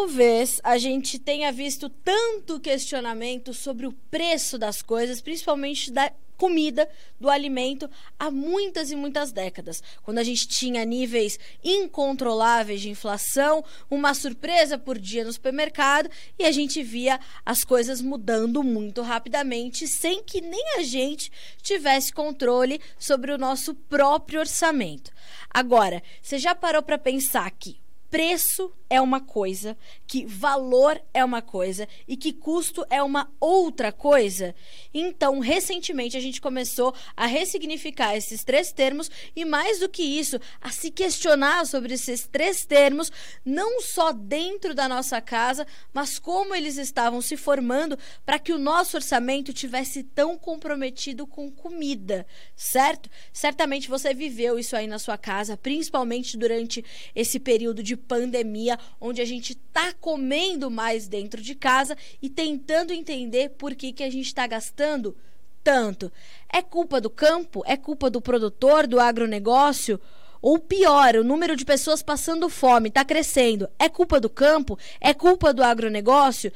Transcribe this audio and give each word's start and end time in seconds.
talvez 0.00 0.62
a 0.64 0.78
gente 0.78 1.18
tenha 1.18 1.52
visto 1.52 1.90
tanto 1.90 2.58
questionamento 2.58 3.52
sobre 3.52 3.86
o 3.86 3.92
preço 4.10 4.56
das 4.56 4.80
coisas, 4.80 5.20
principalmente 5.20 5.92
da 5.92 6.10
comida, 6.38 6.88
do 7.20 7.28
alimento, 7.28 7.88
há 8.18 8.30
muitas 8.30 8.90
e 8.90 8.96
muitas 8.96 9.30
décadas. 9.30 9.82
Quando 10.02 10.16
a 10.16 10.24
gente 10.24 10.48
tinha 10.48 10.86
níveis 10.86 11.38
incontroláveis 11.62 12.80
de 12.80 12.88
inflação, 12.88 13.62
uma 13.90 14.14
surpresa 14.14 14.78
por 14.78 14.98
dia 14.98 15.22
no 15.22 15.34
supermercado 15.34 16.08
e 16.38 16.46
a 16.46 16.50
gente 16.50 16.82
via 16.82 17.20
as 17.44 17.62
coisas 17.62 18.00
mudando 18.00 18.62
muito 18.62 19.02
rapidamente, 19.02 19.86
sem 19.86 20.24
que 20.24 20.40
nem 20.40 20.78
a 20.78 20.82
gente 20.82 21.30
tivesse 21.60 22.10
controle 22.10 22.80
sobre 22.98 23.32
o 23.32 23.38
nosso 23.38 23.74
próprio 23.74 24.40
orçamento. 24.40 25.12
Agora, 25.50 26.02
você 26.22 26.38
já 26.38 26.54
parou 26.54 26.82
para 26.82 26.96
pensar 26.96 27.50
que 27.50 27.78
preço 28.08 28.72
é 28.90 29.00
uma 29.00 29.20
coisa, 29.20 29.78
que 30.04 30.26
valor 30.26 31.00
é 31.14 31.24
uma 31.24 31.40
coisa 31.40 31.86
e 32.08 32.16
que 32.16 32.32
custo 32.32 32.84
é 32.90 33.00
uma 33.00 33.32
outra 33.38 33.92
coisa. 33.92 34.52
Então, 34.92 35.38
recentemente 35.38 36.16
a 36.16 36.20
gente 36.20 36.40
começou 36.40 36.92
a 37.16 37.24
ressignificar 37.24 38.16
esses 38.16 38.42
três 38.42 38.72
termos 38.72 39.08
e 39.36 39.44
mais 39.44 39.78
do 39.78 39.88
que 39.88 40.02
isso, 40.02 40.40
a 40.60 40.70
se 40.70 40.90
questionar 40.90 41.64
sobre 41.66 41.94
esses 41.94 42.26
três 42.26 42.64
termos, 42.64 43.12
não 43.44 43.80
só 43.80 44.12
dentro 44.12 44.74
da 44.74 44.88
nossa 44.88 45.20
casa, 45.20 45.64
mas 45.94 46.18
como 46.18 46.52
eles 46.52 46.76
estavam 46.76 47.22
se 47.22 47.36
formando 47.36 47.96
para 48.26 48.40
que 48.40 48.52
o 48.52 48.58
nosso 48.58 48.96
orçamento 48.96 49.52
tivesse 49.52 50.02
tão 50.02 50.36
comprometido 50.36 51.28
com 51.28 51.48
comida, 51.48 52.26
certo? 52.56 53.08
Certamente 53.32 53.88
você 53.88 54.12
viveu 54.12 54.58
isso 54.58 54.74
aí 54.74 54.88
na 54.88 54.98
sua 54.98 55.16
casa, 55.16 55.56
principalmente 55.56 56.36
durante 56.36 56.84
esse 57.14 57.38
período 57.38 57.84
de 57.84 57.96
pandemia 57.96 58.79
onde 59.00 59.20
a 59.20 59.24
gente 59.24 59.52
está 59.52 59.92
comendo 59.92 60.70
mais 60.70 61.08
dentro 61.08 61.40
de 61.40 61.54
casa 61.54 61.96
e 62.20 62.28
tentando 62.28 62.92
entender 62.92 63.50
por 63.50 63.74
que, 63.74 63.92
que 63.92 64.02
a 64.02 64.10
gente 64.10 64.26
está 64.26 64.46
gastando 64.46 65.16
tanto. 65.62 66.10
É 66.52 66.62
culpa 66.62 67.00
do 67.00 67.10
campo? 67.10 67.62
É 67.66 67.76
culpa 67.76 68.10
do 68.10 68.20
produtor, 68.20 68.86
do 68.86 68.98
agronegócio? 68.98 70.00
Ou 70.42 70.58
pior, 70.58 71.16
o 71.16 71.24
número 71.24 71.54
de 71.54 71.64
pessoas 71.64 72.02
passando 72.02 72.48
fome 72.48 72.88
está 72.88 73.04
crescendo. 73.04 73.68
É 73.78 73.88
culpa 73.88 74.18
do 74.18 74.30
campo? 74.30 74.78
É 75.00 75.12
culpa 75.12 75.52
do 75.52 75.62
agronegócio? 75.62 76.50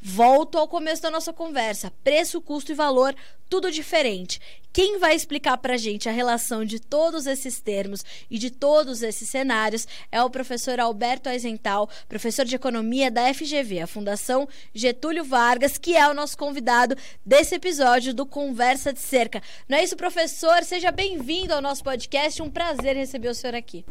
Volto 0.00 0.58
ao 0.58 0.68
começo 0.68 1.02
da 1.02 1.10
nossa 1.10 1.32
conversa. 1.32 1.92
Preço, 2.04 2.40
custo 2.40 2.70
e 2.70 2.74
valor, 2.74 3.14
tudo 3.48 3.70
diferente. 3.70 4.40
Quem 4.72 4.98
vai 4.98 5.16
explicar 5.16 5.56
para 5.56 5.74
a 5.74 5.76
gente 5.76 6.08
a 6.08 6.12
relação 6.12 6.64
de 6.64 6.78
todos 6.78 7.26
esses 7.26 7.60
termos 7.60 8.04
e 8.30 8.38
de 8.38 8.48
todos 8.48 9.02
esses 9.02 9.28
cenários 9.28 9.88
é 10.12 10.22
o 10.22 10.30
professor 10.30 10.78
Alberto 10.78 11.28
Aizental, 11.28 11.88
professor 12.08 12.44
de 12.44 12.54
economia 12.54 13.10
da 13.10 13.34
FGV, 13.34 13.80
a 13.80 13.86
Fundação 13.88 14.48
Getúlio 14.72 15.24
Vargas, 15.24 15.78
que 15.78 15.96
é 15.96 16.08
o 16.08 16.14
nosso 16.14 16.38
convidado 16.38 16.96
desse 17.26 17.56
episódio 17.56 18.14
do 18.14 18.24
Conversa 18.24 18.92
de 18.92 19.00
Cerca. 19.00 19.42
Não 19.68 19.78
é 19.78 19.82
isso, 19.82 19.96
professor? 19.96 20.62
Seja 20.62 20.92
bem-vindo 20.92 21.52
ao 21.52 21.62
nosso 21.62 21.82
podcast. 21.82 22.40
Um 22.40 22.50
prazer 22.50 22.94
receber 22.94 23.30
o 23.30 23.34
senhor 23.34 23.56
aqui. 23.56 23.84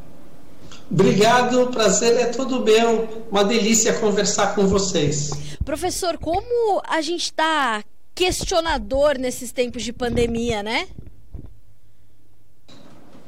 Obrigado, 0.89 1.67
prazer 1.67 2.17
é 2.17 2.25
todo 2.27 2.63
meu. 2.63 3.25
Uma 3.29 3.43
delícia 3.43 3.93
conversar 3.93 4.55
com 4.55 4.67
vocês. 4.67 5.31
Professor, 5.65 6.17
como 6.17 6.81
a 6.87 7.01
gente 7.01 7.23
está 7.23 7.83
questionador 8.15 9.17
nesses 9.19 9.51
tempos 9.51 9.83
de 9.83 9.93
pandemia, 9.93 10.63
né? 10.63 10.87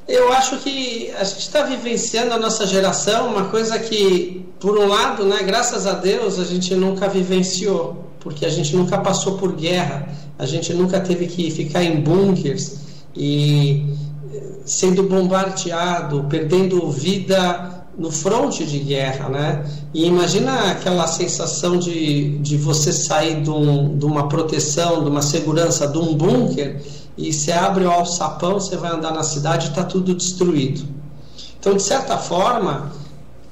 Eu 0.08 0.34
acho 0.34 0.58
que 0.58 1.12
a 1.12 1.24
gente 1.24 1.42
está 1.42 1.62
vivenciando 1.62 2.34
a 2.34 2.40
nossa 2.40 2.66
geração 2.66 3.28
uma 3.28 3.50
coisa 3.50 3.78
que, 3.78 4.44
por 4.60 4.80
um 4.80 4.88
lado, 4.88 5.24
né, 5.24 5.44
graças 5.44 5.86
a 5.86 5.94
Deus, 5.94 6.40
a 6.40 6.46
gente 6.46 6.74
nunca 6.74 7.08
vivenciou, 7.08 8.10
porque 8.20 8.44
a 8.44 8.50
gente 8.50 8.76
nunca 8.76 8.98
passou 8.98 9.38
por 9.38 9.56
guerra, 9.56 10.10
a 10.40 10.48
gente 10.48 10.74
nunca 10.74 11.00
teve 11.00 11.28
que 11.28 11.52
ficar 11.52 11.84
em 11.84 12.02
bunkers 12.02 12.80
e 13.16 13.86
sendo 14.66 15.04
bombardeado, 15.04 16.26
perdendo 16.30 16.90
vida 16.92 17.80
no 17.98 18.12
fronte 18.12 18.66
de 18.66 18.80
guerra, 18.80 19.28
né? 19.30 19.66
E 19.94 20.06
imagina 20.06 20.72
aquela 20.72 21.06
sensação 21.08 21.78
de, 21.78 22.38
de 22.38 22.56
você 22.56 22.94
sair 22.94 23.42
de, 23.42 23.50
um, 23.50 23.98
de 23.98 24.06
uma 24.06 24.30
proteção, 24.30 25.04
de 25.04 25.10
uma 25.10 25.22
segurança, 25.22 25.88
de 25.88 25.98
um 25.98 26.16
bunker, 26.16 26.82
e 27.18 27.34
você 27.34 27.52
abre 27.52 27.84
o 27.84 27.92
alçapão, 27.92 28.54
você 28.54 28.78
vai 28.78 28.92
andar 28.92 29.12
na 29.12 29.24
cidade 29.24 29.68
e 29.68 29.70
está 29.70 29.84
tudo 29.84 30.16
destruído. 30.16 30.88
Então, 31.60 31.76
de 31.76 31.84
certa 31.84 32.18
forma, 32.18 32.92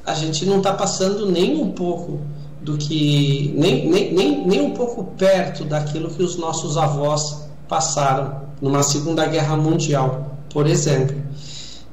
a 0.06 0.14
gente 0.14 0.46
não 0.46 0.60
está 0.60 0.72
passando 0.72 1.30
nem 1.30 1.62
um 1.62 1.72
pouco 1.72 2.22
do 2.62 2.78
que. 2.78 3.54
Nem, 3.58 3.90
nem, 3.90 4.14
nem, 4.14 4.48
nem 4.48 4.62
um 4.62 4.72
pouco 4.72 5.04
perto 5.18 5.66
daquilo 5.66 6.10
que 6.10 6.24
os 6.24 6.38
nossos 6.38 6.78
avós 6.78 7.48
passaram 7.68 8.44
numa 8.62 8.82
Segunda 8.82 9.26
Guerra 9.26 9.58
Mundial 9.58 10.37
por 10.50 10.68
exemplo. 10.68 11.16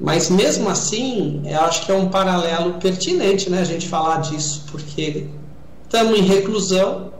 Mas 0.01 0.29
mesmo 0.29 0.69
assim, 0.69 1.43
eu 1.45 1.61
acho 1.61 1.87
que 1.87 1.93
é 1.93 1.95
um 1.95 2.09
paralelo 2.09 2.75
pertinente 2.75 3.49
né, 3.49 3.61
a 3.61 3.65
gente 3.65 3.89
falar 3.89 4.19
disso, 4.19 4.65
porque 4.71 5.29
estamos 5.85 6.19
em 6.19 6.23
reclusão, 6.23 7.13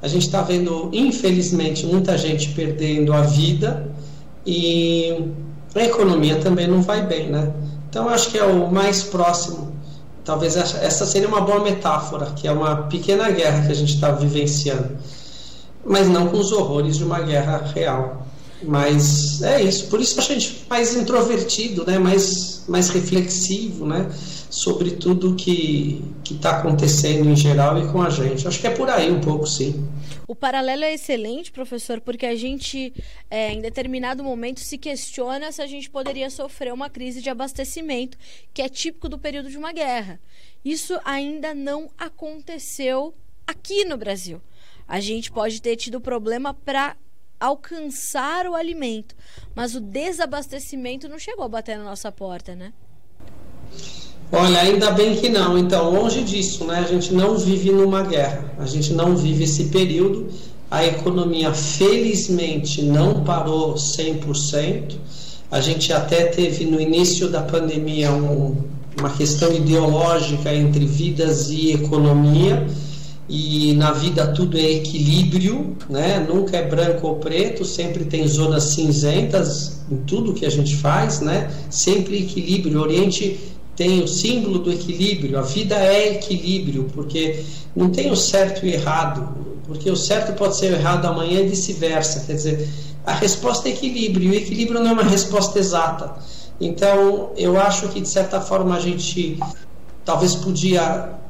a 0.00 0.08
gente 0.08 0.26
está 0.26 0.42
vendo, 0.42 0.88
infelizmente, 0.92 1.86
muita 1.86 2.16
gente 2.16 2.50
perdendo 2.50 3.12
a 3.12 3.22
vida 3.22 3.90
e 4.46 5.30
a 5.74 5.84
economia 5.84 6.36
também 6.36 6.66
não 6.66 6.82
vai 6.82 7.06
bem, 7.06 7.30
né? 7.30 7.52
Então, 7.88 8.08
acho 8.08 8.30
que 8.30 8.38
é 8.38 8.44
o 8.44 8.70
mais 8.70 9.02
próximo. 9.02 9.72
Talvez 10.24 10.56
essa 10.56 11.04
seria 11.04 11.28
uma 11.28 11.40
boa 11.40 11.62
metáfora, 11.62 12.26
que 12.26 12.46
é 12.46 12.52
uma 12.52 12.84
pequena 12.84 13.30
guerra 13.30 13.66
que 13.66 13.72
a 13.72 13.74
gente 13.74 13.94
está 13.94 14.10
vivenciando, 14.12 14.96
mas 15.84 16.08
não 16.08 16.28
com 16.28 16.38
os 16.38 16.52
horrores 16.52 16.96
de 16.96 17.04
uma 17.04 17.20
guerra 17.20 17.70
real. 17.74 18.21
Mas 18.64 19.42
é 19.42 19.62
isso. 19.62 19.88
Por 19.88 20.00
isso 20.00 20.18
a 20.18 20.22
gente 20.22 20.64
mais 20.68 20.94
introvertido, 20.94 21.84
né? 21.86 21.98
mais, 21.98 22.64
mais 22.68 22.88
reflexivo 22.88 23.86
né? 23.86 24.08
sobre 24.52 24.90
tudo 24.90 25.34
que 25.34 26.04
está 26.30 26.58
acontecendo 26.58 27.28
em 27.28 27.34
geral 27.34 27.78
e 27.78 27.90
com 27.90 28.02
a 28.02 28.10
gente. 28.10 28.46
Acho 28.46 28.60
que 28.60 28.66
é 28.66 28.70
por 28.70 28.88
aí 28.88 29.10
um 29.10 29.20
pouco, 29.20 29.46
sim. 29.46 29.88
O 30.28 30.34
paralelo 30.34 30.84
é 30.84 30.92
excelente, 30.92 31.50
professor, 31.50 32.00
porque 32.00 32.26
a 32.26 32.36
gente, 32.36 32.92
é, 33.30 33.52
em 33.52 33.60
determinado 33.60 34.22
momento, 34.22 34.60
se 34.60 34.76
questiona 34.76 35.50
se 35.52 35.62
a 35.62 35.66
gente 35.66 35.88
poderia 35.90 36.28
sofrer 36.28 36.72
uma 36.72 36.90
crise 36.90 37.22
de 37.22 37.30
abastecimento, 37.30 38.18
que 38.52 38.62
é 38.62 38.68
típico 38.68 39.08
do 39.08 39.18
período 39.18 39.50
de 39.50 39.56
uma 39.56 39.72
guerra. 39.72 40.20
Isso 40.64 40.98
ainda 41.04 41.54
não 41.54 41.90
aconteceu 41.98 43.14
aqui 43.46 43.84
no 43.84 43.96
Brasil. 43.96 44.40
A 44.86 45.00
gente 45.00 45.32
pode 45.32 45.62
ter 45.62 45.76
tido 45.76 46.00
problema 46.00 46.52
para 46.52 46.94
alcançar 47.42 48.46
o 48.46 48.54
alimento, 48.54 49.16
mas 49.54 49.74
o 49.74 49.80
desabastecimento 49.80 51.08
não 51.08 51.18
chegou 51.18 51.44
a 51.44 51.48
bater 51.48 51.76
na 51.76 51.84
nossa 51.84 52.12
porta, 52.12 52.54
né? 52.54 52.72
Olha, 54.30 54.60
ainda 54.60 54.92
bem 54.92 55.16
que 55.16 55.28
não. 55.28 55.58
Então, 55.58 55.90
longe 55.90 56.22
disso, 56.22 56.64
né? 56.64 56.78
A 56.78 56.86
gente 56.86 57.12
não 57.12 57.36
vive 57.36 57.70
numa 57.70 58.02
guerra. 58.02 58.54
A 58.58 58.64
gente 58.64 58.94
não 58.94 59.16
vive 59.16 59.44
esse 59.44 59.64
período. 59.64 60.28
A 60.70 60.86
economia, 60.86 61.52
felizmente, 61.52 62.80
não 62.80 63.24
parou 63.24 63.74
100%. 63.74 64.96
A 65.50 65.60
gente 65.60 65.92
até 65.92 66.26
teve 66.26 66.64
no 66.64 66.80
início 66.80 67.28
da 67.28 67.42
pandemia 67.42 68.10
um, 68.12 68.56
uma 68.98 69.10
questão 69.10 69.52
ideológica 69.52 70.54
entre 70.54 70.86
vidas 70.86 71.50
e 71.50 71.72
economia 71.72 72.66
e 73.28 73.72
na 73.74 73.92
vida 73.92 74.26
tudo 74.28 74.58
é 74.58 74.72
equilíbrio, 74.72 75.76
né? 75.88 76.26
Nunca 76.28 76.56
é 76.56 76.68
branco 76.68 77.06
ou 77.06 77.16
preto, 77.16 77.64
sempre 77.64 78.04
tem 78.04 78.26
zonas 78.26 78.64
cinzentas 78.64 79.80
em 79.90 79.96
tudo 79.98 80.34
que 80.34 80.44
a 80.44 80.50
gente 80.50 80.76
faz, 80.76 81.20
né? 81.20 81.50
Sempre 81.70 82.18
equilíbrio. 82.18 82.80
O 82.80 82.82
Oriente 82.82 83.38
tem 83.76 84.02
o 84.02 84.08
símbolo 84.08 84.58
do 84.58 84.72
equilíbrio. 84.72 85.38
A 85.38 85.42
vida 85.42 85.76
é 85.76 86.14
equilíbrio, 86.14 86.90
porque 86.92 87.44
não 87.76 87.90
tem 87.90 88.10
o 88.10 88.16
certo 88.16 88.66
e 88.66 88.72
errado, 88.72 89.36
porque 89.66 89.90
o 89.90 89.96
certo 89.96 90.36
pode 90.36 90.56
ser 90.56 90.72
errado 90.72 91.06
amanhã 91.06 91.40
e 91.40 91.48
vice-versa. 91.48 92.24
Quer 92.26 92.34
dizer, 92.34 92.68
a 93.06 93.14
resposta 93.14 93.68
é 93.68 93.72
equilíbrio. 93.72 94.32
E 94.32 94.36
o 94.36 94.38
equilíbrio 94.38 94.80
não 94.80 94.90
é 94.90 94.92
uma 94.94 95.04
resposta 95.04 95.58
exata. 95.58 96.16
Então, 96.60 97.30
eu 97.36 97.58
acho 97.58 97.88
que 97.88 98.00
de 98.00 98.08
certa 98.08 98.40
forma 98.40 98.76
a 98.76 98.80
gente 98.80 99.38
talvez 100.04 100.34
podia 100.34 101.21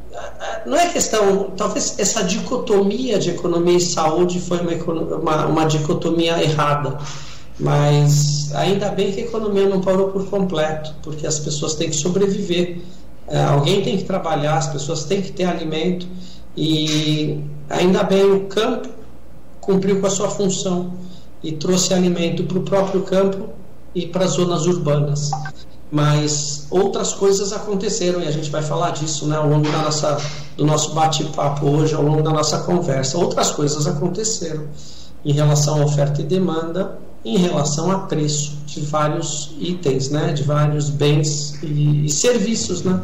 não 0.66 0.76
é 0.76 0.88
questão, 0.88 1.52
talvez 1.56 1.98
essa 1.98 2.22
dicotomia 2.22 3.18
de 3.18 3.30
economia 3.30 3.76
e 3.76 3.80
saúde 3.80 4.40
foi 4.40 4.58
uma, 4.60 5.16
uma, 5.16 5.46
uma, 5.46 5.64
dicotomia 5.64 6.42
errada, 6.42 6.98
mas 7.58 8.54
ainda 8.54 8.90
bem 8.90 9.12
que 9.12 9.20
a 9.20 9.24
economia 9.24 9.68
não 9.68 9.80
parou 9.80 10.08
por 10.08 10.28
completo, 10.28 10.94
porque 11.02 11.26
as 11.26 11.38
pessoas 11.38 11.74
têm 11.74 11.88
que 11.88 11.96
sobreviver, 11.96 12.80
é, 13.28 13.42
alguém 13.42 13.82
tem 13.82 13.96
que 13.96 14.04
trabalhar, 14.04 14.58
as 14.58 14.68
pessoas 14.68 15.04
têm 15.04 15.22
que 15.22 15.32
ter 15.32 15.44
alimento, 15.44 16.06
e 16.56 17.40
ainda 17.70 18.02
bem 18.02 18.24
o 18.30 18.46
campo 18.46 18.88
cumpriu 19.60 20.00
com 20.00 20.06
a 20.06 20.10
sua 20.10 20.28
função 20.28 20.92
e 21.42 21.52
trouxe 21.52 21.94
alimento 21.94 22.44
para 22.44 22.58
o 22.58 22.62
próprio 22.62 23.02
campo 23.02 23.48
e 23.94 24.06
para 24.06 24.24
as 24.24 24.32
zonas 24.32 24.66
urbanas. 24.66 25.30
Mas 25.92 26.66
outras 26.70 27.12
coisas 27.12 27.52
aconteceram 27.52 28.22
e 28.22 28.26
a 28.26 28.30
gente 28.30 28.48
vai 28.48 28.62
falar 28.62 28.92
disso 28.92 29.26
né, 29.28 29.36
ao 29.36 29.46
longo 29.46 29.70
da 29.70 29.82
nossa, 29.82 30.18
do 30.56 30.64
nosso 30.64 30.94
bate-papo 30.94 31.66
hoje, 31.66 31.94
ao 31.94 32.02
longo 32.02 32.22
da 32.22 32.30
nossa 32.30 32.60
conversa. 32.62 33.18
Outras 33.18 33.50
coisas 33.50 33.86
aconteceram 33.86 34.66
em 35.22 35.34
relação 35.34 35.82
à 35.82 35.84
oferta 35.84 36.22
e 36.22 36.24
demanda, 36.24 36.98
em 37.22 37.36
relação 37.36 37.90
a 37.90 38.06
preço 38.06 38.56
de 38.64 38.80
vários 38.80 39.54
itens, 39.58 40.08
né, 40.08 40.32
de 40.32 40.42
vários 40.44 40.88
bens 40.88 41.62
e, 41.62 42.06
e 42.06 42.08
serviços. 42.08 42.82
Né? 42.82 42.98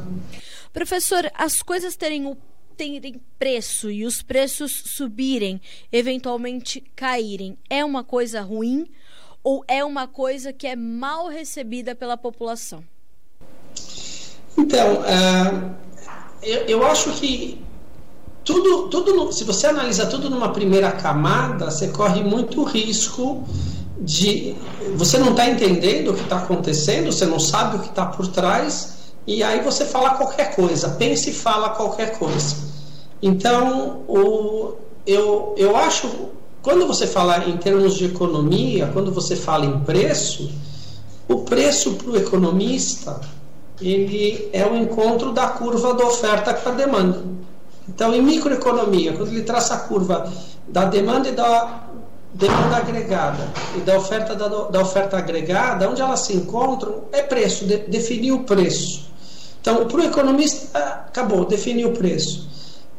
Professor, 0.72 1.30
as 1.34 1.60
coisas 1.60 1.94
terem 1.94 2.26
o 2.26 2.38
terem 2.74 3.20
preço 3.38 3.90
e 3.90 4.06
os 4.06 4.22
preços 4.22 4.84
subirem, 4.86 5.60
eventualmente 5.92 6.82
caírem, 6.96 7.58
é 7.68 7.84
uma 7.84 8.02
coisa 8.02 8.40
ruim 8.40 8.86
ou 9.42 9.64
é 9.66 9.84
uma 9.84 10.06
coisa 10.06 10.52
que 10.52 10.66
é 10.66 10.76
mal 10.76 11.28
recebida 11.28 11.94
pela 11.94 12.16
população? 12.16 12.82
Então, 14.56 14.94
uh, 14.94 15.74
eu, 16.42 16.60
eu, 16.66 16.86
acho 16.86 17.12
que 17.12 17.62
tudo, 18.44 18.88
tudo, 18.88 19.32
se 19.32 19.44
você 19.44 19.68
analisa 19.68 20.06
tudo 20.06 20.28
numa 20.28 20.52
primeira 20.52 20.90
camada, 20.92 21.70
você 21.70 21.88
corre 21.88 22.22
muito 22.22 22.62
risco 22.64 23.44
de 24.00 24.56
você 24.96 25.18
não 25.18 25.30
está 25.30 25.48
entendendo 25.48 26.10
o 26.10 26.14
que 26.14 26.22
está 26.22 26.38
acontecendo, 26.38 27.12
você 27.12 27.26
não 27.26 27.38
sabe 27.38 27.76
o 27.76 27.80
que 27.80 27.88
está 27.88 28.06
por 28.06 28.26
trás 28.28 29.12
e 29.26 29.42
aí 29.42 29.60
você 29.60 29.84
fala 29.84 30.14
qualquer 30.14 30.54
coisa, 30.54 30.90
pensa 30.90 31.30
e 31.30 31.32
fala 31.32 31.70
qualquer 31.70 32.18
coisa. 32.18 32.56
Então, 33.20 34.02
o, 34.08 34.74
eu, 35.06 35.54
eu 35.56 35.76
acho 35.76 36.30
quando 36.68 36.86
você 36.86 37.06
fala 37.06 37.48
em 37.48 37.56
termos 37.56 37.94
de 37.94 38.04
economia, 38.04 38.90
quando 38.92 39.10
você 39.10 39.34
fala 39.34 39.64
em 39.64 39.80
preço, 39.80 40.50
o 41.26 41.36
preço 41.38 41.94
para 41.94 42.10
o 42.10 42.16
economista 42.18 43.22
ele 43.80 44.50
é 44.52 44.66
o 44.66 44.76
encontro 44.76 45.32
da 45.32 45.46
curva 45.46 45.94
da 45.94 46.04
oferta 46.04 46.52
com 46.52 46.68
a 46.68 46.72
demanda. 46.72 47.24
Então, 47.88 48.14
em 48.14 48.20
microeconomia, 48.20 49.14
quando 49.14 49.28
ele 49.28 49.44
traça 49.44 49.76
a 49.76 49.78
curva 49.78 50.30
da 50.68 50.84
demanda 50.84 51.30
e 51.30 51.32
da 51.32 51.84
demanda 52.34 52.76
agregada 52.76 53.48
e 53.74 53.80
da 53.80 53.96
oferta 53.96 54.34
da, 54.34 54.48
da 54.48 54.82
oferta 54.82 55.16
agregada, 55.16 55.88
onde 55.88 56.02
elas 56.02 56.20
se 56.20 56.36
encontram 56.36 57.04
é 57.12 57.22
preço, 57.22 57.64
de, 57.64 57.78
definir 57.78 58.32
o 58.32 58.40
preço. 58.40 59.08
Então, 59.58 59.86
para 59.86 60.00
o 60.02 60.04
economista, 60.04 60.78
acabou, 60.78 61.46
definir 61.46 61.86
o 61.86 61.92
preço. 61.92 62.46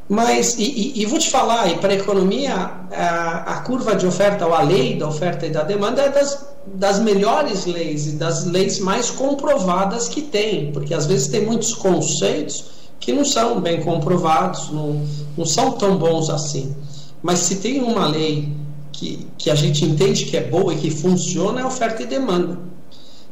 Mas, 0.10 0.58
e, 0.58 0.64
e, 0.64 1.02
e, 1.04 1.06
vou 1.06 1.20
te 1.20 1.30
falar, 1.30 1.70
e 1.70 1.78
para 1.78 1.94
a 1.94 1.96
economia, 1.96 2.52
a, 2.92 3.44
a, 3.46 3.62
curva 3.62 3.96
de 3.96 4.08
oferta, 4.08 4.44
ou 4.48 4.56
a 4.56 4.64
lei 4.64 4.98
da 4.98 5.08
oferta 5.08 5.46
e 5.46 5.52
da 5.52 5.62
demanda, 5.62 6.02
é 6.02 6.10
das, 6.10 6.48
das 6.66 7.00
melhores 7.00 7.68
leis 7.68 8.08
e 8.08 8.12
das 8.14 8.44
leis 8.44 8.80
mais 8.80 9.12
comprovadas 9.12 10.08
que 10.08 10.24
tem, 10.24 10.72
porque 10.72 10.96
às 10.96 11.06
vezes 11.06 11.28
tem 11.28 11.46
muitos 11.46 11.76
conceitos 11.76 12.66
que 13.00 13.14
não 13.14 13.24
são 13.24 13.62
bem 13.62 13.82
comprovados, 13.82 14.72
não, 14.72 15.00
não 15.38 15.46
são 15.46 15.74
tão 15.74 15.96
bons 15.96 16.32
assim. 16.32 16.76
Mas 17.22 17.40
se 17.40 17.58
tem 17.58 17.80
uma 17.80 18.08
lei 18.08 18.52
que, 18.92 19.28
que 19.38 19.52
a 19.52 19.56
gente 19.56 19.86
entende 19.86 20.26
que 20.26 20.36
é 20.36 20.44
boa 20.44 20.74
e 20.74 20.78
que 20.78 20.90
funciona, 20.90 21.62
é 21.62 21.66
oferta 21.66 22.02
e 22.02 22.08
demanda. 22.08 22.58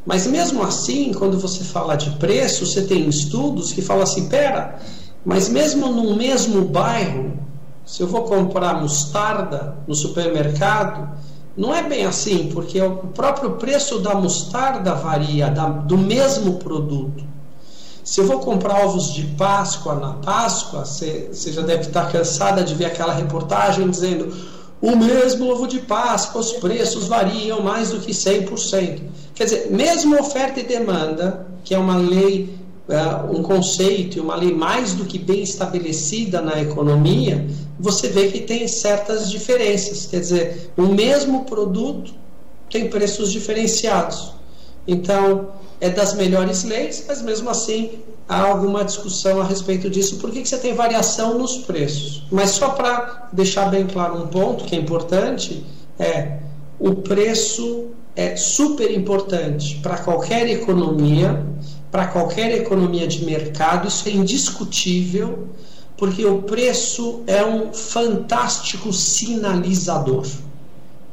Mas 0.06 0.28
mesmo 0.28 0.62
assim, 0.62 1.12
quando 1.12 1.40
você 1.40 1.64
fala 1.64 1.96
de 1.96 2.12
preço, 2.12 2.68
você 2.68 2.84
tem 2.84 3.10
estudos 3.10 3.74
que 3.74 3.82
falam 3.82 4.04
assim: 4.04 4.30
pera 4.30 4.80
mas 5.28 5.50
mesmo 5.50 5.90
no 5.90 6.16
mesmo 6.16 6.64
bairro, 6.64 7.34
se 7.86 8.02
eu 8.02 8.08
vou 8.08 8.24
comprar 8.24 8.80
mostarda 8.80 9.76
no 9.86 9.94
supermercado, 9.94 11.20
não 11.58 11.76
é 11.76 11.84
bem 11.84 12.06
assim, 12.06 12.50
porque 12.54 12.82
o 12.82 13.10
próprio 13.14 13.58
preço 13.58 14.00
da 14.00 14.16
mostarda 14.16 14.96
varia 14.96 15.50
da, 15.50 15.68
do 15.68 15.98
mesmo 15.98 16.54
produto. 16.54 17.26
Se 18.06 18.22
eu 18.22 18.26
vou 18.26 18.40
comprar 18.40 18.86
ovos 18.86 19.14
de 19.14 19.24
Páscoa 19.24 19.96
na 19.96 20.14
Páscoa, 20.14 20.86
você, 20.86 21.30
já 21.34 21.62
deve 21.62 21.82
estar 21.82 22.10
cansada 22.10 22.64
de 22.64 22.74
ver 22.74 22.86
aquela 22.86 23.12
reportagem 23.14 23.90
dizendo 23.90 24.34
o 24.82 24.96
mesmo 24.96 25.52
ovo 25.52 25.68
de 25.68 25.80
Páscoa, 25.80 26.40
os 26.40 26.54
preços 26.54 27.06
variam 27.06 27.60
mais 27.62 27.90
do 27.90 28.00
que 28.00 28.14
100%. 28.14 29.02
Quer 29.36 29.44
dizer, 29.44 29.72
mesmo 29.72 30.18
oferta 30.18 30.62
e 30.62 30.64
demanda, 30.64 31.48
que 31.66 31.76
é 31.76 31.78
uma 31.78 31.98
lei 31.98 32.57
um 33.30 33.44
conceito 33.44 34.18
e 34.18 34.22
uma 34.22 34.36
lei 34.36 34.54
mais 34.54 34.94
do 34.94 35.06
que 35.06 35.20
bem 35.20 35.44
estabelecida 35.44 36.42
na 36.42 36.62
economia, 36.62 37.46
você 37.80 38.08
vê 38.08 38.30
que 38.30 38.42
tem 38.42 38.68
certas 38.68 39.30
diferenças. 39.30 40.06
Quer 40.06 40.22
dizer, 40.22 40.72
o 40.78 40.84
mesmo 40.84 41.44
produto 41.44 42.14
tem 42.70 42.90
preços 42.90 43.32
diferenciados. 43.32 44.34
Então, 44.88 45.50
é 45.82 45.90
das 45.90 46.14
melhores 46.16 46.64
leis, 46.64 47.04
mas 47.08 47.22
mesmo 47.22 47.50
assim 47.50 48.00
há 48.28 48.42
alguma 48.42 48.84
discussão 48.84 49.40
a 49.40 49.44
respeito 49.44 49.90
disso. 49.90 50.18
Por 50.18 50.32
que, 50.32 50.42
que 50.42 50.50
você 50.50 50.58
tem 50.58 50.74
variação 50.74 51.38
nos 51.38 51.58
preços? 51.58 52.24
Mas 52.32 52.52
só 52.52 52.70
para 52.70 53.30
deixar 53.32 53.70
bem 53.70 53.86
claro 53.86 54.24
um 54.24 54.28
ponto 54.28 54.66
que 54.66 54.76
é 54.76 54.80
importante, 54.80 55.64
é 56.00 56.40
o 56.80 56.96
preço 56.96 57.88
é 58.16 58.36
super 58.36 58.92
importante 58.92 59.80
para 59.82 59.98
qualquer 59.98 60.48
economia 60.50 61.46
para 61.92 62.08
qualquer 62.08 62.52
economia 62.52 63.08
de 63.08 63.24
mercado, 63.26 63.88
isso 63.88 64.08
é 64.10 64.12
indiscutível, 64.12 65.50
porque 65.96 66.26
o 66.26 66.44
preço 66.44 67.24
é 67.26 67.46
um 67.46 67.74
fantástico 67.74 68.92
sinalizador. 68.92 70.28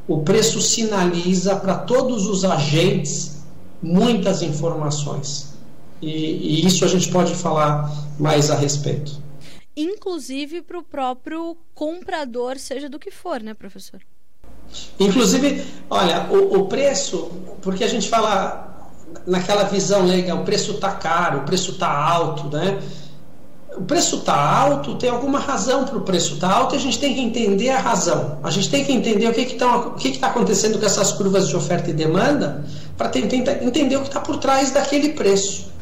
O 0.07 0.23
preço 0.23 0.61
sinaliza 0.61 1.57
para 1.57 1.77
todos 1.77 2.27
os 2.27 2.45
agentes 2.45 3.43
muitas 3.81 4.43
informações. 4.43 5.55
E, 6.03 6.11
e, 6.11 6.67
isso 6.67 6.85
a 6.85 6.89
gente 6.89 7.11
pode 7.11 7.35
falar 7.35 7.91
mais 8.19 8.51
a 8.51 8.57
respeito. 8.57 9.23
Inclusive 9.77 10.61
para 10.61 10.79
o 10.79 10.83
próprio 10.83 11.57
comprador, 11.75 12.59
seja 12.59 12.89
do 12.89 12.99
que 12.99 13.11
for, 13.11 13.43
né, 13.43 13.55
professor? 13.55 14.01
Inclusive, 14.99 15.65
olha, 15.89 16.29
o, 16.31 16.61
o 16.61 16.67
preço, 16.67 17.31
porque 17.63 17.85
a 17.85 17.89
gente 17.89 18.09
fala 18.09 18.74
naquela 19.27 19.65
visão 19.65 20.05
legal, 20.05 20.39
o 20.39 20.45
preço 20.45 20.73
está 20.73 20.91
caro, 20.93 21.41
o 21.41 21.43
preço 21.43 21.73
está 21.73 21.89
alto, 21.89 22.55
né? 22.55 22.79
O 23.77 23.83
preço 23.83 24.17
está 24.17 24.35
alto, 24.35 24.95
tem 24.95 25.11
alguma 25.11 25.41
razão 25.41 25.85
para 25.85 25.99
o 25.99 26.03
preço 26.03 26.35
estar 26.35 26.49
tá 26.49 26.55
alto 26.55 26.77
a 26.77 26.79
gente 26.79 26.99
tem 26.99 27.13
que 27.13 27.21
entender 27.21 27.71
a 27.71 27.81
razão. 27.81 28.39
A 28.43 28.51
gente 28.51 28.71
tem 28.71 28.85
que 28.85 28.93
entender 28.93 29.29
o 29.29 29.33
que 29.33 29.41
está 29.41 29.91
que 29.99 30.13
que 30.13 30.19
tá 30.19 30.29
acontecendo 30.29 30.79
com 30.79 30.87
essas 30.87 31.11
curvas 31.13 31.49
de 31.49 31.57
oferta 31.57 31.91
e 31.91 31.93
demanda 31.93 32.65
para 32.97 33.09
tentar 33.09 33.65
entender 33.65 33.97
o 33.97 34.03
que 34.03 34.07
está 34.07 34.21
por 34.21 34.37
trás 34.37 34.71
daquele 34.71 35.11
preço. 35.11 35.73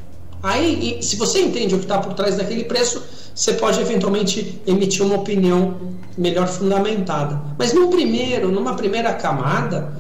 Aí, 0.43 0.99
se 1.03 1.17
você 1.17 1.41
entende 1.41 1.75
o 1.75 1.79
que 1.79 1.85
está 1.85 1.99
por 1.99 2.15
trás 2.15 2.37
daquele 2.37 2.65
preço, 2.65 3.03
você 3.35 3.53
pode 3.53 3.81
eventualmente 3.81 4.61
emitir 4.67 5.05
uma 5.05 5.17
opinião 5.17 5.77
melhor 6.17 6.49
fundamentada. 6.49 7.41
Mas 7.59 7.73
no 7.73 7.89
primeiro, 7.89 8.51
numa 8.51 8.75
primeira 8.75 9.13
camada, 9.15 9.93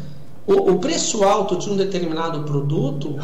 o, 0.47 0.73
o 0.73 0.79
preço 0.79 1.23
alto 1.25 1.57
de 1.57 1.71
um 1.71 1.77
determinado 1.77 2.43
produto, 2.43 3.19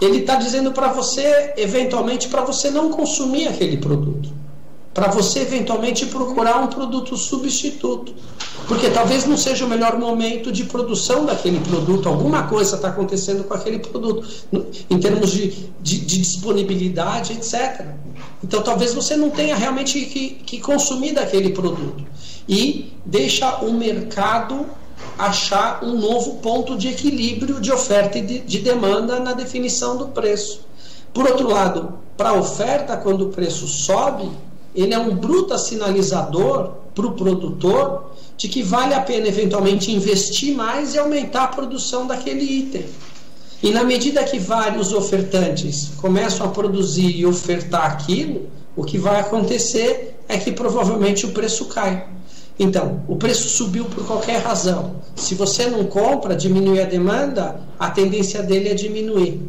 ele 0.00 0.18
está 0.18 0.36
dizendo 0.36 0.72
para 0.72 0.92
você, 0.92 1.54
eventualmente, 1.56 2.28
para 2.28 2.42
você 2.42 2.70
não 2.70 2.90
consumir 2.90 3.48
aquele 3.48 3.76
produto. 3.76 4.32
Para 4.92 5.08
você, 5.08 5.40
eventualmente, 5.40 6.06
procurar 6.06 6.60
um 6.60 6.68
produto 6.68 7.16
substituto. 7.16 8.14
Porque 8.68 8.88
talvez 8.90 9.26
não 9.26 9.36
seja 9.36 9.64
o 9.64 9.68
melhor 9.68 9.98
momento 9.98 10.52
de 10.52 10.64
produção 10.64 11.26
daquele 11.26 11.58
produto. 11.60 12.08
Alguma 12.08 12.44
coisa 12.44 12.76
está 12.76 12.88
acontecendo 12.88 13.44
com 13.44 13.54
aquele 13.54 13.80
produto, 13.80 14.26
em 14.88 14.98
termos 14.98 15.32
de, 15.32 15.48
de, 15.82 15.98
de, 15.98 16.18
disponibilidade, 16.18 17.32
etc. 17.32 17.86
Então, 18.42 18.62
talvez 18.62 18.94
você 18.94 19.16
não 19.16 19.30
tenha 19.30 19.56
realmente 19.56 20.00
que, 20.06 20.30
que 20.46 20.60
consumir 20.60 21.12
daquele 21.12 21.50
produto. 21.50 22.04
E 22.48 22.92
deixa 23.04 23.64
o 23.64 23.72
mercado 23.72 24.64
achar 25.18 25.84
um 25.84 25.98
novo 25.98 26.36
ponto 26.36 26.76
de 26.76 26.88
equilíbrio 26.88 27.60
de 27.60 27.72
oferta 27.72 28.18
e 28.18 28.22
de, 28.22 28.38
de 28.40 28.58
demanda 28.58 29.20
na 29.20 29.32
definição 29.32 29.96
do 29.96 30.08
preço. 30.08 30.60
Por 31.12 31.26
outro 31.26 31.48
lado, 31.48 31.94
para 32.16 32.30
a 32.30 32.34
oferta, 32.34 32.96
quando 32.96 33.26
o 33.26 33.28
preço 33.30 33.66
sobe, 33.66 34.30
ele 34.74 34.92
é 34.92 34.98
um 34.98 35.14
bruto 35.14 35.56
sinalizador 35.58 36.72
para 36.94 37.06
o 37.06 37.12
produtor 37.12 38.10
de 38.36 38.48
que 38.48 38.62
vale 38.62 38.94
a 38.94 39.00
pena 39.00 39.28
eventualmente 39.28 39.92
investir 39.92 40.54
mais 40.54 40.94
e 40.94 40.98
aumentar 40.98 41.44
a 41.44 41.48
produção 41.48 42.06
daquele 42.06 42.44
item. 42.44 42.84
E 43.62 43.70
na 43.70 43.84
medida 43.84 44.24
que 44.24 44.38
vários 44.38 44.92
ofertantes 44.92 45.92
começam 46.00 46.46
a 46.46 46.50
produzir 46.50 47.16
e 47.16 47.24
ofertar 47.24 47.86
aquilo, 47.92 48.48
o 48.76 48.84
que 48.84 48.98
vai 48.98 49.20
acontecer 49.20 50.20
é 50.28 50.36
que 50.36 50.52
provavelmente 50.52 51.24
o 51.24 51.30
preço 51.30 51.66
cai. 51.66 52.06
Então, 52.58 53.02
o 53.08 53.16
preço 53.16 53.48
subiu 53.48 53.84
por 53.86 54.06
qualquer 54.06 54.40
razão. 54.40 54.96
Se 55.16 55.34
você 55.34 55.66
não 55.66 55.84
compra, 55.84 56.36
diminui 56.36 56.80
a 56.80 56.84
demanda, 56.84 57.60
a 57.78 57.90
tendência 57.90 58.42
dele 58.42 58.68
é 58.68 58.74
diminuir. 58.74 59.40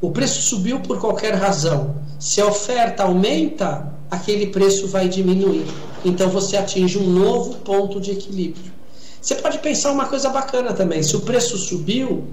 O 0.00 0.10
preço 0.10 0.42
subiu 0.42 0.80
por 0.80 1.00
qualquer 1.00 1.34
razão. 1.34 1.96
Se 2.18 2.40
a 2.40 2.46
oferta 2.46 3.02
aumenta, 3.04 3.92
aquele 4.10 4.46
preço 4.46 4.86
vai 4.88 5.08
diminuir. 5.08 5.66
Então 6.04 6.28
você 6.28 6.56
atinge 6.56 6.98
um 6.98 7.08
novo 7.08 7.54
ponto 7.56 8.00
de 8.00 8.12
equilíbrio. 8.12 8.72
Você 9.20 9.36
pode 9.36 9.58
pensar 9.58 9.92
uma 9.92 10.06
coisa 10.06 10.28
bacana 10.28 10.72
também. 10.72 11.02
Se 11.02 11.16
o 11.16 11.20
preço 11.20 11.56
subiu, 11.56 12.24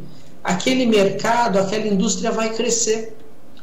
aquele 0.43 0.85
mercado, 0.85 1.59
aquela 1.59 1.87
indústria 1.87 2.31
vai 2.31 2.53
crescer. 2.53 3.15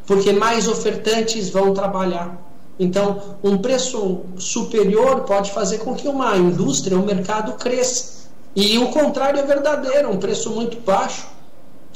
porque 0.06 0.32
mais 0.32 0.68
ofertantes 0.68 1.49
vão 1.50 1.75
trabalhar. 1.75 2.46
Então, 2.78 3.37
um 3.42 3.59
preço 3.59 4.21
superior 4.37 5.21
pode 5.21 5.50
fazer 5.50 5.78
com 5.78 5.95
que 5.95 6.09
uma 6.09 6.37
indústria, 6.37 6.99
um 6.99 7.04
mercado 7.04 7.52
cresça. 7.54 8.26
E 8.54 8.78
o 8.78 8.88
contrário 8.88 9.40
é 9.40 9.42
verdadeiro, 9.42 10.11
um 10.11 10.18
preço 10.18 10.50
muito 10.50 10.78
baixo 10.80 11.37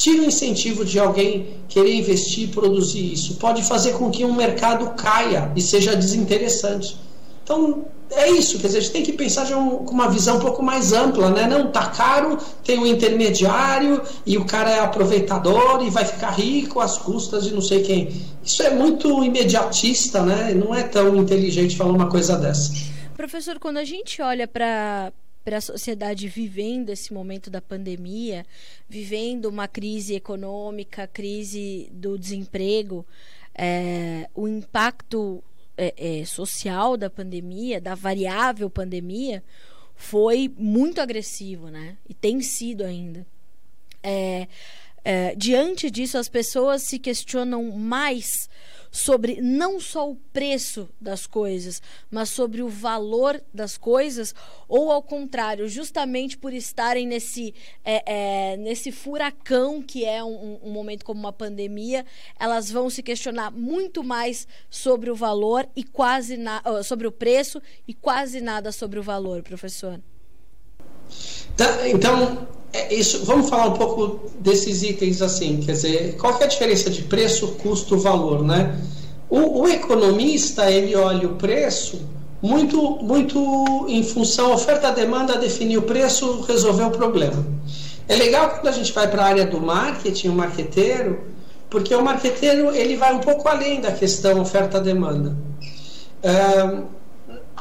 tira 0.00 0.22
o 0.22 0.25
incentivo 0.25 0.82
de 0.82 0.99
alguém 0.99 1.58
querer 1.68 1.94
investir 1.94 2.44
e 2.44 2.52
produzir 2.52 3.12
isso. 3.12 3.34
Pode 3.34 3.62
fazer 3.62 3.92
com 3.92 4.10
que 4.10 4.25
um 4.25 4.32
mercado 4.32 4.94
caia 4.94 5.52
e 5.54 5.60
seja 5.60 5.94
desinteressante. 5.94 6.96
Então, 7.44 7.84
é 8.12 8.30
isso, 8.30 8.58
quer 8.58 8.66
dizer, 8.66 8.78
a 8.78 8.80
gente 8.80 8.92
tem 8.92 9.02
que 9.02 9.12
pensar 9.12 9.46
um, 9.56 9.84
com 9.84 9.92
uma 9.92 10.08
visão 10.08 10.36
um 10.36 10.40
pouco 10.40 10.62
mais 10.62 10.92
ampla, 10.92 11.30
né? 11.30 11.46
Não, 11.46 11.70
tá 11.70 11.86
caro, 11.88 12.38
tem 12.64 12.78
um 12.78 12.86
intermediário 12.86 14.02
e 14.26 14.36
o 14.36 14.44
cara 14.44 14.70
é 14.70 14.80
aproveitador 14.80 15.82
e 15.84 15.90
vai 15.90 16.04
ficar 16.04 16.30
rico 16.30 16.80
às 16.80 16.98
custas 16.98 17.44
de 17.44 17.54
não 17.54 17.60
sei 17.60 17.82
quem. 17.82 18.08
Isso 18.44 18.62
é 18.62 18.70
muito 18.70 19.22
imediatista, 19.22 20.22
né? 20.22 20.52
Não 20.54 20.74
é 20.74 20.82
tão 20.82 21.16
inteligente 21.16 21.76
falar 21.76 21.92
uma 21.92 22.08
coisa 22.08 22.36
dessa. 22.36 22.72
Professor, 23.16 23.58
quando 23.58 23.76
a 23.76 23.84
gente 23.84 24.20
olha 24.20 24.48
para 24.48 25.12
para 25.42 25.56
a 25.56 25.60
sociedade 25.60 26.28
vivendo 26.28 26.90
esse 26.90 27.14
momento 27.14 27.48
da 27.48 27.62
pandemia, 27.62 28.44
vivendo 28.86 29.46
uma 29.46 29.66
crise 29.66 30.14
econômica, 30.14 31.06
crise 31.06 31.88
do 31.92 32.18
desemprego, 32.18 33.06
é, 33.54 34.28
o 34.34 34.46
impacto 34.46 35.42
é, 35.80 35.94
é, 36.20 36.25
social 36.26 36.94
da 36.94 37.08
pandemia, 37.08 37.80
da 37.80 37.94
variável 37.94 38.68
pandemia, 38.68 39.42
foi 39.94 40.52
muito 40.58 41.00
agressivo, 41.00 41.70
né? 41.70 41.96
E 42.06 42.12
tem 42.12 42.42
sido 42.42 42.84
ainda. 42.84 43.26
É, 44.02 44.46
é, 45.02 45.34
diante 45.34 45.90
disso, 45.90 46.18
as 46.18 46.28
pessoas 46.28 46.82
se 46.82 46.99
questionam 46.99 47.64
mais 47.72 48.26
sobre 48.90 49.40
não 49.40 49.78
só 49.78 50.11
o 50.11 50.16
preço 50.16 50.88
das 51.00 51.26
coisas, 51.26 51.80
mas 52.11 52.30
sobre 52.30 52.62
o 52.62 52.68
valor 52.68 53.40
das 53.52 53.78
coisas, 53.78 54.35
ou 54.68 54.90
ao 54.90 55.02
contrário, 55.02 55.68
justamente 55.68 56.37
por 56.37 56.52
estarem 56.52 57.06
nesse, 57.06 57.54
é, 57.85 58.02
é, 58.52 58.56
nesse 58.56 58.90
furacão 58.90 59.80
que 59.82 60.04
é 60.04 60.23
um, 60.23 60.59
um, 60.62 60.70
momento 60.70 61.04
como 61.04 61.20
uma 61.20 61.32
pandemia, 61.32 62.04
elas 62.38 62.70
vão 62.70 62.90
se 62.90 63.02
questionar 63.02 63.50
muito 63.50 64.02
mais 64.02 64.47
sobre 64.68 65.11
o 65.11 65.14
valor 65.14 65.68
e 65.76 65.85
quase 65.85 66.37
na, 66.37 66.62
sobre 66.82 67.06
o 67.06 67.12
preço 67.12 67.62
e 67.87 67.94
quase 67.94 68.40
nada 68.40 68.73
sobre 68.73 68.99
o 68.99 69.02
valor, 69.02 69.42
professor. 69.42 70.00
Tá, 71.56 71.88
então, 71.88 72.49
é 72.72 72.94
isso, 72.94 73.24
vamos 73.24 73.48
falar 73.48 73.66
um 73.66 73.72
pouco 73.72 74.30
desses 74.38 74.82
itens 74.82 75.20
assim, 75.20 75.60
quer 75.60 75.72
dizer, 75.72 76.16
qual 76.16 76.38
é 76.40 76.44
a 76.44 76.46
diferença 76.46 76.88
de 76.88 77.02
preço, 77.02 77.48
custo, 77.62 77.98
valor, 77.98 78.44
né? 78.44 78.78
O, 79.28 79.62
o 79.62 79.68
economista, 79.68 80.70
ele 80.70 80.94
olha 80.94 81.28
o 81.28 81.34
preço 81.34 82.00
muito, 82.40 82.98
muito 83.02 83.86
em 83.88 84.02
função 84.02 84.52
oferta-demanda, 84.52 85.36
definir 85.36 85.78
o 85.78 85.82
preço, 85.82 86.42
resolver 86.42 86.84
o 86.84 86.90
problema. 86.90 87.44
É 88.08 88.14
legal 88.14 88.50
quando 88.50 88.68
a 88.68 88.72
gente 88.72 88.92
vai 88.92 89.08
para 89.08 89.22
a 89.22 89.26
área 89.26 89.46
do 89.46 89.60
marketing, 89.60 90.28
o 90.28 90.32
marqueteiro, 90.32 91.20
porque 91.68 91.94
o 91.94 92.02
marqueteiro 92.02 92.74
ele 92.74 92.96
vai 92.96 93.14
um 93.14 93.20
pouco 93.20 93.48
além 93.48 93.80
da 93.80 93.92
questão 93.92 94.40
oferta-demanda. 94.40 95.36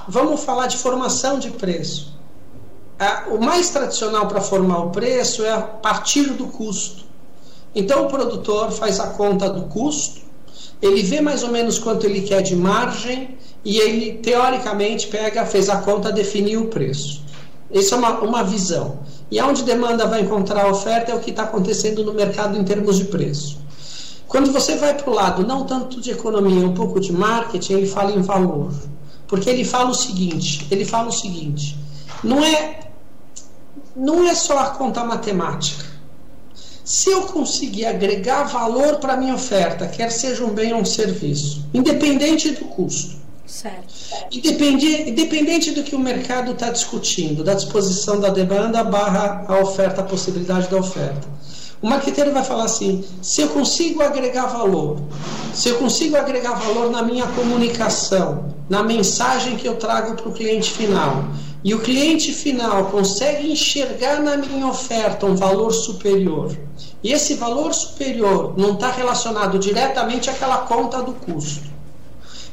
Vamos 0.07 0.43
falar 0.43 0.67
de 0.67 0.77
formação 0.77 1.37
de 1.37 1.51
preço 1.51 2.18
o 3.29 3.37
mais 3.37 3.69
tradicional 3.69 4.27
para 4.27 4.41
formar 4.41 4.79
o 4.79 4.89
preço 4.89 5.43
é 5.43 5.51
a 5.51 5.61
partir 5.61 6.33
do 6.33 6.47
custo. 6.47 7.05
Então 7.73 8.05
o 8.05 8.09
produtor 8.09 8.71
faz 8.71 8.99
a 8.99 9.07
conta 9.07 9.49
do 9.49 9.63
custo, 9.63 10.21
ele 10.81 11.01
vê 11.03 11.21
mais 11.21 11.43
ou 11.43 11.49
menos 11.49 11.77
quanto 11.77 12.05
ele 12.05 12.21
quer 12.21 12.41
de 12.41 12.55
margem 12.55 13.37
e 13.63 13.77
ele 13.77 14.13
teoricamente 14.17 15.07
pega, 15.07 15.45
fez 15.45 15.69
a 15.69 15.77
conta, 15.77 16.11
definiu 16.11 16.63
o 16.63 16.67
preço. 16.67 17.21
Isso 17.71 17.93
é 17.93 17.97
uma, 17.97 18.19
uma 18.19 18.43
visão. 18.43 18.99
E 19.29 19.39
onde 19.41 19.63
demanda 19.63 20.07
vai 20.07 20.21
encontrar 20.21 20.69
oferta 20.71 21.11
é 21.11 21.15
o 21.15 21.19
que 21.19 21.29
está 21.29 21.43
acontecendo 21.43 22.03
no 22.03 22.13
mercado 22.13 22.57
em 22.57 22.63
termos 22.63 22.97
de 22.97 23.05
preço. 23.05 23.59
Quando 24.27 24.51
você 24.51 24.75
vai 24.75 24.93
para 24.93 25.09
o 25.09 25.13
lado 25.13 25.45
não 25.45 25.65
tanto 25.65 26.01
de 26.01 26.11
economia, 26.11 26.65
um 26.65 26.73
pouco 26.73 26.99
de 26.99 27.11
marketing, 27.11 27.73
ele 27.73 27.87
fala 27.87 28.11
em 28.11 28.21
valor. 28.21 28.71
Porque 29.27 29.49
ele 29.49 29.63
fala 29.63 29.91
o 29.91 29.95
seguinte, 29.95 30.65
ele 30.71 30.85
fala 30.85 31.09
o 31.09 31.11
seguinte, 31.11 31.77
não 32.23 32.43
é 32.43 32.88
não 33.99 34.27
é 34.27 34.33
só 34.33 34.57
a 34.59 34.69
conta 34.71 35.03
matemática. 35.03 35.85
Se 36.83 37.11
eu 37.11 37.23
conseguir 37.23 37.85
agregar 37.85 38.45
valor 38.45 38.95
para 38.97 39.13
a 39.13 39.17
minha 39.17 39.35
oferta, 39.35 39.85
quer 39.85 40.11
seja 40.11 40.43
um 40.43 40.49
bem 40.49 40.73
ou 40.73 40.79
um 40.79 40.85
serviço, 40.85 41.67
independente 41.73 42.49
do 42.51 42.65
custo, 42.65 43.17
certo. 43.45 43.93
Independente, 44.31 45.09
independente 45.09 45.71
do 45.71 45.83
que 45.83 45.95
o 45.95 45.99
mercado 45.99 46.51
está 46.53 46.71
discutindo, 46.71 47.43
da 47.43 47.53
disposição 47.53 48.19
da 48.19 48.29
demanda 48.29 48.83
barra 48.83 49.45
a 49.47 49.59
oferta, 49.59 50.01
a 50.01 50.03
possibilidade 50.03 50.67
da 50.67 50.77
oferta. 50.77 51.27
O 51.81 51.87
marqueteiro 51.87 52.33
vai 52.33 52.43
falar 52.43 52.65
assim: 52.65 53.05
se 53.21 53.41
eu 53.41 53.49
consigo 53.49 54.03
agregar 54.03 54.47
valor, 54.47 54.97
se 55.53 55.69
eu 55.69 55.77
consigo 55.77 56.17
agregar 56.17 56.53
valor 56.55 56.91
na 56.91 57.01
minha 57.01 57.25
comunicação, 57.27 58.53
na 58.69 58.83
mensagem 58.83 59.55
que 59.55 59.65
eu 59.65 59.77
trago 59.77 60.15
para 60.15 60.27
o 60.27 60.33
cliente 60.33 60.71
final, 60.71 61.23
e 61.63 61.73
o 61.73 61.79
cliente 61.79 62.33
final 62.33 62.85
consegue 62.87 63.49
enxergar 63.49 64.21
na 64.21 64.35
minha 64.35 64.67
oferta 64.67 65.25
um 65.25 65.35
valor 65.35 65.71
superior, 65.71 66.53
e 67.01 67.13
esse 67.13 67.35
valor 67.35 67.73
superior 67.73 68.55
não 68.57 68.73
está 68.73 68.91
relacionado 68.91 69.57
diretamente 69.57 70.29
àquela 70.29 70.57
conta 70.57 71.01
do 71.01 71.13
custo, 71.13 71.69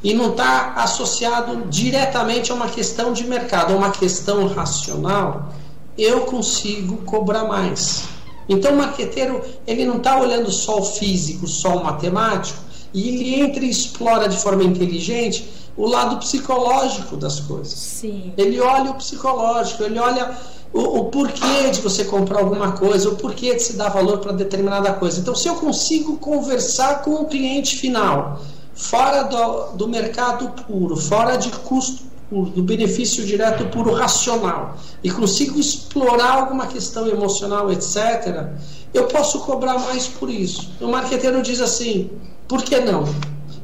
e 0.01 0.13
não 0.13 0.29
está 0.29 0.75
associado 0.75 1.65
diretamente 1.69 2.49
a 2.49 2.55
uma 2.55 2.69
questão 2.69 3.11
de 3.11 3.25
mercado, 3.25 3.73
a 3.73 3.75
uma 3.75 3.91
questão 3.91 4.47
racional, 4.47 5.49
eu 5.97 6.21
consigo 6.21 6.97
cobrar 7.03 7.43
mais. 7.43 8.16
Então 8.47 8.73
o 8.73 8.77
marqueteiro 8.77 9.41
ele 9.65 9.85
não 9.85 9.97
está 9.97 10.19
olhando 10.19 10.51
só 10.51 10.79
o 10.79 10.85
físico, 10.85 11.47
só 11.47 11.77
o 11.77 11.83
matemático, 11.83 12.59
e 12.93 13.09
ele 13.09 13.41
entra 13.41 13.63
e 13.63 13.69
explora 13.69 14.27
de 14.27 14.37
forma 14.37 14.63
inteligente 14.63 15.47
o 15.75 15.87
lado 15.87 16.17
psicológico 16.17 17.15
das 17.15 17.39
coisas. 17.39 17.73
Sim. 17.73 18.33
Ele 18.35 18.59
olha 18.59 18.91
o 18.91 18.95
psicológico, 18.95 19.83
ele 19.83 19.99
olha 19.99 20.35
o, 20.73 20.99
o, 20.99 21.05
porquê 21.05 21.69
de 21.71 21.81
você 21.81 22.03
comprar 22.03 22.39
alguma 22.39 22.71
coisa, 22.71 23.09
o 23.09 23.15
porquê 23.15 23.55
de 23.55 23.61
se 23.61 23.73
dar 23.73 23.89
valor 23.89 24.17
para 24.17 24.31
determinada 24.31 24.91
coisa. 24.93 25.19
Então, 25.19 25.35
se 25.35 25.47
eu 25.47 25.55
consigo 25.55 26.17
conversar 26.17 27.03
com 27.03 27.15
o 27.15 27.25
cliente 27.25 27.77
final, 27.77 28.41
fora 28.73 29.23
do, 29.23 29.77
do 29.77 29.87
mercado 29.87 30.49
puro, 30.63 30.97
fora 30.97 31.35
de 31.37 31.49
custo 31.49 32.03
do 32.29 32.61
benefício 32.61 33.25
direto 33.25 33.65
puro 33.67 33.93
racional 33.93 34.77
e 35.01 35.09
consigo 35.09 35.57
explorar 35.59 36.41
alguma 36.41 36.67
questão 36.67 37.07
emocional, 37.07 37.71
etc., 37.71 38.49
eu 38.93 39.05
posso 39.05 39.39
cobrar 39.41 39.77
mais 39.79 40.07
por 40.07 40.29
isso. 40.29 40.71
O 40.81 40.87
marqueteiro 40.87 41.41
diz 41.41 41.61
assim: 41.61 42.09
por 42.47 42.63
que 42.63 42.79
não? 42.79 43.05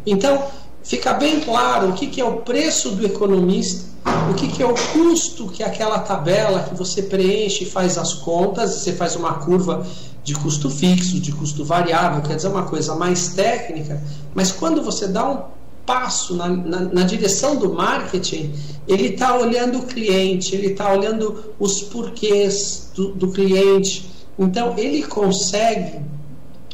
Então, 0.06 0.44
fica 0.84 1.14
bem 1.14 1.40
claro 1.42 1.90
o 1.90 1.94
que, 1.94 2.08
que 2.08 2.22
é 2.22 2.26
o 2.26 2.38
preço 2.38 2.92
do 2.92 3.06
economista, 3.06 3.86
o 4.30 4.34
que, 4.34 4.48
que 4.48 4.62
é 4.62 4.66
o 4.66 4.74
custo 4.94 5.48
que 5.48 5.64
aquela 5.64 6.00
tabela 6.00 6.64
que 6.64 6.76
você 6.76 7.04
preenche 7.04 7.64
e 7.64 7.70
faz 7.70 7.98
as 7.98 8.14
contas, 8.14 8.76
você 8.76 8.94
faz 8.94 9.16
uma 9.16 9.34
curva 9.36 9.86
de 10.24 10.34
custo 10.36 10.70
fixo, 10.70 11.20
de 11.20 11.32
custo 11.32 11.66
variável, 11.66 12.22
quer 12.22 12.36
dizer, 12.36 12.48
uma 12.48 12.64
coisa 12.64 12.96
mais 12.96 13.30
técnica, 13.30 14.02
mas 14.34 14.52
quando 14.52 14.82
você 14.82 15.08
dá 15.08 15.30
um 15.30 15.44
passo 15.86 16.36
na, 16.36 16.48
na, 16.48 16.80
na 16.82 17.04
direção 17.04 17.56
do 17.58 17.74
marketing, 17.74 18.54
ele 18.88 19.10
está 19.10 19.38
olhando 19.38 19.80
o 19.80 19.84
cliente, 19.84 20.56
ele 20.56 20.68
está 20.68 20.92
olhando 20.94 21.54
os 21.60 21.82
porquês 21.84 22.92
do, 22.96 23.14
do 23.14 23.32
cliente. 23.32 24.10
Então, 24.38 24.74
ele 24.78 25.04
consegue 25.04 26.02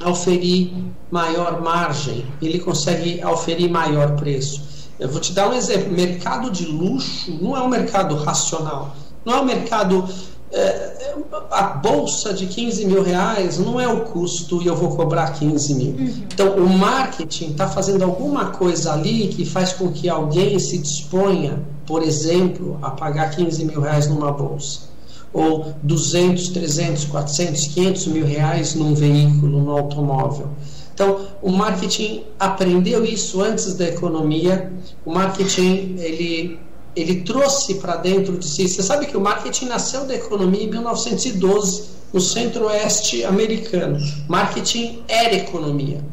oferir 0.05 0.71
maior 1.11 1.61
margem, 1.61 2.25
ele 2.41 2.59
consegue 2.59 3.23
oferir 3.25 3.69
maior 3.69 4.15
preço. 4.15 4.61
Eu 4.99 5.09
vou 5.09 5.19
te 5.19 5.33
dar 5.33 5.49
um 5.49 5.53
exemplo: 5.53 5.91
mercado 5.91 6.51
de 6.51 6.65
luxo 6.65 7.31
não 7.41 7.55
é 7.55 7.61
um 7.61 7.69
mercado 7.69 8.15
racional, 8.15 8.95
não 9.25 9.33
é 9.33 9.41
um 9.41 9.45
mercado 9.45 10.07
é, 10.51 11.15
a 11.51 11.63
bolsa 11.63 12.33
de 12.33 12.47
15 12.47 12.85
mil 12.85 13.03
reais 13.03 13.59
não 13.59 13.79
é 13.79 13.87
o 13.87 14.01
custo 14.01 14.61
e 14.61 14.67
eu 14.67 14.75
vou 14.75 14.95
cobrar 14.95 15.33
15 15.33 15.73
mil. 15.75 15.91
Uhum. 15.91 16.23
Então, 16.33 16.55
o 16.55 16.69
marketing 16.69 17.51
está 17.51 17.67
fazendo 17.67 18.03
alguma 18.03 18.45
coisa 18.45 18.93
ali 18.93 19.27
que 19.27 19.45
faz 19.45 19.73
com 19.73 19.91
que 19.91 20.09
alguém 20.09 20.57
se 20.57 20.77
disponha, 20.77 21.59
por 21.85 22.01
exemplo, 22.01 22.79
a 22.81 22.89
pagar 22.91 23.29
15 23.29 23.63
mil 23.65 23.81
reais 23.81 24.07
numa 24.07 24.31
bolsa. 24.31 24.89
Ou 25.31 25.73
200, 25.83 26.49
300, 26.49 27.05
400, 27.05 27.67
500 27.67 28.07
mil 28.07 28.25
reais 28.25 28.73
num 28.73 28.95
veículo, 28.95 29.59
num 29.61 29.71
automóvel. 29.71 30.47
Então, 30.93 31.19
o 31.41 31.51
marketing 31.51 32.23
aprendeu 32.39 33.05
isso 33.05 33.39
antes 33.41 33.75
da 33.75 33.87
economia. 33.87 34.73
O 35.05 35.13
marketing, 35.13 35.95
ele 35.99 36.59
ele 36.99 37.21
trouxe 37.21 37.75
para 37.75 37.95
dentro 37.95 38.37
de 38.37 38.45
si. 38.45 38.67
Você 38.67 38.83
sabe 38.83 39.05
que 39.05 39.15
o 39.15 39.21
marketing 39.21 39.65
nasceu 39.65 40.05
da 40.05 40.15
economia 40.15 40.63
em 40.63 40.69
1912, 40.69 41.83
no 42.11 42.19
centro-oeste 42.19 43.23
americano. 43.23 43.99
Marketing 44.27 45.03
era 45.07 45.35
economia. 45.35 46.03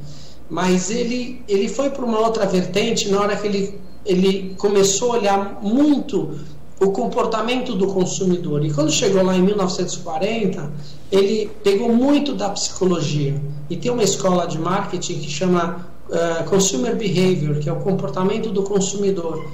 mas 0.49 0.90
ele, 0.90 1.43
ele 1.49 1.69
foi 1.69 1.90
para 1.90 2.05
uma 2.05 2.21
outra 2.21 2.47
vertente 2.47 3.09
na 3.09 3.21
hora 3.21 3.37
que 3.37 3.47
ele, 3.47 3.81
ele 4.05 4.55
começou 4.57 5.12
a 5.12 5.16
olhar 5.16 5.59
muito 5.61 6.38
o 6.78 6.90
comportamento 6.90 7.75
do 7.75 7.87
consumidor. 7.88 8.64
E 8.64 8.73
quando 8.73 8.93
chegou 8.93 9.23
lá 9.23 9.35
em 9.37 9.43
1940, 9.43 10.71
ele 11.11 11.50
pegou 11.64 11.93
muito 11.93 12.35
da 12.35 12.50
psicologia. 12.50 13.40
E 13.71 13.76
tem 13.76 13.90
uma 13.90 14.02
escola 14.02 14.47
de 14.47 14.59
marketing 14.59 15.19
que 15.19 15.31
chama 15.31 15.88
uh, 16.09 16.45
Consumer 16.45 16.95
Behavior, 16.95 17.59
que 17.59 17.69
é 17.69 17.73
o 17.73 17.81
comportamento 17.81 18.50
do 18.50 18.62
consumidor. 18.62 19.45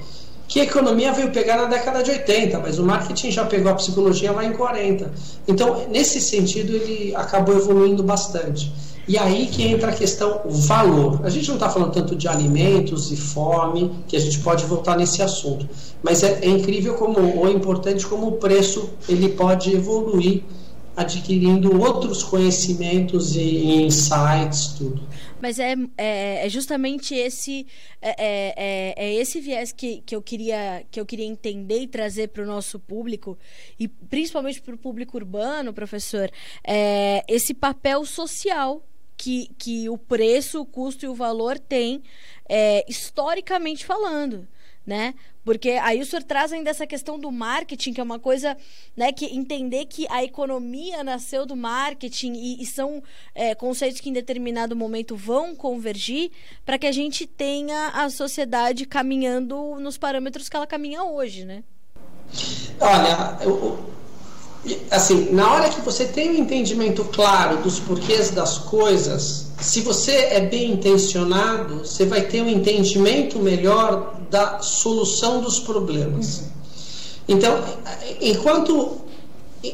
Que 0.47 0.59
a 0.59 0.63
economia 0.63 1.11
veio 1.13 1.31
pegar 1.31 1.57
na 1.57 1.65
década 1.65 2.03
de 2.03 2.11
80, 2.11 2.59
mas 2.59 2.77
o 2.77 2.83
marketing 2.83 3.31
já 3.31 3.45
pegou 3.45 3.71
a 3.71 3.75
psicologia 3.75 4.31
lá 4.31 4.45
em 4.45 4.53
40. 4.53 5.11
Então, 5.47 5.87
nesse 5.89 6.21
sentido, 6.21 6.73
ele 6.73 7.15
acabou 7.15 7.55
evoluindo 7.55 8.03
bastante. 8.03 8.71
E 9.05 9.17
aí 9.17 9.47
que 9.47 9.63
entra 9.63 9.91
a 9.91 9.93
questão 9.93 10.41
valor. 10.45 11.21
A 11.23 11.29
gente 11.29 11.47
não 11.47 11.55
está 11.55 11.69
falando 11.69 11.91
tanto 11.91 12.15
de 12.15 12.27
alimentos 12.27 13.11
e 13.11 13.17
fome, 13.17 13.91
que 14.07 14.15
a 14.15 14.19
gente 14.19 14.39
pode 14.39 14.65
voltar 14.65 14.97
nesse 14.97 15.21
assunto. 15.21 15.67
Mas 16.01 16.23
é, 16.23 16.39
é 16.41 16.47
incrível 16.47 16.93
como, 16.93 17.19
ou 17.37 17.47
é 17.47 17.51
importante 17.51 18.05
como 18.05 18.27
o 18.27 18.31
preço 18.33 18.89
ele 19.09 19.29
pode 19.29 19.75
evoluir 19.75 20.43
adquirindo 20.95 21.81
outros 21.81 22.23
conhecimentos 22.23 23.35
e 23.35 23.83
insights, 23.83 24.75
tudo. 24.77 25.01
Mas 25.43 25.59
é, 25.59 25.75
é, 25.97 26.45
é 26.45 26.47
justamente 26.47 27.13
esse 27.13 27.67
é, 28.01 28.11
é, 28.11 28.53
é, 28.55 28.93
é, 28.95 29.13
esse 29.15 29.41
viés 29.41 29.73
que, 29.73 30.01
que, 30.05 30.15
eu 30.15 30.21
queria, 30.21 30.85
que 30.89 30.97
eu 30.97 31.05
queria 31.05 31.25
entender 31.25 31.81
e 31.81 31.87
trazer 31.87 32.29
para 32.29 32.43
o 32.43 32.45
nosso 32.45 32.79
público, 32.79 33.37
e 33.77 33.89
principalmente 33.89 34.61
para 34.61 34.73
o 34.73 34.77
público 34.77 35.17
urbano, 35.17 35.73
professor, 35.73 36.31
é 36.65 37.25
esse 37.27 37.53
papel 37.53 38.05
social 38.05 38.87
que, 39.17 39.49
que 39.57 39.89
o 39.89 39.97
preço, 39.97 40.61
o 40.61 40.65
custo 40.65 41.03
e 41.03 41.09
o 41.09 41.13
valor 41.13 41.59
têm 41.59 42.01
historicamente 42.87 43.85
falando. 43.85 44.47
Né? 44.85 45.13
Porque 45.45 45.71
aí 45.71 46.01
o 46.01 46.05
senhor 46.05 46.23
traz 46.23 46.51
ainda 46.51 46.69
essa 46.69 46.85
questão 46.85 47.17
do 47.17 47.31
marketing, 47.31 47.93
que 47.93 48.01
é 48.01 48.03
uma 48.03 48.19
coisa, 48.19 48.57
né, 48.97 49.13
que 49.13 49.25
entender 49.25 49.85
que 49.85 50.05
a 50.09 50.23
economia 50.23 51.03
nasceu 51.03 51.45
do 51.45 51.55
marketing 51.55 52.33
e, 52.33 52.61
e 52.61 52.65
são 52.65 53.01
é, 53.33 53.55
conceitos 53.55 54.01
que 54.01 54.09
em 54.09 54.13
determinado 54.13 54.75
momento 54.75 55.15
vão 55.15 55.55
convergir 55.55 56.31
para 56.65 56.77
que 56.77 56.85
a 56.85 56.91
gente 56.91 57.25
tenha 57.25 57.89
a 57.93 58.09
sociedade 58.09 58.85
caminhando 58.85 59.77
nos 59.79 59.97
parâmetros 59.97 60.49
que 60.49 60.55
ela 60.55 60.67
caminha 60.67 61.03
hoje, 61.03 61.45
né? 61.45 61.63
Olha, 62.79 63.37
eu, 63.41 63.93
assim, 64.89 65.31
na 65.31 65.51
hora 65.51 65.69
que 65.69 65.81
você 65.81 66.05
tem 66.05 66.31
um 66.31 66.35
entendimento 66.35 67.03
claro 67.05 67.57
dos 67.57 67.79
porquês 67.79 68.31
das 68.31 68.57
coisas, 68.57 69.47
se 69.59 69.81
você 69.81 70.11
é 70.11 70.41
bem 70.41 70.71
intencionado, 70.71 71.79
você 71.79 72.05
vai 72.05 72.21
ter 72.21 72.41
um 72.41 72.49
entendimento 72.49 73.39
melhor 73.39 74.15
da 74.29 74.59
solução 74.59 75.41
dos 75.41 75.59
problemas. 75.59 76.43
Então, 77.27 77.63
enquanto 78.21 79.03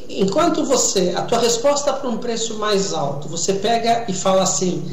enquanto 0.08 0.64
você, 0.66 1.14
a 1.16 1.24
tua 1.24 1.40
resposta 1.40 1.92
para 1.92 2.08
um 2.08 2.18
preço 2.18 2.60
mais 2.60 2.94
alto, 2.94 3.28
você 3.28 3.54
pega 3.54 4.06
e 4.08 4.14
fala 4.14 4.44
assim: 4.44 4.84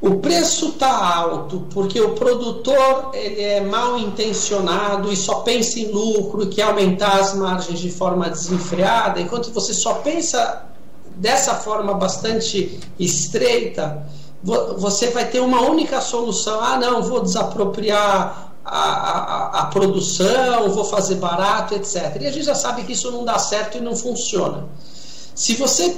o 0.00 0.16
preço 0.16 0.68
está 0.68 1.16
alto 1.16 1.66
porque 1.72 2.00
o 2.00 2.14
produtor 2.14 3.10
ele 3.14 3.40
é 3.40 3.60
mal 3.60 3.98
intencionado 3.98 5.12
e 5.12 5.16
só 5.16 5.40
pensa 5.40 5.80
em 5.80 5.90
lucro 5.90 6.44
e 6.44 6.46
quer 6.48 6.62
aumentar 6.62 7.18
as 7.18 7.34
margens 7.34 7.80
de 7.80 7.90
forma 7.90 8.30
desenfreada, 8.30 9.20
enquanto 9.20 9.52
você 9.52 9.74
só 9.74 9.94
pensa 9.94 10.64
dessa 11.16 11.56
forma 11.56 11.94
bastante 11.94 12.78
estreita, 12.98 14.06
você 14.42 15.08
vai 15.10 15.28
ter 15.28 15.40
uma 15.40 15.62
única 15.62 16.00
solução. 16.00 16.60
Ah, 16.60 16.78
não, 16.78 17.02
vou 17.02 17.20
desapropriar 17.20 18.52
a, 18.64 18.78
a, 18.78 19.60
a, 19.62 19.66
produção, 19.66 20.70
vou 20.70 20.84
fazer 20.84 21.16
barato, 21.16 21.74
etc. 21.74 22.16
E 22.20 22.26
a 22.26 22.30
gente 22.30 22.44
já 22.44 22.54
sabe 22.54 22.84
que 22.84 22.92
isso 22.92 23.10
não 23.10 23.24
dá 23.24 23.38
certo 23.38 23.78
e 23.78 23.80
não 23.80 23.96
funciona. 23.96 24.66
Se 25.34 25.54
você 25.54 25.96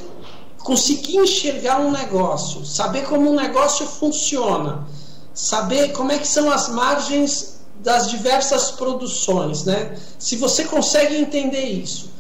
conseguir 0.63 1.17
enxergar 1.19 1.81
um 1.81 1.91
negócio, 1.91 2.65
saber 2.65 3.05
como 3.05 3.31
um 3.31 3.35
negócio 3.35 3.87
funciona, 3.87 4.87
saber 5.35 5.93
como 5.93 6.13
é 6.13 6.19
que 6.19 6.29
são 6.29 6.51
as 6.51 6.69
margens 6.69 7.61
das 7.83 8.11
diversas 8.11 8.71
produções, 8.73 9.65
né? 9.65 9.97
Se 10.19 10.37
você 10.37 10.65
consegue 10.65 11.17
entender 11.17 11.65
isso, 11.65 12.11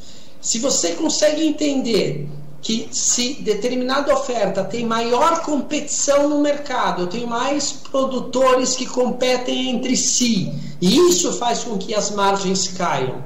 se 0.41 0.59
você 0.59 0.93
consegue 0.93 1.47
entender 1.47 2.29
que 2.63 2.89
se 2.93 3.35
determinada 3.35 4.13
oferta 4.13 4.65
tem 4.65 4.85
maior 4.85 5.43
competição 5.43 6.29
no 6.29 6.41
mercado, 6.41 7.07
tenho 7.07 7.27
mais 7.27 7.73
produtores 7.73 8.75
que 8.75 8.87
competem 8.87 9.71
entre 9.71 9.97
si, 9.97 10.53
e 10.81 10.97
isso 11.09 11.33
faz 11.35 11.65
com 11.65 11.79
que 11.79 11.95
as 11.95 12.11
margens 12.11 12.69
caiam. 12.69 13.23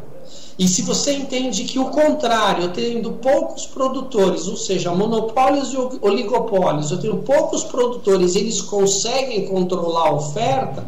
E 0.57 0.69
se 0.69 0.83
você 0.83 1.15
entende 1.15 1.65
que 1.65 1.79
o 1.79 1.87
contrário, 1.87 2.65
eu 2.65 2.73
tendo 2.73 3.13
poucos 3.13 3.67
produtores, 3.67 4.47
ou 4.47 4.57
seja, 4.57 4.95
monopólios 4.95 5.73
e 5.73 5.77
oligopólios, 6.01 6.93
eu 6.93 7.01
tenho 7.01 7.17
poucos 7.19 7.65
produtores, 7.65 8.37
eles 8.37 8.61
conseguem 8.61 9.49
controlar 9.49 10.09
a 10.09 10.15
oferta, 10.15 10.87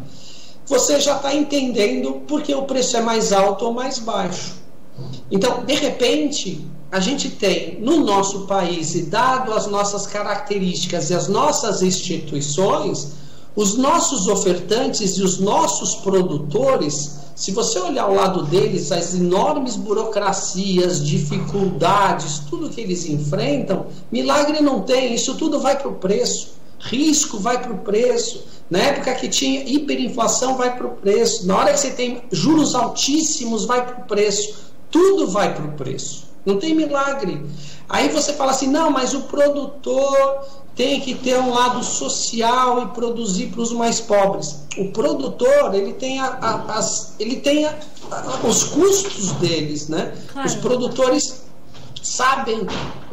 você 0.67 1.01
já 1.01 1.17
está 1.17 1.35
entendendo 1.35 2.23
porque 2.29 2.55
o 2.55 2.63
preço 2.63 2.97
é 2.97 3.01
mais 3.01 3.33
alto 3.33 3.67
ou 3.67 3.73
mais 3.73 3.99
baixo. 3.99 4.55
Então, 5.31 5.65
de 5.65 5.75
repente, 5.75 6.65
a 6.91 7.01
gente 7.01 7.31
tem 7.31 7.81
no 7.81 8.05
nosso 8.05 8.47
país, 8.47 8.95
e 8.95 9.03
dado 9.03 9.53
as 9.53 9.67
nossas 9.67 10.07
características 10.07 11.11
e 11.11 11.15
as 11.15 11.27
nossas 11.27 11.83
instituições, 11.83 13.13
os 13.57 13.77
nossos 13.77 14.29
ofertantes 14.29 15.17
e 15.19 15.23
os 15.23 15.39
nossos 15.39 15.97
produtores 15.97 17.26
se 17.37 17.53
você 17.53 17.79
olhar 17.79 18.05
ao 18.05 18.15
lado 18.15 18.45
deles, 18.45 18.91
as 18.91 19.15
enormes 19.15 19.77
burocracias, 19.77 21.05
dificuldades, 21.05 22.39
tudo 22.49 22.71
que 22.71 22.81
eles 22.81 23.05
enfrentam, 23.05 23.89
milagre 24.11 24.63
não 24.63 24.81
tem, 24.81 25.15
isso 25.15 25.35
tudo 25.37 25.61
vai 25.61 25.79
para 25.79 25.89
o 25.89 25.97
preço. 25.97 26.57
Risco 26.81 27.39
vai 27.39 27.61
para 27.61 27.73
o 27.73 27.79
preço. 27.79 28.47
Na 28.71 28.79
época 28.79 29.15
que 29.15 29.29
tinha 29.29 29.63
hiperinflação, 29.69 30.57
vai 30.57 30.75
para 30.75 30.87
o 30.87 30.97
preço. 30.97 31.47
Na 31.47 31.59
hora 31.59 31.73
que 31.75 31.81
você 31.81 31.91
tem 31.91 32.23
juros 32.33 32.75
altíssimos, 32.75 33.67
vai 33.67 33.85
para 33.85 34.03
o 34.03 34.07
preço. 34.07 34.73
Tudo 34.91 35.29
vai 35.29 35.55
para 35.55 35.67
o 35.67 35.73
preço. 35.73 36.25
Não 36.45 36.59
tem 36.59 36.75
milagre. 36.75 37.45
Aí 37.87 38.09
você 38.09 38.33
fala 38.33 38.53
assim: 38.53 38.69
não, 38.69 38.91
mas 38.91 39.13
o 39.13 39.23
produtor 39.23 40.47
tem 40.77 41.01
que 41.01 41.15
ter 41.15 41.39
um 41.39 41.55
lado 41.55 41.83
social 41.83 42.83
e 42.83 42.87
produzir 42.89 43.47
para 43.47 43.63
os 43.63 43.73
mais 43.73 43.99
pobres. 43.99 44.57
O 44.77 44.91
produtor 44.91 45.75
ele 45.75 45.95
tem, 45.95 46.21
a, 46.21 46.27
a, 46.27 46.79
as, 46.79 47.15
ele 47.19 47.37
tem 47.37 47.65
a, 47.65 47.75
os 48.47 48.63
custos 48.65 49.33
deles, 49.33 49.89
né? 49.89 50.15
Claro. 50.31 50.47
Os 50.47 50.55
produtores 50.55 51.47
sabem 52.03 52.67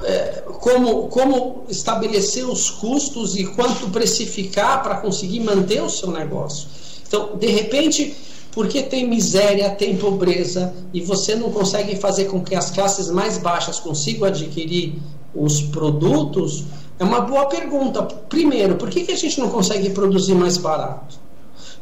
é, 0.04 0.44
como, 0.60 1.08
como 1.08 1.64
estabelecer 1.70 2.46
os 2.46 2.70
custos 2.70 3.38
e 3.38 3.46
quanto 3.46 3.90
precificar 3.90 4.84
para 4.84 4.98
conseguir 4.98 5.40
manter 5.40 5.82
o 5.82 5.90
seu 5.90 6.12
negócio. 6.12 6.68
Então, 7.08 7.38
de 7.38 7.48
repente, 7.48 8.14
porque 8.52 8.84
tem 8.84 9.08
miséria, 9.08 9.70
tem 9.70 9.96
pobreza 9.96 10.74
e 10.94 11.00
você 11.00 11.34
não 11.34 11.50
consegue 11.50 11.96
fazer 11.96 12.26
com 12.26 12.42
que 12.42 12.56
as 12.56 12.72
classes 12.72 13.10
mais 13.10 13.38
baixas 13.38 13.80
consigam 13.80 14.28
adquirir 14.28 14.96
os 15.34 15.62
produtos, 15.62 16.66
é 17.04 17.06
uma 17.06 17.20
boa 17.20 17.48
pergunta. 17.48 18.02
Primeiro, 18.02 18.76
por 18.76 18.90
que, 18.90 19.04
que 19.04 19.12
a 19.12 19.18
gente 19.18 19.38
não 19.38 19.50
consegue 19.50 19.90
produzir 19.90 20.34
mais 20.34 20.56
barato? 20.56 21.20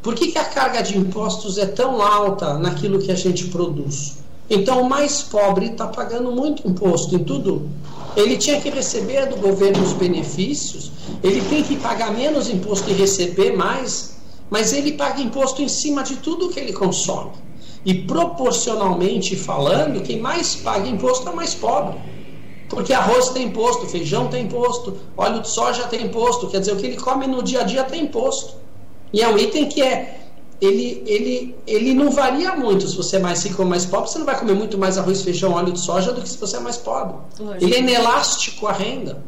Por 0.02 0.16
que, 0.16 0.32
que 0.32 0.38
a 0.38 0.44
carga 0.44 0.82
de 0.82 0.98
impostos 0.98 1.58
é 1.58 1.66
tão 1.66 2.02
alta 2.02 2.58
naquilo 2.58 2.98
que 2.98 3.12
a 3.12 3.14
gente 3.14 3.44
produz? 3.46 4.18
Então, 4.50 4.82
o 4.82 4.88
mais 4.88 5.22
pobre 5.22 5.66
está 5.66 5.86
pagando 5.86 6.32
muito 6.32 6.68
imposto 6.68 7.14
em 7.14 7.20
tudo. 7.22 7.70
Ele 8.16 8.36
tinha 8.36 8.60
que 8.60 8.68
receber 8.68 9.26
do 9.26 9.36
governo 9.36 9.80
os 9.80 9.92
benefícios, 9.92 10.90
ele 11.22 11.40
tem 11.42 11.62
que 11.62 11.76
pagar 11.76 12.12
menos 12.12 12.50
imposto 12.50 12.90
e 12.90 12.92
receber 12.92 13.56
mais, 13.56 14.16
mas 14.50 14.72
ele 14.72 14.92
paga 14.92 15.22
imposto 15.22 15.62
em 15.62 15.68
cima 15.68 16.02
de 16.02 16.16
tudo 16.16 16.48
que 16.48 16.58
ele 16.58 16.72
consome. 16.72 17.30
E 17.84 17.94
proporcionalmente 17.94 19.36
falando, 19.36 20.02
quem 20.02 20.20
mais 20.20 20.56
paga 20.56 20.88
imposto 20.88 21.28
é 21.28 21.32
o 21.32 21.36
mais 21.36 21.54
pobre. 21.54 21.96
Porque 22.72 22.94
arroz 22.94 23.28
tem 23.28 23.48
imposto, 23.48 23.86
feijão 23.86 24.28
tem 24.28 24.46
imposto, 24.46 24.96
óleo 25.14 25.42
de 25.42 25.48
soja 25.50 25.82
tem 25.88 26.06
imposto, 26.06 26.48
quer 26.48 26.58
dizer, 26.60 26.72
o 26.72 26.76
que 26.76 26.86
ele 26.86 26.96
come 26.96 27.26
no 27.26 27.42
dia 27.42 27.60
a 27.60 27.64
dia 27.64 27.84
tem 27.84 28.04
imposto. 28.04 28.54
E 29.12 29.20
é 29.20 29.28
um 29.28 29.36
item 29.36 29.68
que 29.68 29.82
é. 29.82 30.20
Ele, 30.58 31.02
ele, 31.06 31.54
ele 31.66 31.92
não 31.92 32.10
varia 32.10 32.56
muito 32.56 32.88
se 32.88 32.96
você 32.96 33.16
é 33.16 33.18
mais 33.18 33.44
rico 33.44 33.60
ou 33.60 33.68
mais 33.68 33.84
pobre, 33.84 34.08
você 34.08 34.18
não 34.18 34.24
vai 34.24 34.38
comer 34.38 34.54
muito 34.54 34.78
mais 34.78 34.96
arroz, 34.96 35.20
feijão, 35.20 35.52
óleo 35.52 35.72
de 35.72 35.80
soja 35.80 36.12
do 36.12 36.22
que 36.22 36.28
se 36.28 36.38
você 36.38 36.56
é 36.56 36.60
mais 36.60 36.78
pobre. 36.78 37.16
Lógico. 37.38 37.62
Ele 37.62 37.74
é 37.74 37.78
inelástico 37.80 38.66
à 38.66 38.72
renda, 38.72 39.22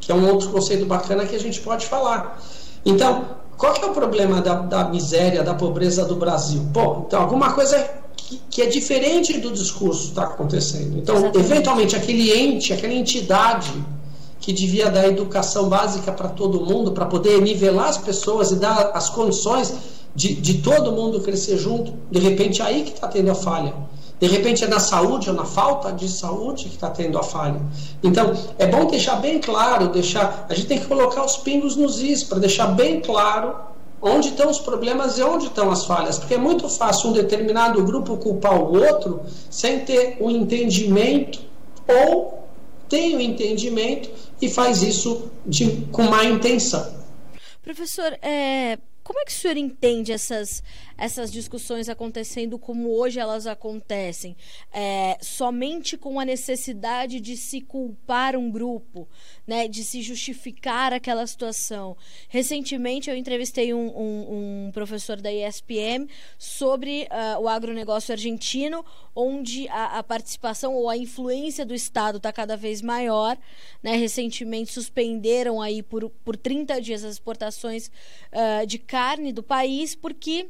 que 0.00 0.10
é 0.10 0.14
um 0.14 0.28
outro 0.28 0.48
conceito 0.50 0.84
bacana 0.84 1.24
que 1.24 1.36
a 1.36 1.38
gente 1.38 1.60
pode 1.60 1.86
falar. 1.86 2.42
Então, 2.84 3.26
qual 3.56 3.74
que 3.74 3.84
é 3.84 3.86
o 3.86 3.92
problema 3.92 4.40
da, 4.40 4.54
da 4.54 4.88
miséria, 4.88 5.44
da 5.44 5.54
pobreza 5.54 6.04
do 6.04 6.16
Brasil? 6.16 6.62
Bom, 6.62 7.04
então 7.06 7.20
alguma 7.20 7.52
coisa 7.52 7.97
que, 8.28 8.40
que 8.50 8.62
é 8.62 8.66
diferente 8.66 9.38
do 9.38 9.50
discurso 9.50 10.02
que 10.02 10.08
está 10.08 10.24
acontecendo. 10.24 10.98
Então, 10.98 11.16
Exatamente. 11.16 11.50
eventualmente, 11.50 11.96
aquele 11.96 12.30
ente, 12.30 12.74
aquela 12.74 12.92
entidade 12.92 13.72
que 14.38 14.52
devia 14.52 14.90
dar 14.90 15.08
educação 15.08 15.68
básica 15.68 16.12
para 16.12 16.28
todo 16.28 16.60
mundo, 16.60 16.92
para 16.92 17.06
poder 17.06 17.40
nivelar 17.40 17.88
as 17.88 17.96
pessoas 17.96 18.50
e 18.50 18.56
dar 18.56 18.90
as 18.92 19.08
condições 19.08 19.72
de, 20.14 20.34
de 20.34 20.58
todo 20.58 20.92
mundo 20.92 21.20
crescer 21.20 21.56
junto. 21.56 21.94
De 22.10 22.18
repente, 22.18 22.60
é 22.60 22.66
aí 22.66 22.82
que 22.82 22.92
está 22.92 23.08
tendo 23.08 23.30
a 23.30 23.34
falha. 23.34 23.74
De 24.20 24.26
repente 24.26 24.62
é 24.64 24.66
na 24.66 24.80
saúde 24.80 25.30
ou 25.30 25.34
na 25.34 25.44
falta 25.44 25.92
de 25.92 26.08
saúde 26.08 26.64
que 26.64 26.74
está 26.74 26.90
tendo 26.90 27.16
a 27.18 27.22
falha. 27.22 27.60
Então, 28.02 28.34
é 28.58 28.66
bom 28.66 28.86
deixar 28.86 29.16
bem 29.16 29.38
claro, 29.38 29.88
deixar. 29.88 30.46
A 30.50 30.54
gente 30.54 30.66
tem 30.66 30.78
que 30.78 30.86
colocar 30.86 31.24
os 31.24 31.36
pingos 31.38 31.76
nos 31.76 32.00
is 32.02 32.24
para 32.24 32.38
deixar 32.38 32.66
bem 32.66 33.00
claro 33.00 33.54
onde 34.00 34.28
estão 34.28 34.50
os 34.50 34.58
problemas 34.58 35.18
e 35.18 35.22
onde 35.22 35.46
estão 35.46 35.70
as 35.70 35.84
falhas. 35.84 36.18
Porque 36.18 36.34
é 36.34 36.38
muito 36.38 36.68
fácil 36.68 37.10
um 37.10 37.12
determinado 37.12 37.82
grupo 37.84 38.16
culpar 38.16 38.60
o 38.60 38.74
outro 38.74 39.22
sem 39.50 39.80
ter 39.80 40.16
o 40.20 40.26
um 40.26 40.30
entendimento 40.30 41.40
ou 41.86 42.46
tem 42.88 43.14
o 43.14 43.18
um 43.18 43.20
entendimento 43.20 44.10
e 44.40 44.48
faz 44.48 44.82
isso 44.82 45.30
de, 45.44 45.86
com 45.92 46.04
má 46.04 46.24
intenção. 46.24 46.96
Professor, 47.62 48.16
é, 48.22 48.78
como 49.02 49.20
é 49.20 49.24
que 49.24 49.32
o 49.32 49.34
senhor 49.34 49.56
entende 49.56 50.12
essas, 50.12 50.62
essas 50.98 51.30
discussões 51.30 51.88
acontecendo 51.88 52.58
como 52.58 52.90
hoje 52.90 53.20
elas 53.20 53.46
acontecem? 53.46 54.36
É, 54.72 55.16
somente 55.22 55.96
com 55.96 56.18
a 56.18 56.24
necessidade 56.24 57.20
de 57.20 57.36
se 57.36 57.60
culpar 57.60 58.36
um 58.36 58.50
grupo, 58.50 59.08
né, 59.46 59.68
de 59.68 59.84
se 59.84 60.02
justificar 60.02 60.92
aquela 60.92 61.26
situação. 61.26 61.96
Recentemente 62.28 63.08
eu 63.08 63.16
entrevistei 63.16 63.72
um, 63.72 63.88
um, 63.88 64.66
um 64.66 64.72
professor 64.72 65.20
da 65.20 65.32
ESPM 65.32 66.08
sobre 66.36 67.08
uh, 67.10 67.40
o 67.40 67.48
agronegócio 67.48 68.12
argentino, 68.12 68.84
onde 69.14 69.68
a, 69.68 69.98
a, 69.98 70.02
participação 70.02 70.74
ou 70.74 70.88
a 70.88 70.96
influência 70.96 71.64
do 71.64 71.74
Estado 71.74 72.18
está 72.18 72.32
cada 72.32 72.56
vez 72.56 72.82
maior. 72.82 73.38
Né? 73.82 73.96
Recentemente 73.96 74.72
suspenderam 74.72 75.62
aí 75.62 75.82
por, 75.82 76.10
por 76.24 76.36
30 76.36 76.80
dias 76.80 77.04
as 77.04 77.14
exportações 77.14 77.90
uh, 78.32 78.66
de 78.66 78.78
carne 78.78 79.32
do 79.32 79.42
país, 79.42 79.94
porque 79.94 80.48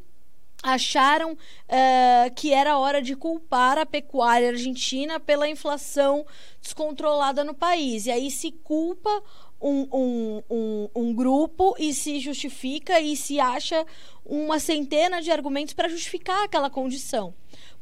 acharam 0.62 1.32
uh, 1.32 2.34
que 2.34 2.52
era 2.52 2.78
hora 2.78 3.00
de 3.00 3.14
culpar 3.14 3.78
a 3.78 3.86
pecuária 3.86 4.48
argentina 4.48 5.20
pela 5.20 5.48
inflação 5.48 6.26
descontrolada 6.60 7.44
no 7.44 7.54
país. 7.54 8.06
E 8.06 8.10
aí 8.10 8.30
se 8.30 8.50
culpa 8.50 9.22
um, 9.60 9.88
um, 9.92 10.42
um, 10.50 10.88
um, 10.94 11.14
grupo 11.14 11.74
e 11.78 11.92
se 11.92 12.20
justifica 12.20 13.00
e 13.00 13.16
se 13.16 13.40
acha 13.40 13.84
uma 14.24 14.58
centena 14.58 15.20
de 15.20 15.30
argumentos 15.30 15.74
para 15.74 15.88
justificar 15.88 16.44
aquela 16.44 16.70
condição. 16.70 17.34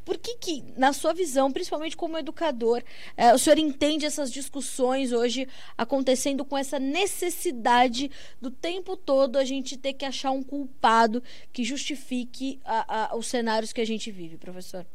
Por 0.07 0.17
que, 0.19 0.37
que, 0.37 0.65
na 0.77 0.93
sua 0.93 1.13
visão, 1.13 1.51
principalmente 1.51 1.97
como 1.97 2.17
educador, 2.17 2.81
eh, 3.17 3.35
o 3.35 3.39
senhor 3.39 3.59
entende 3.59 4.07
essas 4.07 4.31
discussões 4.31 5.11
hoje 5.11 5.49
acontecendo 5.77 6.45
com 6.45 6.57
essa 6.57 6.79
necessidade 6.79 8.09
do 8.41 8.49
tempo 8.49 8.97
todo 8.97 9.37
a 9.37 9.45
gente 9.45 9.77
ter 9.77 9.95
que 9.95 10.05
achar 10.05 10.31
um 10.31 10.45
culpado 10.45 11.21
que 11.53 11.65
justifique 11.65 12.61
a, 12.65 13.15
a, 13.15 13.17
os 13.17 13.27
cenários 13.27 13.73
que 13.73 13.81
a 13.81 13.85
gente 13.85 14.13
vive, 14.13 14.37
professor? 14.37 14.87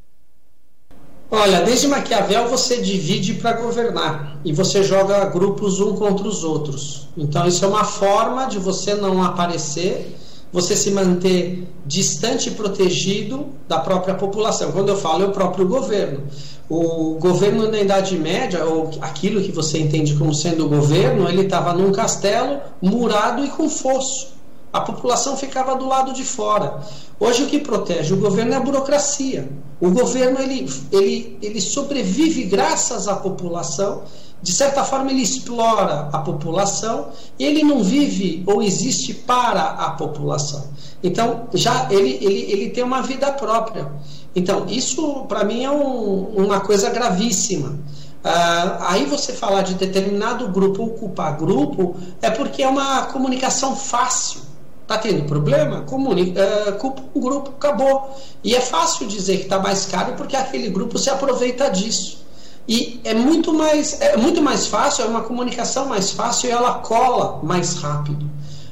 Olha, 1.30 1.62
desde 1.62 1.90
Maquiavel 1.90 2.48
você 2.48 2.82
divide 2.82 3.34
para 3.34 3.52
governar 3.60 4.40
e 4.46 4.54
você 4.54 4.82
joga 4.82 5.26
grupos 5.26 5.82
um 5.82 5.98
contra 5.98 6.26
os 6.26 6.46
outros. 6.46 7.10
Então, 7.18 7.46
isso 7.46 7.66
é 7.66 7.68
uma 7.68 7.84
forma 7.84 8.46
de 8.46 8.58
você 8.58 8.96
não 8.96 9.22
aparecer 9.22 10.16
você 10.52 10.76
se 10.76 10.92
manter 10.92 11.68
distante 11.86 12.50
e 12.50 12.52
protegido 12.52 13.48
da 13.68 13.80
própria 13.80 14.14
população. 14.16 14.72
Quando 14.72 14.90
eu 14.90 14.98
falo, 14.98 15.24
é 15.24 15.28
o 15.28 15.32
próprio 15.32 15.68
governo. 15.68 16.24
O 16.70 17.18
governo 17.20 17.70
na 17.70 17.80
Idade 17.80 18.18
Média, 18.18 18.66
ou 18.66 18.92
aquilo 19.02 19.42
que 19.42 19.52
você 19.52 19.80
entende 19.80 20.16
como 20.16 20.34
sendo 20.34 20.66
o 20.66 20.70
governo, 20.70 21.28
ele 21.28 21.44
estava 21.44 21.74
num 21.74 21.92
castelo 21.92 22.60
murado 22.82 23.44
e 23.44 23.50
com 23.50 23.70
fosso. 23.70 24.32
A 24.72 24.80
população 24.80 25.36
ficava 25.36 25.76
do 25.76 25.86
lado 25.86 26.14
de 26.14 26.24
fora. 26.24 26.82
Hoje 27.20 27.44
o 27.44 27.48
que 27.48 27.60
protege 27.60 28.14
o 28.14 28.18
governo 28.18 28.54
é 28.54 28.56
a 28.56 28.62
burocracia. 28.62 29.50
O 29.82 29.90
governo 29.90 30.40
ele, 30.40 30.70
ele, 30.92 31.38
ele 31.42 31.60
sobrevive 31.60 32.46
graças 32.46 33.08
à 33.08 33.16
população 33.16 34.04
de 34.42 34.52
certa 34.52 34.84
forma 34.84 35.12
ele 35.12 35.22
explora 35.22 36.10
a 36.12 36.20
população 36.20 37.10
ele 37.40 37.64
não 37.64 37.84
vive 37.84 38.44
ou 38.48 38.62
existe 38.62 39.14
para 39.14 39.62
a 39.62 39.92
população. 39.92 40.66
Então, 41.04 41.48
já 41.54 41.88
ele, 41.90 42.18
ele, 42.22 42.52
ele 42.52 42.70
tem 42.70 42.84
uma 42.84 43.02
vida 43.02 43.32
própria. 43.32 43.92
Então, 44.36 44.66
isso 44.68 45.26
para 45.28 45.44
mim 45.44 45.64
é 45.64 45.72
um, 45.72 46.46
uma 46.46 46.60
coisa 46.62 46.90
gravíssima. 46.90 47.80
Uh, 48.24 48.78
aí 48.82 49.06
você 49.06 49.34
falar 49.34 49.64
de 49.64 49.74
determinado 49.74 50.48
grupo 50.50 50.84
ocupar 50.84 51.36
grupo 51.38 51.96
é 52.22 52.30
porque 52.30 52.62
é 52.62 52.68
uma 52.68 53.08
comunicação 53.08 53.76
fácil. 53.76 54.42
Está 54.84 54.98
tendo 54.98 55.24
problema? 55.24 55.82
Comunica, 55.82 56.40
uh, 56.70 56.74
culpa 56.74 57.02
um 57.16 57.20
grupo, 57.20 57.50
acabou. 57.50 58.16
E 58.44 58.56
é 58.56 58.62
fácil 58.62 59.08
dizer 59.08 59.38
que 59.38 59.44
está 59.44 59.58
mais 59.58 59.86
caro 59.86 60.14
porque 60.14 60.36
aquele 60.36 60.70
grupo 60.70 61.00
se 61.00 61.10
aproveita 61.10 61.70
disso. 61.70 62.24
E 62.68 63.02
é 63.04 63.14
muito 63.14 63.54
mais, 63.54 64.00
é 64.00 64.18
muito 64.18 64.42
mais 64.42 64.68
fácil, 64.68 65.06
é 65.06 65.08
uma 65.08 65.22
comunicação 65.22 65.88
mais 65.88 66.12
fácil 66.12 66.50
e 66.50 66.52
ela 66.52 66.76
cola 66.76 67.40
mais 67.44 67.76
rápido. 67.76 68.30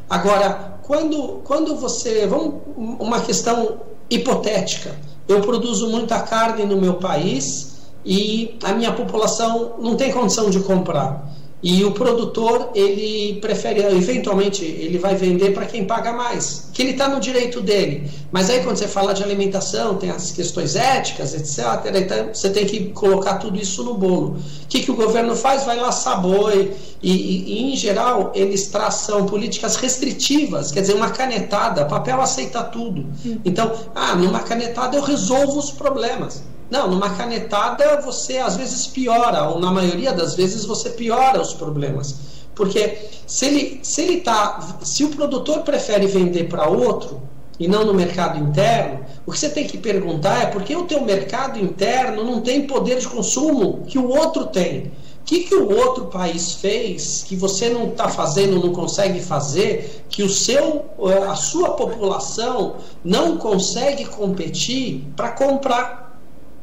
Agora, 0.10 0.80
quando, 0.84 1.42
quando 1.44 1.76
você. 1.76 2.26
Vamos, 2.28 2.56
uma 2.76 3.22
questão 3.22 3.78
hipotética. 4.10 4.96
Eu 5.28 5.42
produzo 5.42 5.88
muita 5.90 6.20
carne 6.22 6.66
no 6.66 6.78
meu 6.78 6.96
país 6.96 7.78
e 8.04 8.58
a 8.64 8.74
minha 8.74 8.92
população 8.92 9.76
não 9.80 9.96
tem 9.96 10.12
condição 10.12 10.50
de 10.50 10.60
comprar. 10.62 11.30
E 11.62 11.84
o 11.84 11.92
produtor, 11.92 12.72
ele 12.74 13.38
prefere, 13.42 13.82
eventualmente, 13.82 14.64
ele 14.64 14.98
vai 14.98 15.14
vender 15.16 15.54
para 15.54 15.66
quem 15.66 15.84
paga 15.84 16.14
mais, 16.14 16.70
que 16.74 16.82
ele 16.82 16.92
está 16.92 17.10
no 17.10 17.20
direito 17.20 17.60
dele. 17.60 18.10
Mas 18.32 18.50
aí, 18.50 18.64
quando 18.64 18.78
você 18.78 18.88
fala 18.88 19.14
de 19.14 19.22
alimentação, 19.22 19.96
tem 19.96 20.10
as 20.10 20.32
questões 20.32 20.78
éticas, 20.78 21.34
etc., 21.34 21.94
então 21.94 22.34
você 22.34 22.50
tem 22.50 22.66
que 22.66 22.86
colocar 22.92 23.40
tudo 23.40 23.60
isso 23.60 23.84
no 23.84 23.96
bolo. 23.96 24.38
O 24.38 24.68
que, 24.70 24.80
que 24.80 24.92
o 24.92 24.96
governo 24.96 25.36
faz? 25.36 25.66
Vai 25.66 25.78
lá 25.78 25.90
boi, 26.16 26.72
e, 27.04 27.12
e, 27.12 27.54
e, 27.54 27.74
em 27.74 27.76
geral, 27.76 28.32
eles 28.34 28.68
traçam 28.68 29.26
políticas 29.26 29.76
restritivas, 29.76 30.72
quer 30.72 30.82
dizer, 30.82 30.94
uma 30.94 31.10
canetada, 31.10 31.84
papel 31.84 32.22
aceita 32.22 32.64
tudo. 32.64 33.06
Então, 33.44 33.74
ah, 33.94 34.16
numa 34.16 34.40
canetada 34.40 34.96
eu 34.96 35.02
resolvo 35.02 35.60
os 35.60 35.72
problemas. 35.72 36.42
Não, 36.70 36.90
numa 36.90 37.10
canetada 37.12 38.00
você 38.02 38.38
às 38.38 38.56
vezes 38.56 38.86
piora, 38.86 39.50
ou 39.50 39.60
na 39.60 39.72
maioria 39.72 40.14
das 40.14 40.36
vezes 40.36 40.66
você 40.66 40.92
piora 40.92 41.42
os 41.42 41.54
problemas. 41.54 42.16
Porque 42.54 42.98
se 43.26 43.46
ele, 43.46 43.80
se 43.84 44.02
ele 44.02 44.22
tá, 44.22 44.78
se 44.84 45.04
o 45.04 45.10
produtor 45.10 45.62
prefere 45.62 46.06
vender 46.06 46.50
para 46.50 46.68
outro 46.68 47.22
e 47.60 47.68
não 47.68 47.86
no 47.86 47.94
mercado 47.94 48.38
interno, 48.38 49.00
o 49.26 49.32
que 49.32 49.40
você 49.40 49.50
tem 49.50 49.66
que 49.66 49.78
perguntar 49.78 50.44
é 50.44 50.46
por 50.48 50.64
que 50.64 50.76
o 50.76 50.84
teu 50.84 51.02
mercado 51.02 51.58
interno 51.58 52.24
não 52.24 52.42
tem 52.42 52.68
poder 52.68 53.00
de 53.00 53.08
consumo 53.08 53.86
que 53.88 53.98
o 53.98 54.10
outro 54.10 54.48
tem. 54.48 54.92
O 55.22 55.24
que, 55.26 55.42
que 55.42 55.56
o 55.56 55.76
outro 55.76 56.06
país 56.08 56.54
fez 56.54 57.24
que 57.24 57.36
você 57.36 57.70
não 57.70 57.90
está 57.90 58.10
fazendo, 58.10 58.60
não 58.60 58.74
consegue 58.74 59.22
fazer, 59.22 60.04
que 60.10 60.24
o 60.24 60.30
seu, 60.30 60.86
a 61.30 61.36
sua 61.36 61.72
população 61.72 62.76
não 63.04 63.38
consegue 63.38 64.06
competir 64.06 65.08
para 65.16 65.30
comprar? 65.32 66.09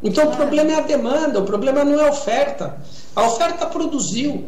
Então 0.02 0.28
o 0.28 0.36
problema 0.36 0.72
é 0.72 0.74
a 0.76 0.80
demanda, 0.80 1.40
o 1.40 1.44
problema 1.44 1.84
não 1.84 2.00
é 2.00 2.06
a 2.06 2.10
oferta. 2.10 2.76
A 3.14 3.26
oferta 3.26 3.66
produziu. 3.66 4.44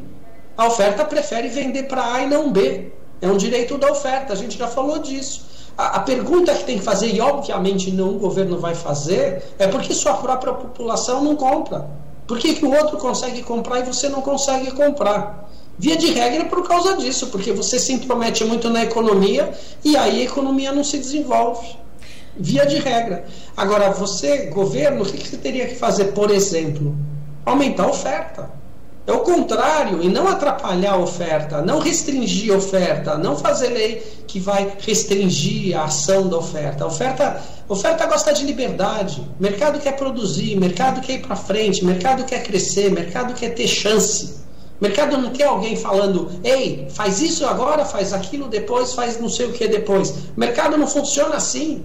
A 0.56 0.66
oferta 0.66 1.04
prefere 1.04 1.48
vender 1.48 1.84
para 1.84 2.14
A 2.14 2.22
e 2.22 2.26
não 2.26 2.52
B. 2.52 2.92
É 3.20 3.28
um 3.28 3.36
direito 3.36 3.78
da 3.78 3.90
oferta, 3.90 4.32
a 4.32 4.36
gente 4.36 4.58
já 4.58 4.68
falou 4.68 4.98
disso. 4.98 5.46
A, 5.76 5.96
a 5.96 6.00
pergunta 6.00 6.54
que 6.54 6.64
tem 6.64 6.78
que 6.78 6.84
fazer, 6.84 7.08
e 7.14 7.20
obviamente 7.20 7.90
não 7.90 8.10
o 8.10 8.18
governo 8.18 8.58
vai 8.58 8.74
fazer, 8.74 9.42
é 9.58 9.66
por 9.66 9.80
que 9.80 9.94
sua 9.94 10.14
própria 10.14 10.52
população 10.52 11.22
não 11.22 11.34
compra? 11.34 11.88
Por 12.26 12.38
que, 12.38 12.54
que 12.54 12.64
o 12.64 12.72
outro 12.72 12.98
consegue 12.98 13.42
comprar 13.42 13.80
e 13.80 13.84
você 13.84 14.08
não 14.08 14.20
consegue 14.20 14.70
comprar? 14.72 15.48
Via 15.78 15.96
de 15.96 16.10
regra 16.12 16.42
é 16.42 16.44
por 16.44 16.66
causa 16.66 16.96
disso, 16.96 17.28
porque 17.28 17.52
você 17.52 17.78
se 17.78 17.92
intromete 17.92 18.44
muito 18.44 18.68
na 18.68 18.82
economia 18.82 19.52
e 19.84 19.96
aí 19.96 20.20
a 20.20 20.24
economia 20.24 20.72
não 20.72 20.84
se 20.84 20.98
desenvolve 20.98 21.78
via 22.38 22.64
de 22.64 22.78
regra. 22.78 23.24
Agora, 23.56 23.90
você, 23.90 24.46
governo, 24.46 25.02
o 25.02 25.06
que 25.06 25.28
você 25.28 25.36
teria 25.36 25.66
que 25.66 25.74
fazer, 25.74 26.06
por 26.06 26.30
exemplo? 26.30 26.96
Aumentar 27.44 27.84
a 27.84 27.90
oferta. 27.90 28.58
É 29.06 29.12
o 29.12 29.20
contrário, 29.20 30.02
e 30.02 30.08
não 30.10 30.28
atrapalhar 30.28 30.92
a 30.92 30.98
oferta, 30.98 31.62
não 31.62 31.78
restringir 31.78 32.52
a 32.52 32.58
oferta, 32.58 33.16
não 33.16 33.38
fazer 33.38 33.68
lei 33.68 34.02
que 34.26 34.38
vai 34.38 34.70
restringir 34.80 35.74
a 35.78 35.84
ação 35.84 36.28
da 36.28 36.36
oferta. 36.36 36.84
A 36.84 36.86
oferta, 36.86 37.42
oferta 37.70 38.04
gosta 38.04 38.34
de 38.34 38.44
liberdade. 38.44 39.26
Mercado 39.40 39.80
quer 39.80 39.96
produzir, 39.96 40.56
mercado 40.56 41.00
quer 41.00 41.14
ir 41.14 41.22
para 41.26 41.36
frente, 41.36 41.82
mercado 41.82 42.22
quer 42.24 42.42
crescer, 42.42 42.90
mercado 42.90 43.32
quer 43.32 43.54
ter 43.54 43.66
chance. 43.66 44.40
Mercado 44.78 45.16
não 45.16 45.30
quer 45.30 45.46
alguém 45.46 45.74
falando, 45.74 46.30
ei, 46.44 46.86
faz 46.90 47.20
isso 47.22 47.46
agora, 47.46 47.86
faz 47.86 48.12
aquilo 48.12 48.46
depois, 48.46 48.92
faz 48.92 49.18
não 49.18 49.30
sei 49.30 49.46
o 49.46 49.52
que 49.52 49.66
depois. 49.66 50.14
Mercado 50.36 50.76
não 50.76 50.86
funciona 50.86 51.36
assim. 51.36 51.84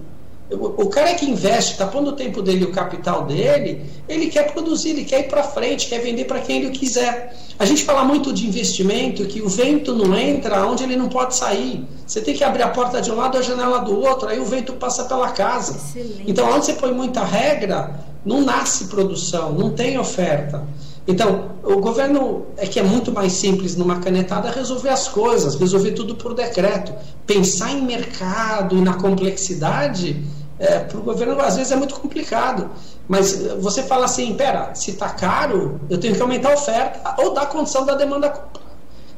O, 0.50 0.88
cara 0.90 1.14
que 1.14 1.24
investe, 1.24 1.72
está 1.72 1.86
pondo 1.86 2.10
o 2.10 2.12
tempo 2.12 2.42
dele, 2.42 2.66
o 2.66 2.70
capital 2.70 3.24
dele, 3.24 3.82
ele 4.06 4.26
quer 4.26 4.52
produzir, 4.52 4.90
ele 4.90 5.04
quer 5.04 5.20
ir 5.20 5.28
para 5.28 5.42
frente, 5.42 5.88
quer 5.88 6.00
vender 6.00 6.26
para 6.26 6.38
quem 6.38 6.62
ele 6.62 6.70
quiser. 6.70 7.34
A 7.58 7.64
gente 7.64 7.82
fala 7.82 8.04
muito 8.04 8.30
de 8.30 8.46
investimento, 8.46 9.24
que 9.24 9.40
o 9.40 9.48
vento 9.48 9.94
não 9.94 10.14
entra 10.14 10.66
onde 10.66 10.84
ele 10.84 10.96
não 10.96 11.08
pode 11.08 11.34
sair. 11.34 11.86
Você 12.06 12.20
tem 12.20 12.34
que 12.34 12.44
abrir 12.44 12.62
a 12.62 12.68
porta 12.68 13.00
de 13.00 13.10
um 13.10 13.14
lado 13.14 13.38
e 13.38 13.40
a 13.40 13.42
janela 13.42 13.78
do 13.78 13.98
outro, 13.98 14.28
aí 14.28 14.38
o 14.38 14.44
vento 14.44 14.74
passa 14.74 15.04
pela 15.04 15.30
casa. 15.30 15.76
Excelente. 15.76 16.24
Então, 16.26 16.46
onde 16.50 16.66
você 16.66 16.74
põe 16.74 16.92
muita 16.92 17.24
regra, 17.24 17.98
não 18.24 18.42
nasce 18.42 18.86
produção, 18.86 19.52
não 19.52 19.70
tem 19.70 19.98
oferta. 19.98 20.62
Então, 21.06 21.50
o 21.62 21.80
governo 21.80 22.46
é 22.56 22.66
que 22.66 22.80
é 22.80 22.82
muito 22.82 23.12
mais 23.12 23.34
simples 23.34 23.76
numa 23.76 24.00
canetada 24.00 24.50
resolver 24.50 24.88
as 24.88 25.06
coisas, 25.06 25.54
resolver 25.54 25.92
tudo 25.92 26.14
por 26.14 26.34
decreto. 26.34 26.94
Pensar 27.26 27.72
em 27.72 27.82
mercado 27.82 28.76
e 28.76 28.80
na 28.80 28.94
complexidade, 28.94 30.24
é, 30.58 30.78
para 30.78 30.98
o 30.98 31.02
governo 31.02 31.38
às 31.40 31.56
vezes 31.56 31.72
é 31.72 31.76
muito 31.76 31.94
complicado. 31.94 32.70
Mas 33.06 33.36
você 33.60 33.82
fala 33.82 34.06
assim: 34.06 34.34
pera, 34.34 34.74
se 34.74 34.92
está 34.92 35.10
caro, 35.10 35.78
eu 35.90 35.98
tenho 35.98 36.14
que 36.14 36.22
aumentar 36.22 36.52
a 36.52 36.54
oferta 36.54 37.14
ou 37.22 37.34
dar 37.34 37.46
condição 37.46 37.84
da 37.84 37.94
demanda 37.94 38.32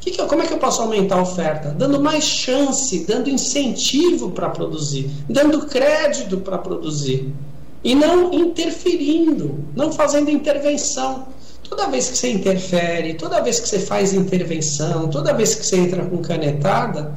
que 0.07 0.13
que 0.13 0.21
eu, 0.21 0.27
como 0.29 0.41
é 0.41 0.47
que 0.47 0.55
eu 0.55 0.59
posso 0.59 0.81
aumentar 0.83 1.17
a 1.17 1.23
oferta? 1.23 1.71
Dando 1.71 2.01
mais 2.01 2.23
chance, 2.23 3.05
dando 3.05 3.29
incentivo 3.29 4.31
para 4.31 4.49
produzir, 4.49 5.11
dando 5.29 5.67
crédito 5.67 6.37
para 6.39 6.59
produzir. 6.59 7.35
E 7.83 7.93
não 7.93 8.33
interferindo, 8.33 9.65
não 9.75 9.91
fazendo 9.91 10.31
intervenção. 10.31 11.27
Toda 11.69 11.89
vez 11.89 12.09
que 12.09 12.19
você 12.19 12.31
interfere, 12.31 13.15
toda 13.15 13.43
vez 13.43 13.59
que 13.59 13.69
você 13.69 13.81
faz 13.81 14.13
intervenção, 14.13 15.09
toda 15.09 15.35
vez 15.35 15.55
que 15.55 15.67
você 15.67 15.77
entra 15.77 16.05
com 16.05 16.19
canetada, 16.19 17.13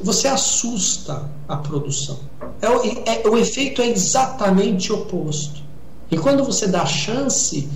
você 0.00 0.28
assusta 0.28 1.28
a 1.48 1.56
produção. 1.56 2.18
É, 2.60 3.22
é, 3.24 3.28
o 3.28 3.36
efeito 3.36 3.82
é 3.82 3.88
exatamente 3.88 4.92
oposto. 4.92 5.62
E 6.10 6.16
quando 6.16 6.44
você 6.44 6.66
dá 6.66 6.86
chance, 6.86 7.68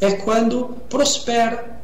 é 0.00 0.12
quando 0.12 0.76
prospera. 0.88 1.76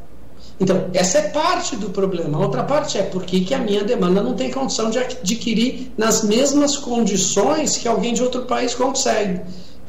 Então, 0.60 0.90
essa 0.92 1.18
é 1.18 1.28
parte 1.30 1.76
do 1.76 1.90
problema. 1.90 2.38
A 2.38 2.40
outra 2.42 2.62
parte 2.62 2.98
é 2.98 3.02
por 3.02 3.24
que 3.24 3.52
a 3.54 3.58
minha 3.58 3.82
demanda 3.82 4.22
não 4.22 4.34
tem 4.34 4.50
condição 4.50 4.90
de 4.90 4.98
adquirir 4.98 5.92
nas 5.96 6.22
mesmas 6.22 6.76
condições 6.76 7.76
que 7.76 7.88
alguém 7.88 8.12
de 8.14 8.22
outro 8.22 8.42
país 8.42 8.74
consegue. 8.74 9.40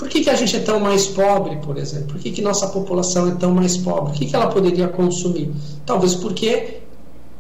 Por 0.04 0.10
que, 0.10 0.22
que 0.22 0.30
a 0.30 0.36
gente 0.36 0.54
é 0.58 0.60
tão 0.60 0.82
mais 0.82 1.08
pobre, 1.08 1.56
por 1.56 1.78
exemplo? 1.78 2.08
Por 2.08 2.20
que, 2.20 2.30
que 2.30 2.42
nossa 2.42 2.68
população 2.68 3.30
é 3.30 3.36
tão 3.36 3.54
mais 3.54 3.78
pobre? 3.78 4.12
O 4.12 4.14
que, 4.14 4.26
que 4.26 4.36
ela 4.36 4.48
poderia 4.48 4.90
consumir? 4.90 5.50
Talvez 5.86 6.14
porque, 6.14 6.82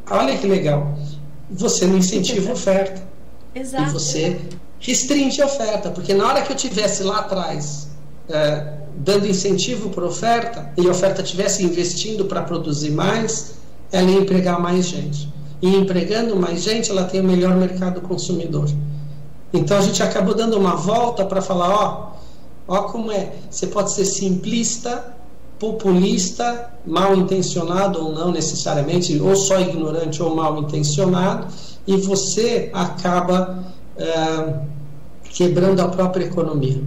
olha 0.09 0.37
que 0.37 0.47
legal, 0.47 0.97
você 1.51 1.85
não 1.85 1.97
incentiva 1.97 2.51
a 2.51 2.53
oferta. 2.55 3.03
Exato. 3.53 3.83
E 3.83 3.91
você 3.91 4.39
restringe 4.79 5.41
a 5.41 5.45
oferta, 5.45 5.91
porque 5.91 6.13
na 6.13 6.25
hora 6.25 6.41
que 6.41 6.53
eu 6.53 6.55
tivesse 6.55 7.03
lá 7.03 7.19
atrás 7.19 7.89
é, 8.29 8.75
dando 8.95 9.27
incentivo 9.27 9.89
para 9.89 10.05
oferta 10.05 10.71
e 10.77 10.87
a 10.87 10.91
oferta 10.91 11.21
tivesse 11.21 11.65
investindo 11.65 12.23
para 12.23 12.43
produzir 12.43 12.91
mais, 12.91 13.55
ela 13.91 14.09
ia 14.09 14.19
empregar 14.19 14.57
mais 14.57 14.87
gente. 14.87 15.27
E 15.61 15.75
empregando 15.75 16.33
mais 16.37 16.63
gente, 16.63 16.89
ela 16.89 17.03
tem 17.03 17.19
o 17.19 17.25
melhor 17.25 17.57
mercado 17.57 17.99
consumidor. 17.99 18.69
Então 19.51 19.77
a 19.77 19.81
gente 19.81 20.01
acabou 20.01 20.33
dando 20.33 20.57
uma 20.57 20.77
volta 20.77 21.25
para 21.25 21.41
falar, 21.41 21.69
ó, 21.69 22.12
Olha 22.67 22.83
como 22.83 23.11
é. 23.11 23.33
Você 23.49 23.67
pode 23.67 23.91
ser 23.91 24.05
simplista, 24.05 25.15
populista, 25.59 26.73
mal 26.85 27.15
intencionado 27.15 28.05
ou 28.05 28.11
não 28.11 28.31
necessariamente, 28.31 29.19
ou 29.19 29.35
só 29.35 29.59
ignorante 29.59 30.21
ou 30.21 30.35
mal 30.35 30.57
intencionado, 30.59 31.47
e 31.85 31.97
você 31.97 32.69
acaba 32.73 33.73
é, 33.97 34.59
quebrando 35.29 35.81
a 35.81 35.87
própria 35.87 36.25
economia. 36.25 36.81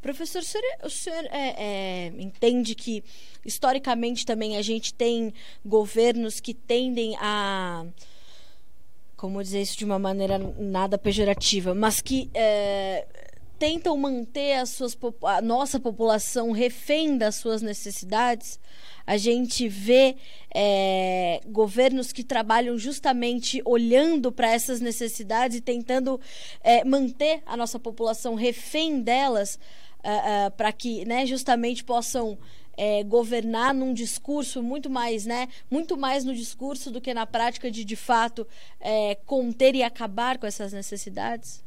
Professor, 0.00 0.42
o 0.42 0.44
senhor, 0.44 0.64
o 0.84 0.90
senhor 0.90 1.24
é, 1.30 1.54
é, 1.56 2.12
entende 2.18 2.74
que 2.74 3.02
historicamente 3.44 4.26
também 4.26 4.56
a 4.56 4.62
gente 4.62 4.92
tem 4.92 5.32
governos 5.64 6.40
que 6.40 6.52
tendem 6.52 7.16
a 7.16 7.86
como 9.16 9.42
dizer 9.42 9.62
isso 9.62 9.78
de 9.78 9.86
uma 9.86 9.98
maneira 9.98 10.38
nada 10.58 10.98
pejorativa, 10.98 11.74
mas 11.74 12.02
que 12.02 12.28
é, 12.34 13.06
tentam 13.58 13.96
manter 13.96 14.54
as 14.54 14.70
suas, 14.70 14.96
a 15.22 15.40
nossa 15.40 15.78
população 15.78 16.52
refém 16.52 17.16
das 17.16 17.36
suas 17.36 17.62
necessidades. 17.62 18.58
A 19.06 19.16
gente 19.16 19.68
vê 19.68 20.16
é, 20.54 21.40
governos 21.46 22.12
que 22.12 22.24
trabalham 22.24 22.76
justamente 22.78 23.62
olhando 23.64 24.32
para 24.32 24.50
essas 24.50 24.80
necessidades 24.80 25.58
e 25.58 25.60
tentando 25.60 26.20
é, 26.62 26.84
manter 26.84 27.42
a 27.44 27.56
nossa 27.56 27.78
população 27.78 28.34
refém 28.34 29.00
delas, 29.00 29.58
é, 30.02 30.44
é 30.46 30.50
para 30.50 30.72
que 30.72 31.04
né, 31.04 31.26
justamente 31.26 31.84
possam 31.84 32.38
é, 32.76 33.02
governar 33.04 33.72
num 33.72 33.94
discurso 33.94 34.62
muito 34.62 34.90
mais, 34.90 35.26
né, 35.26 35.48
muito 35.70 35.96
mais 35.96 36.24
no 36.24 36.34
discurso 36.34 36.90
do 36.90 37.00
que 37.00 37.14
na 37.14 37.26
prática 37.26 37.70
de 37.70 37.84
de 37.84 37.96
fato 37.96 38.46
conter 39.24 39.74
e 39.74 39.82
acabar 39.82 40.38
com 40.38 40.46
essas 40.46 40.72
necessidades. 40.72 41.63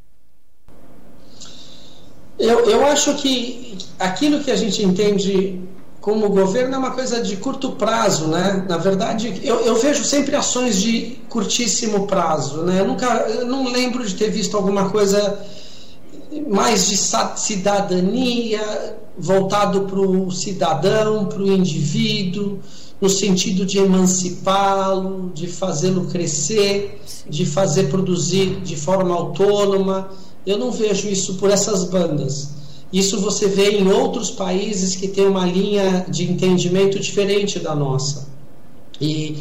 Eu, 2.40 2.70
eu 2.70 2.86
acho 2.86 3.16
que 3.16 3.78
aquilo 4.00 4.44
que 4.44 4.52
a 4.52 4.56
gente 4.56 4.84
entende 4.84 5.60
como 6.00 6.30
governo 6.30 6.76
é 6.76 6.78
uma 6.78 6.92
coisa 6.92 7.22
de 7.22 7.36
curto 7.36 7.72
prazo, 7.72 8.28
né? 8.28 8.66
Na 8.70 8.78
verdade, 8.78 9.42
eu, 9.44 9.60
eu 9.62 9.76
vejo 9.76 10.06
sempre 10.06 10.36
ações 10.36 10.78
de 10.78 11.18
curtíssimo 11.28 12.08
prazo, 12.08 12.64
né? 12.64 12.80
Eu 12.80 12.88
nunca, 12.88 13.06
eu 13.28 13.46
não 13.46 13.70
lembro 13.70 14.06
de 14.06 14.14
ter 14.14 14.30
visto 14.30 14.56
alguma 14.56 14.90
coisa 14.90 15.40
mais 16.48 16.88
de 16.88 16.98
cidadania 17.38 18.62
voltado 19.18 19.82
para 19.82 20.00
o 20.00 20.32
cidadão, 20.32 21.26
para 21.26 21.42
o 21.42 21.52
indivíduo, 21.52 22.60
no 23.02 23.10
sentido 23.10 23.66
de 23.66 23.80
emancipá-lo, 23.80 25.32
de 25.34 25.48
fazê-lo 25.48 26.06
crescer, 26.06 27.02
de 27.28 27.46
fazer 27.46 27.90
produzir 27.90 28.62
de 28.62 28.76
forma 28.76 29.14
autônoma 29.14 30.10
eu 30.48 30.58
não 30.58 30.72
vejo 30.72 31.10
isso 31.10 31.36
por 31.36 31.52
essas 31.52 31.84
bandas. 31.84 32.56
Isso 32.92 33.20
você 33.20 33.50
vê 33.50 33.72
em 33.72 33.92
outros 33.92 34.32
países 34.32 34.96
que 34.96 35.10
têm 35.10 35.28
uma 35.28 35.46
linha 35.46 36.06
de 36.08 36.24
entendimento 36.24 36.98
diferente 36.98 37.60
da 37.60 37.76
nossa. 37.76 38.30
E, 39.00 39.36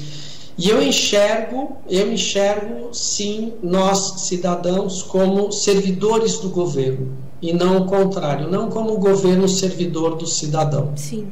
e 0.59 0.69
eu 0.69 0.83
enxergo, 0.83 1.77
eu 1.89 2.13
enxergo 2.13 2.93
sim 2.93 3.55
nós 3.63 4.23
cidadãos 4.23 5.01
como 5.05 5.53
servidores 5.53 6.41
do 6.41 6.49
governo 6.49 7.17
e 7.41 7.53
não 7.53 7.83
o 7.83 7.87
contrário, 7.87 8.51
não 8.51 8.69
como 8.69 8.93
o 8.95 8.99
governo 8.99 9.49
servidor 9.49 10.17
do 10.17 10.27
cidadão. 10.27 10.93
Sim. 10.97 11.31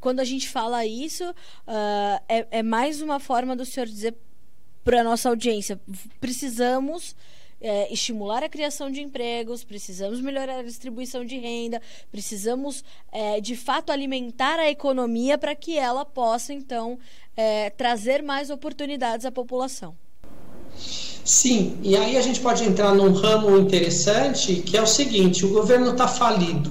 Quando 0.00 0.20
a 0.20 0.24
gente 0.24 0.48
fala 0.48 0.86
isso, 0.86 1.24
uh, 1.28 2.22
é, 2.26 2.46
é 2.50 2.62
mais 2.62 3.02
uma 3.02 3.20
forma 3.20 3.54
do 3.54 3.66
senhor 3.66 3.86
dizer 3.86 4.14
para 4.82 5.04
nossa 5.04 5.28
audiência: 5.28 5.78
precisamos 6.20 7.14
é, 7.64 7.90
estimular 7.90 8.44
a 8.44 8.48
criação 8.48 8.90
de 8.90 9.00
empregos, 9.00 9.64
precisamos 9.64 10.20
melhorar 10.20 10.58
a 10.58 10.62
distribuição 10.62 11.24
de 11.24 11.38
renda, 11.38 11.80
precisamos, 12.12 12.84
é, 13.10 13.40
de 13.40 13.56
fato, 13.56 13.90
alimentar 13.90 14.58
a 14.58 14.70
economia 14.70 15.38
para 15.38 15.54
que 15.54 15.78
ela 15.78 16.04
possa, 16.04 16.52
então, 16.52 16.98
é, 17.34 17.70
trazer 17.70 18.22
mais 18.22 18.50
oportunidades 18.50 19.24
à 19.24 19.32
população. 19.32 19.96
Sim, 21.24 21.78
e 21.82 21.96
aí 21.96 22.18
a 22.18 22.20
gente 22.20 22.38
pode 22.40 22.62
entrar 22.64 22.94
num 22.94 23.12
ramo 23.12 23.56
interessante 23.56 24.56
que 24.56 24.76
é 24.76 24.82
o 24.82 24.86
seguinte: 24.86 25.46
o 25.46 25.48
governo 25.48 25.92
está 25.92 26.06
falido. 26.06 26.70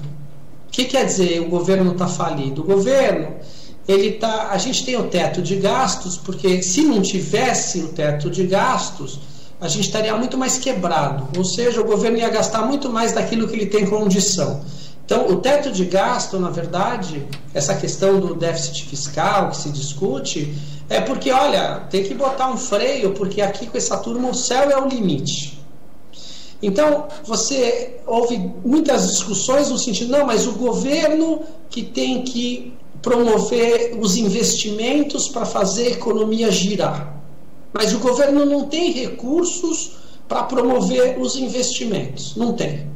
O 0.67 0.71
que 0.71 0.85
quer 0.85 1.05
dizer 1.05 1.39
o 1.41 1.49
governo 1.49 1.93
está 1.93 2.07
falido? 2.07 2.61
O 2.61 2.65
governo 2.65 3.39
ele 3.87 4.11
tá, 4.13 4.49
a 4.51 4.57
gente 4.57 4.85
tem 4.85 4.95
o 4.95 5.07
teto 5.09 5.41
de 5.41 5.55
gastos, 5.55 6.17
porque 6.17 6.61
se 6.61 6.83
não 6.83 7.01
tivesse 7.01 7.79
o 7.81 7.87
teto 7.89 8.29
de 8.29 8.45
gastos, 8.45 9.19
a 9.63 9.69
gente 9.69 9.85
estaria 9.85 10.13
muito 10.17 10.37
mais 10.37 10.57
quebrado, 10.57 11.25
ou 11.37 11.45
seja, 11.45 11.79
o 11.79 11.85
governo 11.85 12.17
ia 12.17 12.27
gastar 12.27 12.63
muito 12.63 12.89
mais 12.89 13.13
daquilo 13.13 13.47
que 13.47 13.55
ele 13.55 13.67
tem 13.67 13.85
condição. 13.85 14.61
Então, 15.05 15.29
o 15.29 15.37
teto 15.37 15.71
de 15.71 15.85
gasto, 15.85 16.37
na 16.37 16.49
verdade, 16.49 17.25
essa 17.53 17.73
questão 17.73 18.19
do 18.19 18.35
déficit 18.35 18.85
fiscal 18.85 19.51
que 19.51 19.57
se 19.57 19.69
discute, 19.69 20.53
é 20.89 20.99
porque, 20.99 21.31
olha, 21.31 21.81
tem 21.89 22.03
que 22.03 22.13
botar 22.13 22.51
um 22.51 22.57
freio, 22.57 23.13
porque 23.13 23.41
aqui 23.41 23.65
com 23.65 23.77
essa 23.77 23.95
turma 23.97 24.29
o 24.29 24.33
céu 24.33 24.69
é 24.69 24.77
o 24.77 24.85
limite. 24.85 25.57
Então, 26.61 27.07
você 27.23 28.01
ouve 28.05 28.37
muitas 28.65 29.07
discussões 29.07 29.69
no 29.69 29.77
sentido, 29.77 30.11
não, 30.11 30.25
mas 30.25 30.45
o 30.45 30.53
governo 30.53 31.41
que 31.69 31.83
tem 31.83 32.21
que 32.23 32.73
promover 33.01 33.97
os 33.97 34.17
investimentos 34.17 35.29
para 35.29 35.45
fazer 35.45 35.87
a 35.87 35.91
economia 35.91 36.51
girar 36.51 37.22
mas 37.73 37.93
o 37.93 37.99
governo 37.99 38.45
não 38.45 38.65
tem 38.65 38.91
recursos 38.91 39.93
para 40.27 40.43
promover 40.43 41.19
os 41.19 41.35
investimentos. 41.35 42.35
Não 42.35 42.53
tem. 42.53 42.87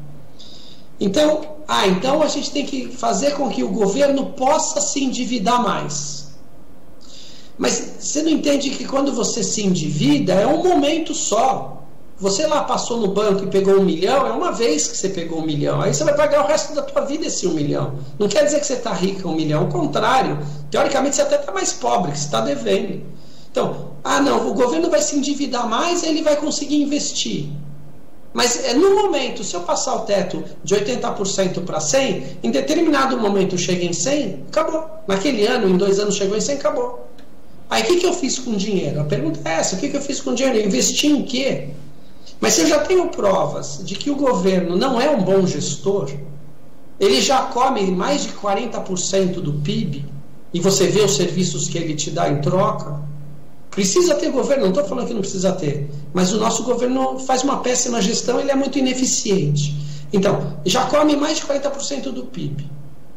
Então, 0.99 1.57
ah, 1.67 1.87
então 1.87 2.21
a 2.21 2.27
gente 2.27 2.51
tem 2.51 2.65
que 2.65 2.87
fazer 2.87 3.31
com 3.31 3.49
que 3.49 3.63
o 3.63 3.69
governo 3.69 4.27
possa 4.27 4.79
se 4.79 5.03
endividar 5.03 5.61
mais. 5.61 6.27
Mas 7.57 7.95
você 7.99 8.21
não 8.21 8.29
entende 8.29 8.69
que 8.69 8.85
quando 8.85 9.11
você 9.11 9.43
se 9.43 9.65
endivida 9.65 10.33
é 10.33 10.45
um 10.47 10.63
momento 10.63 11.13
só. 11.13 11.73
Você 12.19 12.47
lá 12.47 12.63
passou 12.63 12.97
no 12.97 13.09
banco 13.09 13.43
e 13.43 13.47
pegou 13.47 13.75
um 13.75 13.83
milhão, 13.83 14.25
é 14.25 14.31
uma 14.31 14.51
vez 14.51 14.87
que 14.87 14.97
você 14.97 15.09
pegou 15.09 15.39
um 15.39 15.45
milhão. 15.45 15.81
Aí 15.81 15.93
você 15.93 16.03
vai 16.03 16.15
pagar 16.15 16.43
o 16.43 16.47
resto 16.47 16.73
da 16.73 16.81
tua 16.81 17.01
vida 17.01 17.27
esse 17.27 17.45
um 17.45 17.53
milhão. 17.53 17.93
Não 18.17 18.27
quer 18.27 18.43
dizer 18.43 18.59
que 18.59 18.65
você 18.65 18.73
está 18.73 18.91
rico 18.91 19.29
um 19.29 19.35
milhão, 19.35 19.63
ao 19.63 19.69
contrário. 19.69 20.39
Teoricamente 20.71 21.15
você 21.15 21.21
até 21.21 21.35
está 21.35 21.51
mais 21.51 21.73
pobre, 21.73 22.11
que 22.11 22.17
você 22.17 22.25
está 22.25 22.41
devendo. 22.41 23.03
Então, 23.57 23.87
ah 24.03 24.21
não, 24.21 24.51
o 24.51 24.53
governo 24.53 24.87
vai 24.87 25.01
se 25.01 25.15
endividar 25.17 25.67
mais 25.67 26.03
ele 26.03 26.21
vai 26.21 26.35
conseguir 26.35 26.75
investir. 26.75 27.49
Mas 28.31 28.63
é, 28.63 28.75
no 28.75 28.93
momento, 28.93 29.43
se 29.43 29.55
eu 29.55 29.61
passar 29.61 29.95
o 29.95 30.01
teto 30.01 30.43
de 30.63 30.75
80% 30.75 31.65
para 31.65 31.79
100%, 31.79 32.23
em 32.43 32.51
determinado 32.51 33.17
momento 33.17 33.57
chega 33.57 33.83
em 33.83 33.89
100%, 33.89 34.49
acabou. 34.49 34.87
Naquele 35.07 35.47
ano, 35.47 35.67
em 35.67 35.75
dois 35.75 35.97
anos 35.97 36.15
chegou 36.15 36.37
em 36.37 36.39
100%, 36.39 36.53
acabou. 36.53 37.07
Aí 37.67 37.81
o 37.81 37.85
que, 37.87 37.95
que 37.95 38.05
eu 38.05 38.13
fiz 38.13 38.37
com 38.37 38.51
o 38.51 38.55
dinheiro? 38.55 39.01
A 39.01 39.05
pergunta 39.05 39.39
é 39.43 39.53
essa: 39.53 39.75
o 39.75 39.79
que, 39.79 39.89
que 39.89 39.97
eu 39.97 40.01
fiz 40.01 40.21
com 40.21 40.29
o 40.29 40.35
dinheiro? 40.35 40.59
Eu 40.59 40.65
investi 40.67 41.07
em 41.07 41.23
quê? 41.23 41.69
Mas 42.39 42.53
se 42.53 42.61
eu 42.61 42.67
já 42.67 42.81
tenho 42.81 43.07
provas 43.07 43.81
de 43.83 43.95
que 43.95 44.11
o 44.11 44.15
governo 44.15 44.75
não 44.75 45.01
é 45.01 45.09
um 45.09 45.23
bom 45.23 45.47
gestor, 45.47 46.11
ele 46.99 47.19
já 47.21 47.41
come 47.45 47.89
mais 47.89 48.21
de 48.21 48.33
40% 48.33 49.41
do 49.41 49.53
PIB, 49.53 50.05
e 50.53 50.59
você 50.59 50.85
vê 50.85 51.01
os 51.01 51.15
serviços 51.15 51.67
que 51.67 51.79
ele 51.79 51.95
te 51.95 52.11
dá 52.11 52.29
em 52.29 52.39
troca, 52.39 53.07
precisa 53.77 54.15
ter 54.15 54.31
governo, 54.31 54.63
não 54.63 54.71
estou 54.71 54.85
falando 54.85 55.07
que 55.07 55.13
não 55.13 55.21
precisa 55.21 55.51
ter, 55.53 55.87
mas 56.11 56.33
o 56.33 56.37
nosso 56.37 56.63
governo 56.63 57.19
faz 57.19 57.43
uma 57.43 57.59
péssima 57.59 58.01
gestão, 58.01 58.39
ele 58.39 58.49
é 58.49 58.55
muito 58.55 58.79
ineficiente. 58.79 59.75
Então, 60.11 60.57
já 60.65 60.85
come 60.85 61.15
mais 61.15 61.37
de 61.37 61.43
40% 61.43 62.11
do 62.11 62.25
PIB. 62.25 62.65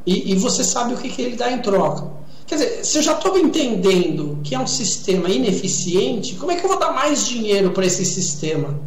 E, 0.06 0.32
e, 0.32 0.34
você 0.34 0.62
sabe 0.62 0.92
o 0.92 0.98
que, 0.98 1.08
que 1.08 1.22
ele 1.22 1.36
dá 1.36 1.50
em 1.50 1.62
troca. 1.62 2.10
Quer 2.46 2.56
dizer, 2.56 2.84
se 2.84 2.98
eu 2.98 3.02
já 3.02 3.12
estou 3.12 3.38
entendendo 3.38 4.38
que 4.44 4.54
é 4.54 4.58
um 4.58 4.66
sistema 4.66 5.30
ineficiente, 5.30 6.34
como 6.34 6.52
é 6.52 6.56
que 6.56 6.64
eu 6.64 6.68
vou 6.68 6.78
dar 6.78 6.92
mais 6.92 7.26
dinheiro 7.26 7.70
para 7.70 7.86
esse 7.86 8.04
sistema? 8.04 8.78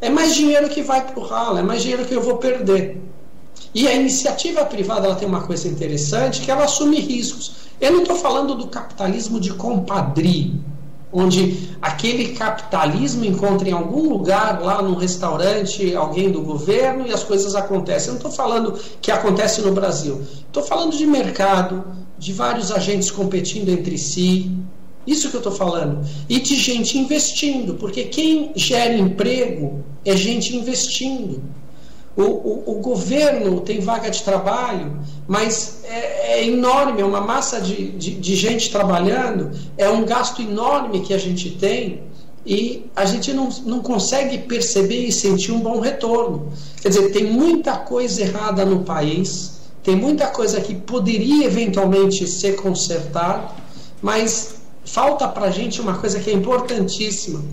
é 0.00 0.08
mais 0.08 0.34
dinheiro 0.34 0.68
que 0.68 0.82
vai 0.82 1.04
para 1.04 1.18
o 1.18 1.22
ralo, 1.22 1.58
é 1.58 1.62
mais 1.62 1.82
dinheiro 1.82 2.04
que 2.04 2.14
eu 2.14 2.22
vou 2.22 2.36
perder. 2.36 3.00
E 3.74 3.86
a 3.86 3.94
iniciativa 3.94 4.64
privada 4.64 5.06
ela 5.06 5.16
tem 5.16 5.26
uma 5.26 5.42
coisa 5.42 5.68
interessante 5.68 6.40
que 6.40 6.50
ela 6.50 6.64
assume 6.64 7.00
riscos. 7.00 7.68
Eu 7.80 7.92
não 7.92 8.02
estou 8.02 8.16
falando 8.16 8.54
do 8.54 8.68
capitalismo 8.68 9.40
de 9.40 9.52
compadrio, 9.54 10.60
onde 11.12 11.70
aquele 11.80 12.34
capitalismo 12.34 13.24
encontra 13.24 13.68
em 13.68 13.72
algum 13.72 14.08
lugar, 14.08 14.60
lá 14.62 14.82
num 14.82 14.94
restaurante, 14.94 15.94
alguém 15.94 16.30
do 16.30 16.42
governo 16.42 17.06
e 17.06 17.12
as 17.12 17.24
coisas 17.24 17.54
acontecem. 17.54 18.08
Eu 18.08 18.14
não 18.14 18.18
estou 18.18 18.32
falando 18.32 18.78
que 19.00 19.10
acontece 19.10 19.62
no 19.62 19.72
Brasil. 19.72 20.20
Estou 20.46 20.62
falando 20.62 20.96
de 20.96 21.06
mercado, 21.06 21.84
de 22.18 22.32
vários 22.32 22.70
agentes 22.70 23.10
competindo 23.10 23.68
entre 23.70 23.96
si, 23.96 24.50
isso 25.06 25.30
que 25.30 25.36
eu 25.36 25.40
estou 25.40 25.52
falando. 25.52 26.06
E 26.28 26.38
de 26.38 26.54
gente 26.54 26.98
investindo, 26.98 27.74
porque 27.74 28.04
quem 28.04 28.52
gera 28.54 28.94
emprego 28.94 29.82
é 30.04 30.14
gente 30.14 30.54
investindo. 30.54 31.42
O, 32.18 32.22
o, 32.22 32.78
o 32.78 32.80
governo 32.80 33.60
tem 33.60 33.78
vaga 33.78 34.10
de 34.10 34.24
trabalho, 34.24 34.98
mas 35.28 35.84
é, 35.84 36.32
é 36.32 36.48
enorme, 36.48 37.00
é 37.00 37.04
uma 37.04 37.20
massa 37.20 37.60
de, 37.60 37.92
de, 37.92 38.10
de 38.16 38.34
gente 38.34 38.72
trabalhando, 38.72 39.52
é 39.76 39.88
um 39.88 40.04
gasto 40.04 40.42
enorme 40.42 41.02
que 41.02 41.14
a 41.14 41.18
gente 41.18 41.50
tem 41.50 42.02
e 42.44 42.90
a 42.96 43.04
gente 43.04 43.32
não, 43.32 43.48
não 43.64 43.78
consegue 43.78 44.38
perceber 44.38 45.06
e 45.06 45.12
sentir 45.12 45.52
um 45.52 45.60
bom 45.60 45.78
retorno. 45.78 46.52
Quer 46.82 46.88
dizer, 46.88 47.12
tem 47.12 47.30
muita 47.30 47.76
coisa 47.76 48.20
errada 48.20 48.64
no 48.64 48.80
país, 48.80 49.60
tem 49.84 49.94
muita 49.94 50.26
coisa 50.26 50.60
que 50.60 50.74
poderia 50.74 51.46
eventualmente 51.46 52.26
ser 52.26 52.56
consertada, 52.56 53.48
mas 54.02 54.56
falta 54.84 55.28
para 55.28 55.46
a 55.46 55.50
gente 55.52 55.80
uma 55.80 55.98
coisa 55.98 56.18
que 56.18 56.30
é 56.30 56.32
importantíssima, 56.32 57.44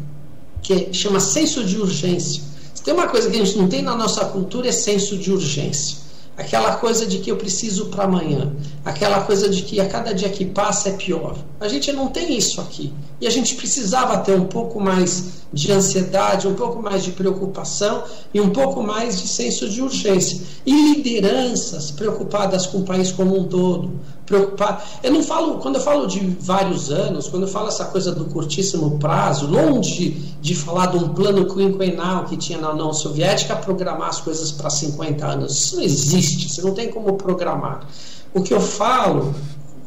que 0.63 0.91
chama 0.91 1.19
senso 1.19 1.63
de 1.63 1.77
urgência. 1.77 2.54
Tem 2.85 2.93
uma 2.93 3.07
coisa 3.07 3.31
que 3.31 3.35
a 3.35 3.43
gente 3.43 3.57
não 3.57 3.67
tem 3.67 3.81
na 3.81 3.95
nossa 3.95 4.23
cultura 4.25 4.69
é 4.69 4.71
senso 4.71 5.17
de 5.17 5.31
urgência. 5.31 5.97
Aquela 6.37 6.75
coisa 6.75 7.05
de 7.07 7.17
que 7.17 7.31
eu 7.31 7.37
preciso 7.37 7.87
para 7.87 8.03
amanhã, 8.03 8.53
aquela 8.83 9.21
coisa 9.21 9.49
de 9.49 9.63
que 9.63 9.79
a 9.79 9.87
cada 9.87 10.13
dia 10.13 10.29
que 10.29 10.45
passa 10.45 10.89
é 10.89 10.91
pior. 10.91 11.35
A 11.59 11.67
gente 11.67 11.91
não 11.91 12.09
tem 12.09 12.37
isso 12.37 12.61
aqui. 12.61 12.93
E 13.19 13.25
a 13.25 13.29
gente 13.31 13.55
precisava 13.55 14.19
ter 14.19 14.39
um 14.39 14.45
pouco 14.45 14.79
mais 14.79 15.45
de 15.51 15.71
ansiedade, 15.71 16.47
um 16.47 16.53
pouco 16.53 16.79
mais 16.79 17.03
de 17.03 17.11
preocupação 17.11 18.03
e 18.31 18.39
um 18.39 18.51
pouco 18.51 18.83
mais 18.83 19.19
de 19.19 19.27
senso 19.29 19.67
de 19.67 19.81
urgência. 19.81 20.41
E 20.63 20.93
lideranças 20.93 21.89
preocupadas 21.89 22.67
com 22.67 22.79
o 22.79 22.83
país 22.83 23.11
como 23.11 23.35
um 23.39 23.45
todo. 23.45 23.99
Preocupar. 24.25 24.83
Eu 25.03 25.13
não 25.13 25.21
falo, 25.21 25.59
quando 25.59 25.75
eu 25.75 25.81
falo 25.81 26.07
de 26.07 26.19
vários 26.39 26.89
anos, 26.89 27.27
quando 27.27 27.43
eu 27.43 27.47
falo 27.47 27.67
essa 27.67 27.85
coisa 27.85 28.11
do 28.11 28.25
curtíssimo 28.25 28.97
prazo, 28.97 29.47
longe 29.47 30.35
de 30.41 30.55
falar 30.55 30.87
de 30.87 30.97
um 30.97 31.09
plano 31.09 31.45
quinquenal 31.53 32.25
que 32.25 32.35
tinha 32.35 32.57
na 32.57 32.71
União 32.71 32.91
Soviética, 32.91 33.55
programar 33.55 34.09
as 34.09 34.21
coisas 34.21 34.51
para 34.51 34.69
50 34.69 35.25
anos. 35.25 35.51
Isso 35.53 35.75
não 35.75 35.83
existe, 35.83 36.49
você 36.49 36.61
não 36.61 36.73
tem 36.73 36.89
como 36.89 37.13
programar. 37.13 37.87
O 38.33 38.41
que 38.41 38.53
eu 38.53 38.59
falo 38.59 39.35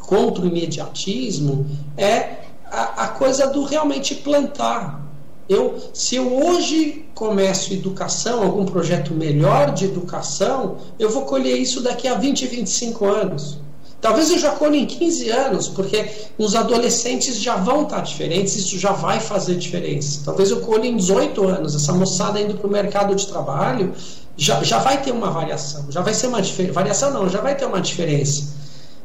contra 0.01 0.45
o 0.45 0.47
imediatismo 0.47 1.67
é 1.97 2.39
a, 2.71 3.05
a 3.05 3.09
coisa 3.09 3.47
do 3.49 3.65
realmente 3.65 4.15
plantar. 4.15 5.03
Eu, 5.49 5.79
se 5.95 6.17
eu 6.17 6.45
hoje 6.45 7.07
começo 7.15 7.73
educação, 7.73 8.43
algum 8.43 8.67
projeto 8.67 9.15
melhor 9.15 9.73
de 9.73 9.87
educação, 9.87 10.77
eu 10.99 11.11
vou 11.11 11.23
colher 11.23 11.57
isso 11.57 11.83
daqui 11.83 12.07
a 12.07 12.15
20, 12.15 12.47
25 12.47 13.05
anos. 13.07 13.59
Talvez 14.01 14.31
eu 14.31 14.39
já 14.39 14.53
colhe 14.53 14.79
em 14.79 14.87
15 14.87 15.29
anos, 15.31 15.69
porque 15.69 16.09
os 16.39 16.55
adolescentes 16.55 17.41
já 17.41 17.57
vão 17.57 17.83
estar 17.83 18.01
diferentes, 18.01 18.55
isso 18.55 18.79
já 18.79 18.93
vai 18.93 19.19
fazer 19.19 19.57
diferença. 19.57 20.21
Talvez 20.25 20.51
eu 20.51 20.61
colhe 20.61 20.89
em 20.89 20.97
18 20.97 21.49
anos, 21.49 21.75
essa 21.75 21.93
moçada 21.93 22.41
indo 22.41 22.55
para 22.55 22.67
o 22.67 22.71
mercado 22.71 23.15
de 23.15 23.27
trabalho, 23.27 23.93
já, 24.37 24.63
já 24.63 24.79
vai 24.79 25.03
ter 25.03 25.11
uma 25.11 25.31
variação, 25.31 25.87
já 25.91 26.01
vai 26.01 26.15
ser 26.15 26.29
uma 26.29 26.41
diferença. 26.41 26.75
Variação 26.75 27.13
não, 27.13 27.29
já 27.29 27.41
vai 27.41 27.57
ter 27.57 27.67
uma 27.67 27.81
diferença. 27.81 28.57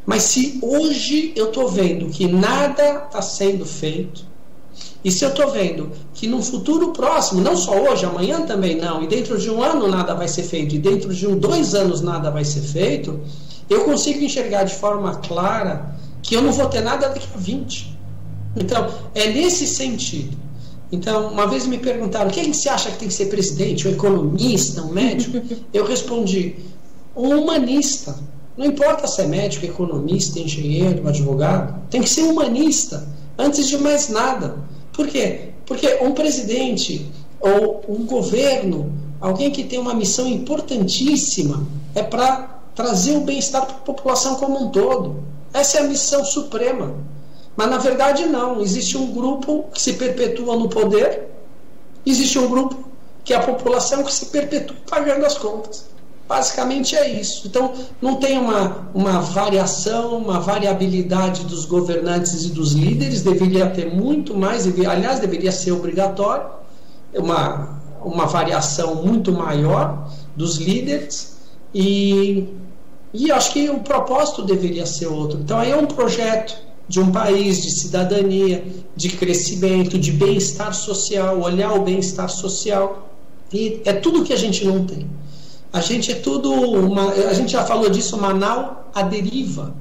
Mas 0.05 0.23
se 0.23 0.59
hoje 0.61 1.33
eu 1.35 1.47
estou 1.47 1.67
vendo 1.69 2.09
que 2.09 2.27
nada 2.27 3.05
está 3.05 3.21
sendo 3.21 3.65
feito, 3.65 4.25
e 5.03 5.11
se 5.11 5.25
eu 5.25 5.29
estou 5.29 5.49
vendo 5.49 5.91
que 6.13 6.27
no 6.27 6.41
futuro 6.41 6.91
próximo, 6.93 7.41
não 7.41 7.57
só 7.57 7.75
hoje, 7.75 8.05
amanhã 8.05 8.41
também 8.41 8.77
não, 8.77 9.01
e 9.03 9.07
dentro 9.07 9.39
de 9.39 9.49
um 9.49 9.61
ano 9.61 9.87
nada 9.87 10.13
vai 10.13 10.27
ser 10.27 10.43
feito, 10.43 10.75
e 10.75 10.79
dentro 10.79 11.13
de 11.13 11.25
um 11.25 11.37
dois 11.37 11.73
anos 11.73 12.01
nada 12.01 12.29
vai 12.29 12.45
ser 12.45 12.61
feito, 12.61 13.19
eu 13.69 13.85
consigo 13.85 14.23
enxergar 14.23 14.63
de 14.63 14.75
forma 14.75 15.15
clara 15.15 15.95
que 16.21 16.35
eu 16.35 16.41
não 16.41 16.51
vou 16.51 16.67
ter 16.67 16.81
nada 16.81 17.09
daqui 17.09 17.27
a 17.33 17.37
20. 17.37 17.97
Então, 18.55 18.89
é 19.13 19.29
nesse 19.29 19.67
sentido. 19.67 20.37
Então, 20.91 21.29
uma 21.29 21.47
vez 21.47 21.65
me 21.65 21.77
perguntaram: 21.77 22.29
quem 22.29 22.53
você 22.53 22.69
acha 22.69 22.91
que 22.91 22.97
tem 22.99 23.07
que 23.07 23.13
ser 23.13 23.25
presidente? 23.25 23.87
Um 23.87 23.91
economista, 23.91 24.81
um 24.83 24.91
médico? 24.91 25.41
Eu 25.73 25.85
respondi: 25.85 26.55
um 27.15 27.41
humanista. 27.41 28.15
Não 28.55 28.67
importa 28.67 29.07
se 29.07 29.19
é 29.19 29.25
médico, 29.25 29.65
economista, 29.65 30.39
engenheiro, 30.39 31.07
advogado, 31.07 31.81
tem 31.89 32.01
que 32.01 32.09
ser 32.09 32.21
humanista, 32.21 33.07
antes 33.35 33.67
de 33.67 33.79
mais 33.79 34.09
nada. 34.09 34.57
Por 34.93 35.07
quê? 35.07 35.49
Porque 35.65 35.97
um 36.03 36.11
presidente 36.11 37.09
ou 37.41 37.83
um 37.89 38.05
governo, 38.05 38.93
alguém 39.19 39.49
que 39.49 39.63
tem 39.63 39.79
uma 39.79 39.95
missão 39.95 40.27
importantíssima, 40.27 41.65
é 41.95 42.03
para 42.03 42.52
trazer 42.75 43.15
o 43.17 43.21
bem-estar 43.21 43.65
para 43.65 43.75
a 43.75 43.79
população 43.79 44.35
como 44.35 44.63
um 44.65 44.69
todo. 44.69 45.23
Essa 45.53 45.77
é 45.77 45.81
a 45.81 45.87
missão 45.87 46.23
suprema. 46.25 46.95
Mas 47.55 47.69
na 47.69 47.77
verdade 47.77 48.25
não, 48.25 48.61
existe 48.61 48.97
um 48.97 49.11
grupo 49.11 49.65
que 49.71 49.81
se 49.81 49.93
perpetua 49.93 50.55
no 50.55 50.69
poder, 50.69 51.29
existe 52.05 52.39
um 52.39 52.49
grupo 52.49 52.83
que 53.23 53.33
é 53.33 53.37
a 53.37 53.43
população 53.43 54.03
que 54.03 54.13
se 54.13 54.27
perpetua 54.27 54.75
pagando 54.89 55.25
as 55.25 55.37
contas. 55.37 55.85
Basicamente 56.27 56.95
é 56.95 57.07
isso. 57.07 57.47
Então, 57.47 57.73
não 58.01 58.15
tem 58.15 58.39
uma, 58.39 58.89
uma 58.93 59.21
variação, 59.21 60.17
uma 60.17 60.39
variabilidade 60.39 61.43
dos 61.43 61.65
governantes 61.65 62.45
e 62.45 62.49
dos 62.49 62.71
líderes, 62.71 63.21
deveria 63.21 63.69
ter 63.69 63.93
muito 63.93 64.35
mais, 64.35 64.65
aliás, 64.65 65.19
deveria 65.19 65.51
ser 65.51 65.73
obrigatório, 65.73 66.45
uma, 67.13 67.79
uma 68.03 68.25
variação 68.25 68.95
muito 68.95 69.31
maior 69.31 70.09
dos 70.35 70.57
líderes, 70.57 71.33
e, 71.73 72.47
e 73.13 73.31
acho 73.31 73.53
que 73.53 73.69
o 73.69 73.79
propósito 73.79 74.41
deveria 74.41 74.85
ser 74.85 75.07
outro. 75.07 75.39
Então, 75.39 75.59
aí 75.59 75.71
é 75.71 75.75
um 75.75 75.85
projeto 75.85 76.57
de 76.87 76.99
um 76.99 77.11
país, 77.11 77.61
de 77.61 77.71
cidadania, 77.71 78.63
de 78.95 79.09
crescimento, 79.09 79.97
de 79.97 80.11
bem-estar 80.11 80.73
social, 80.73 81.39
olhar 81.39 81.73
o 81.73 81.83
bem-estar 81.83 82.29
social, 82.29 83.09
e 83.51 83.81
é 83.85 83.93
tudo 83.93 84.23
que 84.23 84.33
a 84.33 84.37
gente 84.37 84.65
não 84.65 84.85
tem. 84.85 85.07
A 85.71 85.79
gente 85.79 86.11
é 86.11 86.15
tudo, 86.15 86.51
uma, 86.51 87.11
a 87.11 87.33
gente 87.33 87.51
já 87.51 87.65
falou 87.65 87.89
disso, 87.89 88.17
Manau 88.17 88.91
a 88.93 89.01
deriva. 89.03 89.73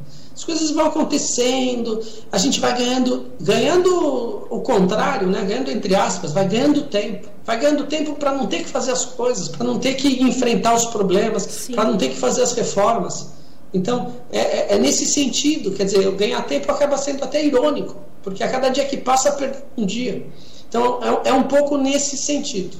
As 0.43 0.45
coisas 0.45 0.72
vão 0.72 0.86
acontecendo, 0.86 2.05
a 2.32 2.36
gente 2.36 2.59
vai 2.59 2.76
ganhando, 2.76 3.30
ganhando 3.40 4.45
o 4.51 4.61
contrário, 4.61 5.28
né? 5.28 5.45
ganhando 5.45 5.70
entre 5.70 5.95
aspas, 5.95 6.32
vai 6.32 6.49
ganhando 6.49 6.82
tempo. 6.82 7.28
Vai 7.45 7.61
ganhando 7.61 7.86
tempo 7.86 8.16
para 8.16 8.32
não 8.32 8.49
ter 8.49 8.64
que 8.64 8.68
fazer 8.68 8.90
as 8.90 9.05
coisas, 9.05 9.47
para 9.47 9.64
não 9.64 9.78
ter 9.78 9.95
que 9.95 10.20
enfrentar 10.20 10.74
os 10.74 10.86
problemas, 10.86 11.68
para 11.72 11.84
não 11.84 11.97
ter 11.97 12.09
que 12.09 12.16
fazer 12.16 12.43
as 12.43 12.55
reformas. 12.55 13.28
Então, 13.72 14.16
é, 14.32 14.40
é, 14.40 14.74
é, 14.74 14.78
nesse 14.80 15.07
sentido, 15.07 15.70
quer 15.70 15.84
dizer, 15.84 16.11
ganhar 16.16 16.43
tempo 16.43 16.72
acaba 16.72 16.99
sendo 16.99 17.22
até 17.22 17.45
irônico, 17.45 17.97
porque 18.20 18.43
a 18.43 18.51
cada 18.51 18.68
dia 18.68 18.84
que 18.84 18.97
passa, 18.97 19.30
perde 19.30 19.59
um 19.76 19.86
dia. 19.86 20.26
Então, 20.68 20.99
é, 21.24 21.28
é 21.28 21.32
um 21.32 21.45
pouco 21.45 21.78
nesse 21.78 22.16
sentido. 22.16 22.78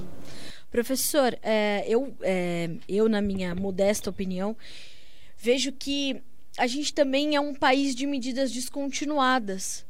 Professor, 0.69 1.39
é, 1.45 1.85
eu, 1.87 2.13
é, 2.23 2.71
eu, 2.89 3.09
na 3.09 3.23
minha 3.23 3.55
modesta 3.55 4.11
opinião, 4.11 4.57
vejo 5.39 5.71
que 5.71 6.21
a 6.57 6.67
gente 6.67 6.93
também 6.93 7.35
é 7.35 7.41
um 7.41 7.55
país 7.55 7.95
de 7.95 8.07
medidas 8.07 8.53
descontinuadas 8.53 9.85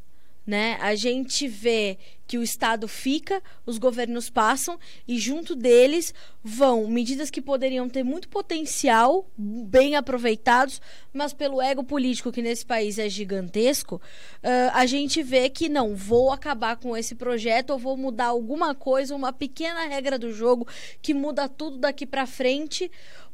né? 0.46 0.76
A 0.80 0.94
gente 0.94 1.46
vê 1.46 1.96
que 2.26 2.36
o 2.36 2.42
Estado 2.42 2.88
fica, 2.88 3.42
os 3.66 3.78
governos 3.78 4.28
passam 4.30 4.78
e 5.06 5.18
junto 5.18 5.54
deles 5.54 6.14
vão 6.42 6.88
medidas 6.88 7.30
que 7.30 7.40
poderiam 7.40 7.88
ter 7.88 8.02
muito 8.02 8.28
potencial, 8.28 9.30
bem 9.36 9.94
aproveitados, 9.94 10.80
mas 11.12 11.32
pelo 11.32 11.60
ego 11.60 11.84
político 11.84 12.32
que 12.32 12.42
nesse 12.42 12.64
país 12.64 12.98
é 12.98 13.08
gigantesco, 13.08 13.96
uh, 13.96 14.70
a 14.72 14.86
gente 14.86 15.22
vê 15.22 15.48
que 15.48 15.68
não, 15.68 15.94
vou 15.94 16.32
acabar 16.32 16.76
com 16.76 16.96
esse 16.96 17.14
projeto 17.14 17.70
ou 17.70 17.78
vou 17.78 17.96
mudar 17.96 18.26
alguma 18.26 18.74
coisa, 18.74 19.14
uma 19.14 19.32
pequena 19.32 19.86
regra 19.86 20.18
do 20.18 20.32
jogo 20.32 20.66
que 21.00 21.14
muda 21.14 21.48
tudo 21.48 21.78
daqui 21.78 22.06
para 22.06 22.26
frente 22.26 22.90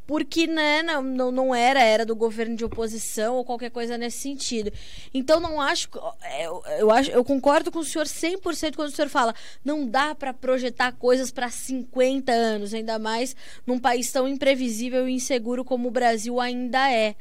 porque 0.08 0.46
né, 0.46 0.82
não, 0.82 1.30
não 1.30 1.54
era, 1.54 1.82
era 1.82 2.06
do 2.06 2.16
governo 2.16 2.56
de 2.56 2.64
oposição 2.64 3.36
ou 3.36 3.44
qualquer 3.44 3.70
coisa 3.70 3.98
nesse 3.98 4.16
sentido. 4.16 4.72
Então 5.12 5.38
não 5.38 5.60
acho, 5.60 5.86
é, 6.22 6.46
eu, 6.46 6.62
eu, 6.78 6.90
acho, 6.90 7.10
eu 7.10 7.22
concordo 7.22 7.70
com 7.70 7.80
o 7.80 7.84
senhor 7.84 8.06
100% 8.06 8.74
quando 8.74 8.88
o 8.88 8.90
senhor 8.90 9.10
fala, 9.10 9.34
não 9.62 9.86
dá 9.86 10.14
para 10.14 10.32
projetar 10.32 10.92
coisas 10.92 11.30
para 11.30 11.50
50 11.50 12.32
anos, 12.32 12.72
ainda 12.72 12.98
mais 12.98 13.36
num 13.66 13.78
país 13.78 14.10
tão 14.10 14.26
imprevisível 14.26 15.06
e 15.06 15.12
inseguro 15.12 15.62
como 15.62 15.88
o 15.88 15.90
Brasil 15.90 16.40
ainda 16.40 16.90
é 16.90 17.14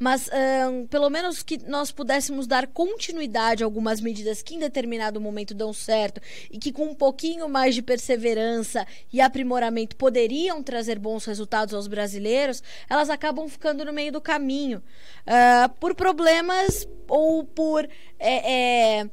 mas 0.00 0.30
um, 0.70 0.86
pelo 0.86 1.10
menos 1.10 1.42
que 1.42 1.58
nós 1.68 1.92
pudéssemos 1.92 2.46
dar 2.46 2.66
continuidade 2.66 3.62
a 3.62 3.66
algumas 3.66 4.00
medidas 4.00 4.40
que 4.40 4.54
em 4.54 4.58
determinado 4.58 5.20
momento 5.20 5.52
dão 5.52 5.74
certo 5.74 6.22
e 6.50 6.58
que 6.58 6.72
com 6.72 6.86
um 6.86 6.94
pouquinho 6.94 7.46
mais 7.50 7.74
de 7.74 7.82
perseverança 7.82 8.86
e 9.12 9.20
aprimoramento 9.20 9.94
poderiam 9.96 10.62
trazer 10.62 10.98
bons 10.98 11.26
resultados 11.26 11.74
aos 11.74 11.86
brasileiros, 11.86 12.62
elas 12.88 13.10
acabam 13.10 13.46
ficando 13.46 13.84
no 13.84 13.92
meio 13.92 14.10
do 14.10 14.22
caminho. 14.22 14.82
Uh, 15.26 15.68
por 15.78 15.94
problemas 15.94 16.88
ou 17.06 17.44
por 17.44 17.86
é, 18.18 19.00
é, 19.00 19.10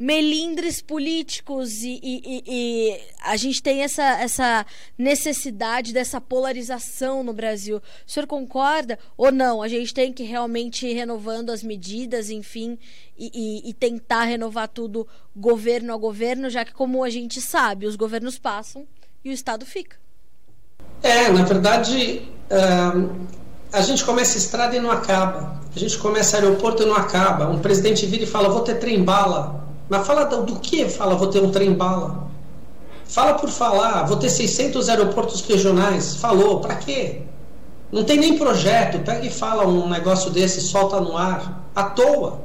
melindres 0.00 0.80
políticos 0.80 1.82
e, 1.82 2.00
e, 2.02 2.42
e, 2.46 3.00
a 3.22 3.36
gente 3.36 3.62
tem 3.62 3.82
essa, 3.82 4.02
essa 4.02 4.64
necessidade 4.96 5.92
dessa 5.92 6.18
polarização 6.18 7.22
no 7.22 7.34
Brasil. 7.34 7.76
O 7.76 8.10
senhor 8.10 8.26
concorda 8.26 8.98
ou 9.14 9.30
não? 9.30 9.60
A 9.60 9.68
gente 9.68 9.92
tem 9.92 10.10
que 10.10 10.22
realmente 10.22 10.86
ir 10.86 10.94
renovando 10.94 11.50
as 11.50 11.62
medidas, 11.62 12.30
enfim, 12.30 12.78
e, 13.18 13.68
e 13.68 13.74
tentar 13.74 14.24
renovar 14.24 14.68
tudo 14.68 15.06
governo 15.36 15.92
a 15.92 15.98
governo, 15.98 16.48
já 16.48 16.64
que, 16.64 16.72
como 16.72 17.04
a 17.04 17.10
gente 17.10 17.38
sabe, 17.38 17.84
os 17.84 17.94
governos 17.94 18.38
passam 18.38 18.86
e 19.22 19.28
o 19.28 19.34
Estado 19.34 19.66
fica. 19.66 19.98
É, 21.02 21.28
na 21.30 21.44
verdade, 21.44 22.22
a 23.70 23.82
gente 23.82 24.02
começa 24.02 24.38
estrada 24.38 24.74
e 24.74 24.80
não 24.80 24.90
acaba. 24.90 25.60
A 25.76 25.78
gente 25.78 25.98
começa 25.98 26.38
aeroporto 26.38 26.84
e 26.84 26.86
não 26.86 26.96
acaba. 26.96 27.50
Um 27.50 27.58
presidente 27.58 28.06
vira 28.06 28.24
e 28.24 28.26
fala: 28.26 28.48
vou 28.48 28.62
ter 28.62 28.76
trem-bala 28.76 29.69
mas 29.90 30.06
fala 30.06 30.24
do, 30.24 30.44
do 30.44 30.60
que 30.60 30.88
fala 30.88 31.16
vou 31.16 31.26
ter 31.26 31.42
um 31.42 31.50
trem-bala? 31.50 32.30
Fala 33.04 33.34
por 33.34 33.50
falar, 33.50 34.04
vou 34.04 34.16
ter 34.16 34.30
600 34.30 34.88
aeroportos 34.88 35.40
regionais. 35.42 36.14
Falou, 36.14 36.60
para 36.60 36.76
quê? 36.76 37.22
Não 37.90 38.04
tem 38.04 38.18
nem 38.18 38.38
projeto. 38.38 39.00
Pega 39.00 39.26
e 39.26 39.30
fala 39.30 39.66
um 39.66 39.88
negócio 39.88 40.30
desse, 40.30 40.60
solta 40.60 41.00
no 41.00 41.16
ar, 41.16 41.64
à 41.74 41.82
toa. 41.82 42.40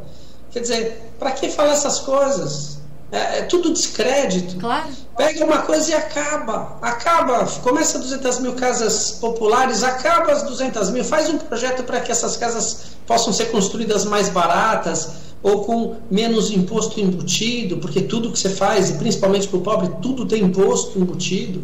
Quer 0.49 0.61
dizer, 0.61 1.11
para 1.19 1.31
que 1.31 1.49
falar 1.49 1.73
essas 1.73 1.99
coisas? 1.99 2.79
É, 3.11 3.39
é, 3.39 3.41
tudo 3.43 3.71
descrédito. 3.71 4.57
Claro. 4.57 4.87
Pega 5.15 5.45
uma 5.45 5.59
coisa 5.59 5.91
e 5.91 5.93
acaba. 5.93 6.79
Acaba. 6.81 7.45
Começa 7.61 7.99
200 7.99 8.39
mil 8.39 8.53
casas 8.53 9.11
populares, 9.11 9.83
acaba 9.83 10.31
as 10.31 10.41
200 10.41 10.89
mil. 10.89 11.03
Faz 11.03 11.29
um 11.29 11.37
projeto 11.37 11.83
para 11.83 11.99
que 11.99 12.11
essas 12.11 12.35
casas 12.37 12.95
possam 13.05 13.31
ser 13.31 13.51
construídas 13.51 14.03
mais 14.03 14.29
baratas, 14.29 15.09
ou 15.45 15.63
com 15.63 15.97
menos 16.09 16.49
imposto 16.49 16.99
embutido, 16.99 17.77
porque 17.77 18.01
tudo 18.01 18.31
que 18.31 18.39
você 18.39 18.49
faz, 18.49 18.89
e 18.89 18.93
principalmente 18.93 19.47
para 19.47 19.57
o 19.57 19.61
pobre, 19.61 19.91
tudo 20.01 20.25
tem 20.25 20.41
imposto 20.41 20.97
embutido. 20.97 21.63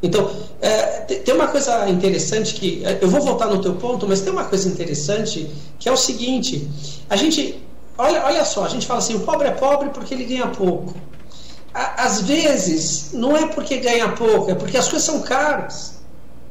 Então, 0.00 0.30
é, 0.60 1.00
tem 1.00 1.34
uma 1.34 1.48
coisa 1.48 1.88
interessante 1.90 2.54
que. 2.54 2.84
É, 2.84 3.00
eu 3.02 3.08
vou 3.08 3.20
voltar 3.20 3.46
no 3.46 3.60
teu 3.60 3.74
ponto, 3.74 4.06
mas 4.06 4.20
tem 4.20 4.32
uma 4.32 4.44
coisa 4.44 4.68
interessante 4.68 5.50
que 5.76 5.88
é 5.88 5.92
o 5.92 5.96
seguinte: 5.96 6.70
a 7.10 7.16
gente. 7.16 7.60
Olha, 7.98 8.24
olha 8.26 8.44
só, 8.44 8.64
a 8.64 8.68
gente 8.68 8.86
fala 8.86 9.00
assim: 9.00 9.16
o 9.16 9.20
pobre 9.20 9.48
é 9.48 9.50
pobre 9.50 9.88
porque 9.88 10.14
ele 10.14 10.24
ganha 10.24 10.46
pouco. 10.46 10.94
às 11.74 12.20
vezes, 12.20 13.10
não 13.12 13.36
é 13.36 13.48
porque 13.48 13.78
ganha 13.78 14.08
pouco, 14.10 14.52
é 14.52 14.54
porque 14.54 14.76
as 14.76 14.86
coisas 14.88 15.04
são 15.04 15.22
caras. 15.22 15.96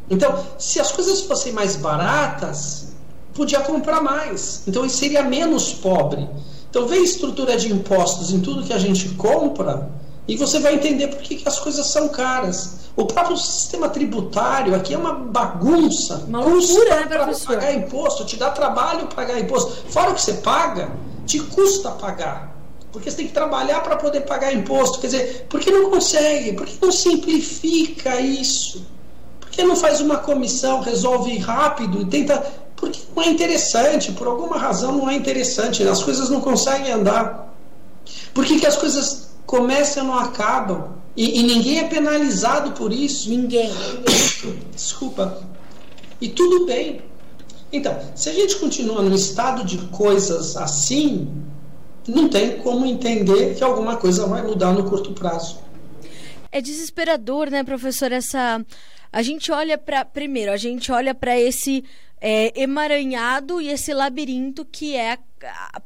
Então, 0.10 0.44
se 0.60 0.78
as 0.78 0.92
coisas 0.92 1.22
fossem 1.22 1.54
mais 1.54 1.78
baratas, 1.78 2.88
podia 3.34 3.62
comprar 3.62 4.02
mais. 4.02 4.64
Então, 4.68 4.82
ele 4.82 4.92
seria 4.92 5.24
menos 5.24 5.74
pobre. 5.74 6.28
Então, 6.76 6.90
vê 6.90 6.98
a 6.98 7.04
estrutura 7.04 7.56
de 7.56 7.72
impostos 7.72 8.34
em 8.34 8.42
tudo 8.42 8.62
que 8.62 8.74
a 8.74 8.78
gente 8.78 9.08
compra 9.12 9.90
e 10.28 10.36
você 10.36 10.60
vai 10.60 10.76
entender 10.76 11.08
por 11.08 11.22
que, 11.22 11.38
que 11.38 11.48
as 11.48 11.58
coisas 11.58 11.88
são 11.88 12.10
caras. 12.10 12.80
O 12.98 13.06
próprio 13.06 13.38
sistema 13.38 13.88
tributário 13.88 14.76
aqui 14.76 14.94
é 14.94 14.98
uma 14.98 15.14
bagunça. 15.14 16.26
Uma 16.28 16.42
loucura, 16.42 17.00
né, 17.00 17.06
professor? 17.06 17.56
pagar 17.56 17.74
imposto, 17.74 18.26
te 18.26 18.36
dá 18.36 18.50
trabalho 18.50 19.08
pagar 19.08 19.40
imposto. 19.40 19.72
Fora 19.88 20.12
o 20.12 20.16
que 20.16 20.22
você 20.22 20.34
paga, 20.34 20.92
te 21.26 21.40
custa 21.40 21.92
pagar. 21.92 22.54
Porque 22.92 23.10
você 23.10 23.16
tem 23.16 23.28
que 23.28 23.34
trabalhar 23.34 23.80
para 23.80 23.96
poder 23.96 24.26
pagar 24.26 24.54
imposto. 24.54 25.00
Quer 25.00 25.08
dizer, 25.08 25.46
por 25.48 25.62
que 25.62 25.72
não 25.72 25.90
consegue? 25.90 26.52
Por 26.52 26.66
que 26.66 26.78
não 26.82 26.92
simplifica 26.92 28.20
isso? 28.20 28.86
Por 29.40 29.50
que 29.50 29.64
não 29.64 29.78
faz 29.78 30.02
uma 30.02 30.18
comissão, 30.18 30.82
resolve 30.82 31.38
rápido 31.38 32.02
e 32.02 32.06
tenta 32.06 32.65
porque 32.86 33.02
não 33.16 33.24
é 33.24 33.30
interessante, 33.30 34.12
por 34.12 34.28
alguma 34.28 34.58
razão 34.60 34.92
não 34.96 35.10
é 35.10 35.16
interessante, 35.16 35.82
as 35.84 36.04
coisas 36.04 36.30
não 36.30 36.40
conseguem 36.40 36.92
andar. 36.92 37.52
Por 38.32 38.46
que, 38.46 38.60
que 38.60 38.68
as 38.68 38.76
coisas 38.76 39.30
começam 39.46 40.04
e 40.04 40.08
não 40.08 40.20
acabam? 40.20 40.94
E, 41.18 41.40
e 41.40 41.44
ninguém 41.44 41.80
é 41.80 41.86
penalizado 41.86 42.74
por 42.74 42.94
isso? 42.94 43.30
Ninguém. 43.30 43.72
Desculpa. 44.72 45.42
E 46.22 46.30
tudo 46.30 46.68
bem. 46.68 47.02
Então, 47.74 47.98
se 48.14 48.30
a 48.30 48.34
gente 48.34 48.56
continua 48.58 49.02
num 49.02 49.16
estado 49.16 49.66
de 49.66 49.80
coisas 49.88 50.56
assim, 50.56 51.28
não 52.08 52.30
tem 52.30 52.60
como 52.60 52.86
entender 52.86 53.56
que 53.56 53.64
alguma 53.64 53.98
coisa 53.98 54.28
vai 54.28 54.44
mudar 54.44 54.74
no 54.74 54.88
curto 54.88 55.12
prazo. 55.14 55.58
É 56.52 56.62
desesperador, 56.62 57.50
né, 57.50 57.64
professor? 57.64 58.12
Essa 58.12 58.64
a 59.12 59.22
gente 59.22 59.52
olha 59.52 59.78
para 59.78 60.06
primeiro, 60.06 60.52
a 60.52 60.58
gente 60.58 60.92
olha 60.92 61.16
para 61.16 61.40
esse 61.40 61.84
é, 62.28 62.60
emaranhado 62.60 63.62
e 63.62 63.70
esse 63.70 63.94
labirinto 63.94 64.66
que 64.66 64.96
é 64.96 65.20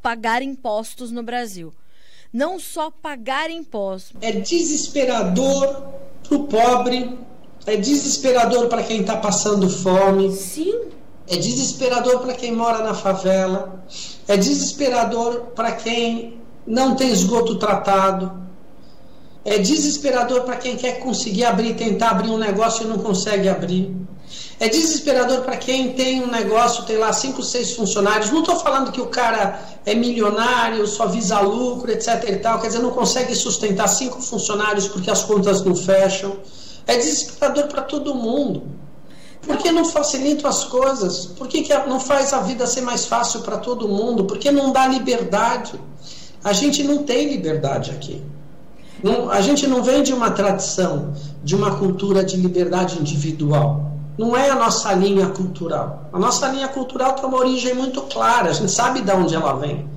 pagar 0.02 0.42
impostos 0.42 1.12
no 1.12 1.22
Brasil. 1.22 1.74
Não 2.32 2.58
só 2.58 2.90
pagar 2.90 3.52
impostos. 3.52 4.16
É 4.22 4.32
desesperador 4.32 5.84
para 6.24 6.38
o 6.38 6.46
pobre, 6.46 7.20
é 7.66 7.76
desesperador 7.76 8.70
para 8.70 8.84
quem 8.84 9.02
está 9.02 9.18
passando 9.18 9.70
fome. 9.70 10.32
Sim. 10.32 10.80
É 11.28 11.36
desesperador 11.36 12.22
para 12.22 12.34
quem 12.34 12.54
mora 12.54 12.86
na 12.86 12.94
favela. 12.94 13.84
É 14.26 14.38
desesperador 14.38 15.48
para 15.54 15.74
quem 15.74 16.40
não 16.66 16.96
tem 16.96 17.12
esgoto 17.12 17.60
tratado. 17.60 18.48
É 19.44 19.58
desesperador 19.58 20.44
para 20.44 20.56
quem 20.56 20.78
quer 20.78 21.00
conseguir 21.00 21.44
abrir, 21.44 21.76
tentar 21.76 22.12
abrir 22.12 22.30
um 22.30 22.38
negócio 22.38 22.86
e 22.86 22.88
não 22.88 23.00
consegue 23.00 23.50
abrir. 23.50 23.94
É 24.60 24.68
desesperador 24.68 25.40
para 25.42 25.56
quem 25.56 25.94
tem 25.94 26.22
um 26.22 26.28
negócio, 26.28 26.84
tem 26.84 26.98
lá 26.98 27.14
cinco, 27.14 27.42
seis 27.42 27.72
funcionários. 27.72 28.30
Não 28.30 28.42
estou 28.42 28.58
falando 28.60 28.92
que 28.92 29.00
o 29.00 29.08
cara 29.08 29.58
é 29.86 29.96
milionário, 29.96 30.86
só 30.86 31.08
visa 31.08 31.40
lucro, 31.40 31.90
etc. 31.90 32.26
e 32.28 32.36
tal. 32.36 32.60
Quer 32.60 32.68
dizer, 32.68 32.80
não 32.80 32.92
consegue 32.92 33.34
sustentar 33.36 33.88
cinco 33.88 34.22
funcionários 34.22 34.90
porque 34.90 35.10
as 35.10 35.24
contas 35.24 35.64
não 35.64 35.74
fecham. 35.74 36.36
É 36.86 36.98
desesperador 36.98 37.68
para 37.68 37.84
todo 37.84 38.14
mundo. 38.14 38.64
Por 39.42 39.56
que 39.56 39.72
não 39.72 39.86
facilita 39.86 40.50
as 40.50 40.66
coisas? 40.66 41.28
Por 41.28 41.48
que, 41.48 41.62
que 41.62 41.74
não 41.88 42.00
faz 42.00 42.34
a 42.34 42.42
vida 42.42 42.68
ser 42.68 42.82
mais 42.82 43.06
fácil 43.06 43.40
para 43.40 43.60
todo 43.60 43.88
mundo? 43.88 44.26
Por 44.26 44.38
que 44.38 44.52
não 44.52 44.74
dá 44.74 44.86
liberdade? 44.88 45.80
A 46.44 46.52
gente 46.52 46.84
não 46.84 47.04
tem 47.04 47.30
liberdade 47.30 47.92
aqui. 47.92 48.22
Não, 49.02 49.32
a 49.32 49.40
gente 49.40 49.66
não 49.66 49.82
vem 49.82 50.04
de 50.04 50.14
uma 50.14 50.32
tradição, 50.32 51.14
de 51.42 51.56
uma 51.56 51.78
cultura 51.78 52.26
de 52.26 52.36
liberdade 52.36 53.00
individual 53.00 53.89
não 54.20 54.36
é 54.36 54.50
a 54.50 54.56
nossa 54.56 54.92
linha 54.92 55.28
cultural. 55.28 56.10
A 56.12 56.20
nossa 56.20 56.50
linha 56.50 56.68
cultural 56.68 57.14
tem 57.14 57.24
uma 57.24 57.38
origem 57.38 57.74
muito 57.74 58.02
clara, 58.02 58.50
a 58.50 58.54
gente 58.54 58.70
sabe 58.70 59.00
de 59.00 59.10
onde 59.14 59.34
ela 59.34 59.54
vem. 59.54 59.88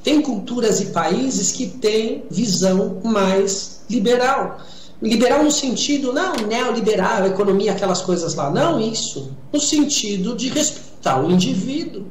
Tem 0.00 0.22
culturas 0.22 0.80
e 0.80 0.92
países 0.92 1.50
que 1.50 1.66
têm 1.66 2.22
visão 2.30 3.00
mais 3.02 3.80
liberal. 3.90 4.58
Liberal 5.02 5.42
no 5.42 5.50
sentido, 5.50 6.12
não 6.12 6.34
neoliberal, 6.46 7.26
economia, 7.26 7.72
aquelas 7.72 8.00
coisas 8.00 8.36
lá. 8.36 8.48
Não 8.48 8.78
isso. 8.80 9.32
No 9.52 9.58
sentido 9.58 10.36
de 10.36 10.50
respeitar 10.50 11.20
o 11.20 11.28
indivíduo. 11.28 12.06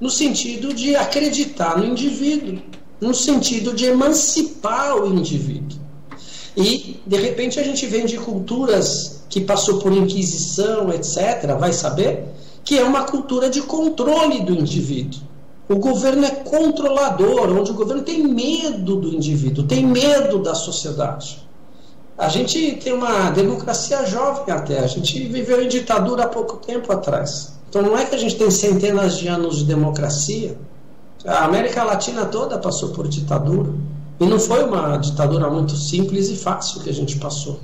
No 0.00 0.08
sentido 0.08 0.72
de 0.72 0.96
acreditar 0.96 1.76
no 1.76 1.84
indivíduo. 1.84 2.62
No 2.98 3.12
sentido 3.12 3.74
de 3.74 3.84
emancipar 3.84 4.96
o 4.96 5.06
indivíduo. 5.06 5.78
E, 6.56 6.98
de 7.06 7.16
repente, 7.18 7.60
a 7.60 7.62
gente 7.62 7.86
vem 7.86 8.06
de 8.06 8.16
culturas 8.16 9.17
que 9.28 9.40
passou 9.40 9.78
por 9.78 9.92
inquisição, 9.92 10.90
etc., 10.90 11.56
vai 11.58 11.72
saber 11.72 12.24
que 12.64 12.78
é 12.78 12.84
uma 12.84 13.04
cultura 13.04 13.48
de 13.48 13.62
controle 13.62 14.40
do 14.40 14.52
indivíduo. 14.52 15.20
O 15.68 15.76
governo 15.76 16.24
é 16.24 16.30
controlador, 16.30 17.50
onde 17.50 17.70
o 17.70 17.74
governo 17.74 18.02
tem 18.02 18.26
medo 18.26 18.96
do 18.96 19.08
indivíduo, 19.14 19.64
tem 19.64 19.86
medo 19.86 20.38
da 20.38 20.54
sociedade. 20.54 21.46
A 22.16 22.28
gente 22.28 22.72
tem 22.82 22.92
uma 22.92 23.30
democracia 23.30 24.04
jovem 24.06 24.52
até, 24.52 24.80
a 24.80 24.86
gente 24.86 25.26
viveu 25.28 25.62
em 25.62 25.68
ditadura 25.68 26.24
há 26.24 26.28
pouco 26.28 26.56
tempo 26.56 26.90
atrás. 26.90 27.52
Então 27.68 27.82
não 27.82 27.96
é 27.96 28.04
que 28.04 28.14
a 28.14 28.18
gente 28.18 28.36
tem 28.36 28.50
centenas 28.50 29.18
de 29.18 29.28
anos 29.28 29.58
de 29.58 29.64
democracia. 29.64 30.58
A 31.24 31.44
América 31.44 31.84
Latina 31.84 32.24
toda 32.24 32.58
passou 32.58 32.88
por 32.90 33.06
ditadura. 33.06 33.72
E 34.18 34.26
não 34.26 34.40
foi 34.40 34.64
uma 34.64 34.96
ditadura 34.96 35.48
muito 35.48 35.76
simples 35.76 36.28
e 36.28 36.36
fácil 36.36 36.80
que 36.80 36.90
a 36.90 36.94
gente 36.94 37.18
passou. 37.18 37.60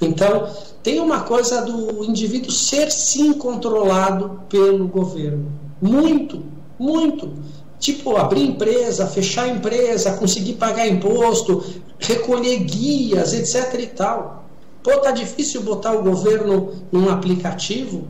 Então, 0.00 0.48
tem 0.82 1.00
uma 1.00 1.20
coisa 1.20 1.62
do 1.62 2.04
indivíduo 2.04 2.52
ser 2.52 2.90
sim 2.90 3.32
controlado 3.34 4.42
pelo 4.48 4.86
governo. 4.86 5.50
Muito, 5.80 6.42
muito. 6.78 7.32
Tipo, 7.78 8.16
abrir 8.16 8.42
empresa, 8.42 9.06
fechar 9.06 9.48
empresa, 9.48 10.12
conseguir 10.14 10.54
pagar 10.54 10.86
imposto, 10.86 11.64
recolher 11.98 12.58
guias, 12.60 13.32
etc 13.32 13.80
e 13.80 13.86
tal. 13.86 14.44
Pô, 14.82 14.96
tá 14.98 15.10
difícil 15.10 15.62
botar 15.62 15.92
o 15.92 16.02
governo 16.02 16.72
num 16.90 17.10
aplicativo? 17.10 18.06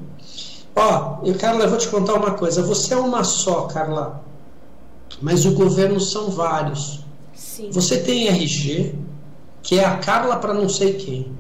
Ó, 0.77 1.19
eu, 1.25 1.35
Carla, 1.35 1.65
eu 1.65 1.71
vou 1.71 1.79
te 1.79 1.89
contar 1.89 2.15
uma 2.15 2.33
coisa. 2.33 2.63
Você 2.63 2.95
é 2.95 2.97
uma 2.97 3.25
só, 3.25 3.63
Carla. 3.63 4.23
Mas 5.21 5.45
o 5.45 5.53
governo 5.53 6.01
são 6.01 6.31
vários. 6.31 7.01
Sim. 7.35 7.71
Você 7.73 7.99
tem 7.99 8.29
RG, 8.29 8.95
que 9.63 9.79
é 9.79 9.85
a 9.85 9.97
Carla 9.97 10.37
para 10.37 10.55
não 10.55 10.69
sei 10.69 10.95
quem. 10.95 11.33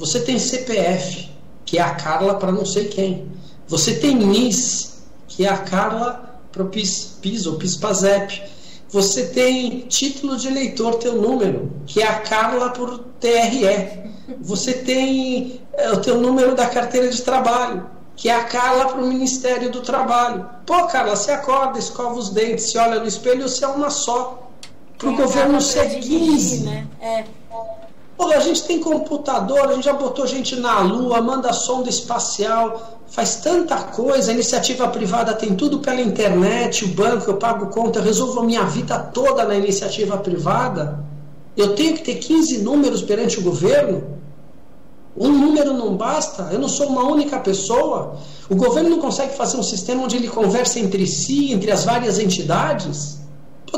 Você 0.00 0.20
tem 0.20 0.38
CPF, 0.38 1.28
que 1.66 1.76
é 1.76 1.82
a 1.82 1.90
Carla 1.90 2.36
para 2.36 2.50
não 2.50 2.64
sei 2.64 2.88
quem. 2.88 3.30
Você 3.68 3.96
tem 3.96 4.16
NIS, 4.16 5.02
que 5.28 5.44
é 5.44 5.48
a 5.50 5.58
Carla 5.58 6.40
para 6.50 6.62
o 6.62 6.70
PIS, 6.70 7.18
PIS 7.20 7.44
ou 7.44 7.56
PIS-PASEP. 7.56 8.42
Você 8.88 9.26
tem 9.26 9.80
título 9.80 10.38
de 10.38 10.48
eleitor, 10.48 10.94
teu 10.94 11.20
número, 11.20 11.70
que 11.86 12.00
é 12.00 12.06
a 12.06 12.20
Carla 12.20 12.70
por 12.70 12.98
TRE. 13.20 14.10
Você 14.40 14.72
tem 14.72 15.60
é, 15.74 15.90
o 15.90 16.00
teu 16.00 16.18
número 16.18 16.54
da 16.54 16.66
carteira 16.66 17.10
de 17.10 17.20
trabalho, 17.20 17.84
que 18.16 18.30
é 18.30 18.34
a 18.34 18.44
Carla 18.44 18.86
para 18.86 19.02
o 19.02 19.06
Ministério 19.06 19.70
do 19.70 19.82
Trabalho. 19.82 20.48
Pô, 20.64 20.86
Carla, 20.86 21.14
você 21.14 21.32
acorda, 21.32 21.78
escova 21.78 22.14
os 22.14 22.30
dentes, 22.30 22.70
se 22.70 22.78
olha 22.78 23.00
no 23.00 23.06
espelho, 23.06 23.46
você 23.46 23.66
é 23.66 23.68
uma 23.68 23.90
só. 23.90 24.48
Para 24.96 25.10
o 25.10 25.16
governo 25.16 25.60
ser 25.60 26.00
15. 26.00 26.64
Né? 26.64 26.86
É. 27.02 27.24
Pô, 28.20 28.26
a 28.26 28.40
gente 28.40 28.64
tem 28.64 28.78
computador, 28.78 29.70
a 29.70 29.72
gente 29.72 29.84
já 29.84 29.94
botou 29.94 30.26
gente 30.26 30.54
na 30.54 30.80
Lua, 30.80 31.22
manda 31.22 31.54
sonda 31.54 31.88
espacial, 31.88 33.00
faz 33.06 33.36
tanta 33.36 33.78
coisa, 33.78 34.30
a 34.30 34.34
iniciativa 34.34 34.86
privada 34.88 35.32
tem 35.32 35.54
tudo 35.56 35.78
pela 35.78 36.02
internet, 36.02 36.84
o 36.84 36.88
banco, 36.88 37.30
eu 37.30 37.38
pago 37.38 37.68
conta, 37.68 37.98
eu 37.98 38.02
resolvo 38.02 38.40
a 38.40 38.44
minha 38.44 38.64
vida 38.64 38.98
toda 38.98 39.46
na 39.46 39.54
iniciativa 39.54 40.18
privada. 40.18 41.02
Eu 41.56 41.74
tenho 41.74 41.94
que 41.94 42.02
ter 42.02 42.16
15 42.16 42.58
números 42.58 43.00
perante 43.00 43.38
o 43.38 43.42
governo? 43.42 44.18
Um 45.16 45.30
número 45.32 45.72
não 45.72 45.96
basta? 45.96 46.50
Eu 46.52 46.58
não 46.58 46.68
sou 46.68 46.88
uma 46.88 47.04
única 47.04 47.38
pessoa? 47.38 48.18
O 48.50 48.54
governo 48.54 48.90
não 48.90 48.98
consegue 48.98 49.34
fazer 49.34 49.56
um 49.56 49.62
sistema 49.62 50.04
onde 50.04 50.16
ele 50.16 50.28
conversa 50.28 50.78
entre 50.78 51.06
si, 51.06 51.54
entre 51.54 51.70
as 51.70 51.86
várias 51.86 52.18
entidades? 52.18 53.19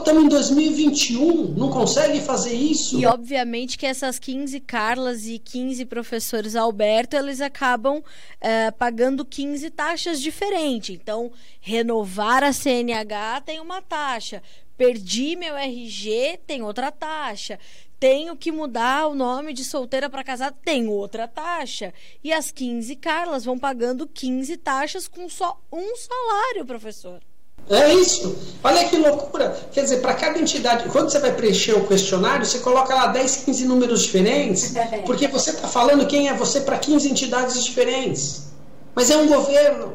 Estamos 0.00 0.24
em 0.24 0.28
2021, 0.28 1.54
não 1.54 1.70
consegue 1.70 2.20
fazer 2.20 2.54
isso. 2.54 2.98
E 2.98 3.06
obviamente 3.06 3.76
que 3.76 3.86
essas 3.86 4.18
15 4.18 4.60
Carlas 4.60 5.26
e 5.26 5.38
15 5.38 5.84
professores 5.86 6.56
Alberto, 6.56 7.16
eles 7.16 7.40
acabam 7.40 8.02
é, 8.40 8.70
pagando 8.70 9.24
15 9.24 9.70
taxas 9.70 10.20
diferentes. 10.20 10.94
Então, 10.94 11.32
renovar 11.60 12.42
a 12.42 12.52
CNH 12.52 13.42
tem 13.42 13.60
uma 13.60 13.82
taxa. 13.82 14.42
Perdi 14.76 15.36
meu 15.36 15.56
RG, 15.56 16.40
tem 16.46 16.62
outra 16.62 16.90
taxa. 16.90 17.58
Tenho 18.00 18.36
que 18.36 18.50
mudar 18.50 19.06
o 19.06 19.14
nome 19.14 19.52
de 19.52 19.64
solteira 19.64 20.10
para 20.10 20.24
casada, 20.24 20.56
tem 20.64 20.88
outra 20.88 21.28
taxa. 21.28 21.94
E 22.24 22.32
as 22.32 22.50
15 22.50 22.96
Carlas 22.96 23.44
vão 23.44 23.58
pagando 23.58 24.08
15 24.08 24.56
taxas 24.56 25.06
com 25.06 25.28
só 25.28 25.60
um 25.70 25.94
salário, 25.94 26.66
professor. 26.66 27.20
É 27.68 27.94
isso. 27.94 28.36
Olha 28.62 28.88
que 28.88 28.96
loucura. 28.96 29.56
Quer 29.72 29.82
dizer, 29.82 30.00
para 30.00 30.14
cada 30.14 30.38
entidade, 30.38 30.88
quando 30.90 31.10
você 31.10 31.18
vai 31.18 31.32
preencher 31.32 31.72
o 31.74 31.86
questionário, 31.86 32.44
você 32.44 32.58
coloca 32.58 32.94
lá 32.94 33.06
10, 33.08 33.36
15 33.36 33.64
números 33.66 34.02
diferentes, 34.02 34.74
porque 35.06 35.26
você 35.28 35.50
está 35.50 35.68
falando 35.68 36.06
quem 36.06 36.28
é 36.28 36.34
você 36.34 36.60
para 36.60 36.78
15 36.78 37.10
entidades 37.10 37.64
diferentes. 37.64 38.52
Mas 38.94 39.10
é 39.10 39.16
um 39.16 39.26
governo. 39.26 39.94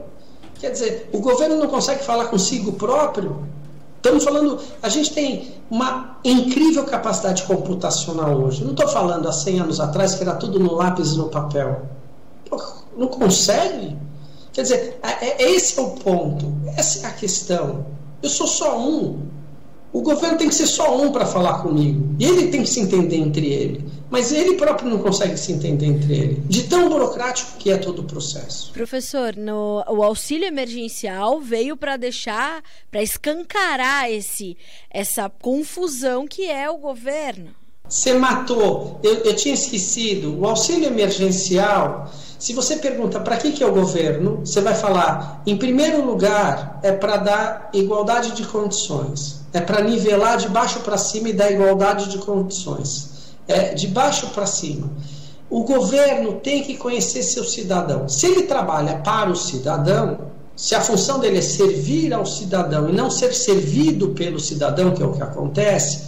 Quer 0.59 0.71
dizer, 0.71 1.09
o 1.13 1.19
governo 1.19 1.55
não 1.57 1.67
consegue 1.67 2.03
falar 2.03 2.25
consigo 2.25 2.73
próprio. 2.73 3.47
Estamos 3.97 4.23
falando, 4.23 4.59
a 4.81 4.89
gente 4.89 5.13
tem 5.13 5.53
uma 5.69 6.17
incrível 6.23 6.83
capacidade 6.85 7.43
computacional 7.43 8.41
hoje. 8.41 8.63
Não 8.63 8.71
estou 8.71 8.87
falando 8.87 9.27
há 9.27 9.33
100 9.33 9.59
anos 9.59 9.79
atrás 9.79 10.15
que 10.15 10.23
era 10.23 10.33
tudo 10.35 10.59
no 10.59 10.73
lápis 10.73 11.11
e 11.11 11.17
no 11.17 11.29
papel. 11.29 11.81
Pô, 12.49 12.61
não 12.95 13.07
consegue? 13.07 13.97
Quer 14.57 14.63
dizer, 14.63 14.99
é, 15.03 15.43
é, 15.43 15.51
esse 15.51 15.77
é 15.77 15.81
o 15.83 15.91
ponto, 15.91 16.51
essa 16.75 17.05
é 17.05 17.09
a 17.11 17.13
questão. 17.13 17.85
Eu 18.23 18.27
sou 18.27 18.47
só 18.47 18.79
um. 18.79 19.27
O 19.93 20.01
governo 20.01 20.35
tem 20.35 20.49
que 20.49 20.55
ser 20.55 20.65
só 20.65 20.99
um 20.99 21.11
para 21.11 21.27
falar 21.27 21.61
comigo. 21.61 22.15
E 22.17 22.25
ele 22.25 22.47
tem 22.47 22.63
que 22.63 22.69
se 22.69 22.79
entender 22.79 23.17
entre 23.17 23.45
ele. 23.45 23.85
Mas 24.09 24.31
ele 24.31 24.55
próprio 24.55 24.89
não 24.89 24.97
consegue 24.97 25.37
se 25.37 25.51
entender 25.51 25.85
entre 25.85 26.11
ele. 26.11 26.43
De 26.47 26.63
tão 26.63 26.89
burocrático 26.89 27.59
que 27.59 27.69
é 27.69 27.77
todo 27.77 27.99
o 27.99 28.05
processo. 28.05 28.73
Professor, 28.73 29.35
no, 29.35 29.83
o 29.89 30.01
auxílio 30.01 30.47
emergencial 30.47 31.39
veio 31.39 31.77
para 31.77 31.95
deixar, 31.95 32.63
para 32.89 33.03
escancarar 33.03 34.09
esse, 34.09 34.57
essa 34.89 35.29
confusão 35.29 36.27
que 36.27 36.49
é 36.49 36.67
o 36.67 36.79
governo. 36.79 37.51
Você 37.89 38.13
matou. 38.13 38.99
Eu, 39.03 39.15
eu 39.17 39.35
tinha 39.35 39.53
esquecido. 39.53 40.39
O 40.39 40.45
auxílio 40.45 40.87
emergencial 40.87 42.09
se 42.39 42.53
você 42.53 42.75
pergunta 42.75 43.19
para 43.19 43.37
que, 43.37 43.51
que 43.51 43.63
é 43.63 43.67
o 43.67 43.73
governo, 43.73 44.41
você 44.45 44.61
vai 44.61 44.75
falar, 44.75 45.41
em 45.45 45.57
primeiro 45.57 46.05
lugar, 46.05 46.79
é 46.83 46.91
para 46.91 47.17
dar 47.17 47.69
igualdade 47.73 48.31
de 48.33 48.45
condições, 48.45 49.41
é 49.51 49.59
para 49.59 49.81
nivelar 49.81 50.37
de 50.37 50.47
baixo 50.47 50.81
para 50.81 50.97
cima 50.97 51.29
e 51.29 51.33
dar 51.33 51.51
igualdade 51.51 52.09
de 52.09 52.19
condições, 52.19 53.33
é 53.47 53.73
de 53.73 53.87
baixo 53.87 54.27
para 54.27 54.45
cima. 54.45 54.87
O 55.49 55.63
governo 55.63 56.33
tem 56.33 56.61
que 56.61 56.77
conhecer 56.77 57.23
seu 57.23 57.43
cidadão. 57.43 58.07
Se 58.07 58.27
ele 58.27 58.43
trabalha 58.43 58.97
para 58.97 59.31
o 59.31 59.35
cidadão, 59.35 60.19
se 60.55 60.75
a 60.75 60.81
função 60.81 61.19
dele 61.19 61.39
é 61.39 61.41
servir 61.41 62.13
ao 62.13 62.25
cidadão 62.25 62.89
e 62.89 62.93
não 62.93 63.09
ser 63.09 63.33
servido 63.33 64.09
pelo 64.09 64.39
cidadão, 64.39 64.91
que 64.91 65.01
é 65.01 65.05
o 65.05 65.13
que 65.13 65.23
acontece, 65.23 66.03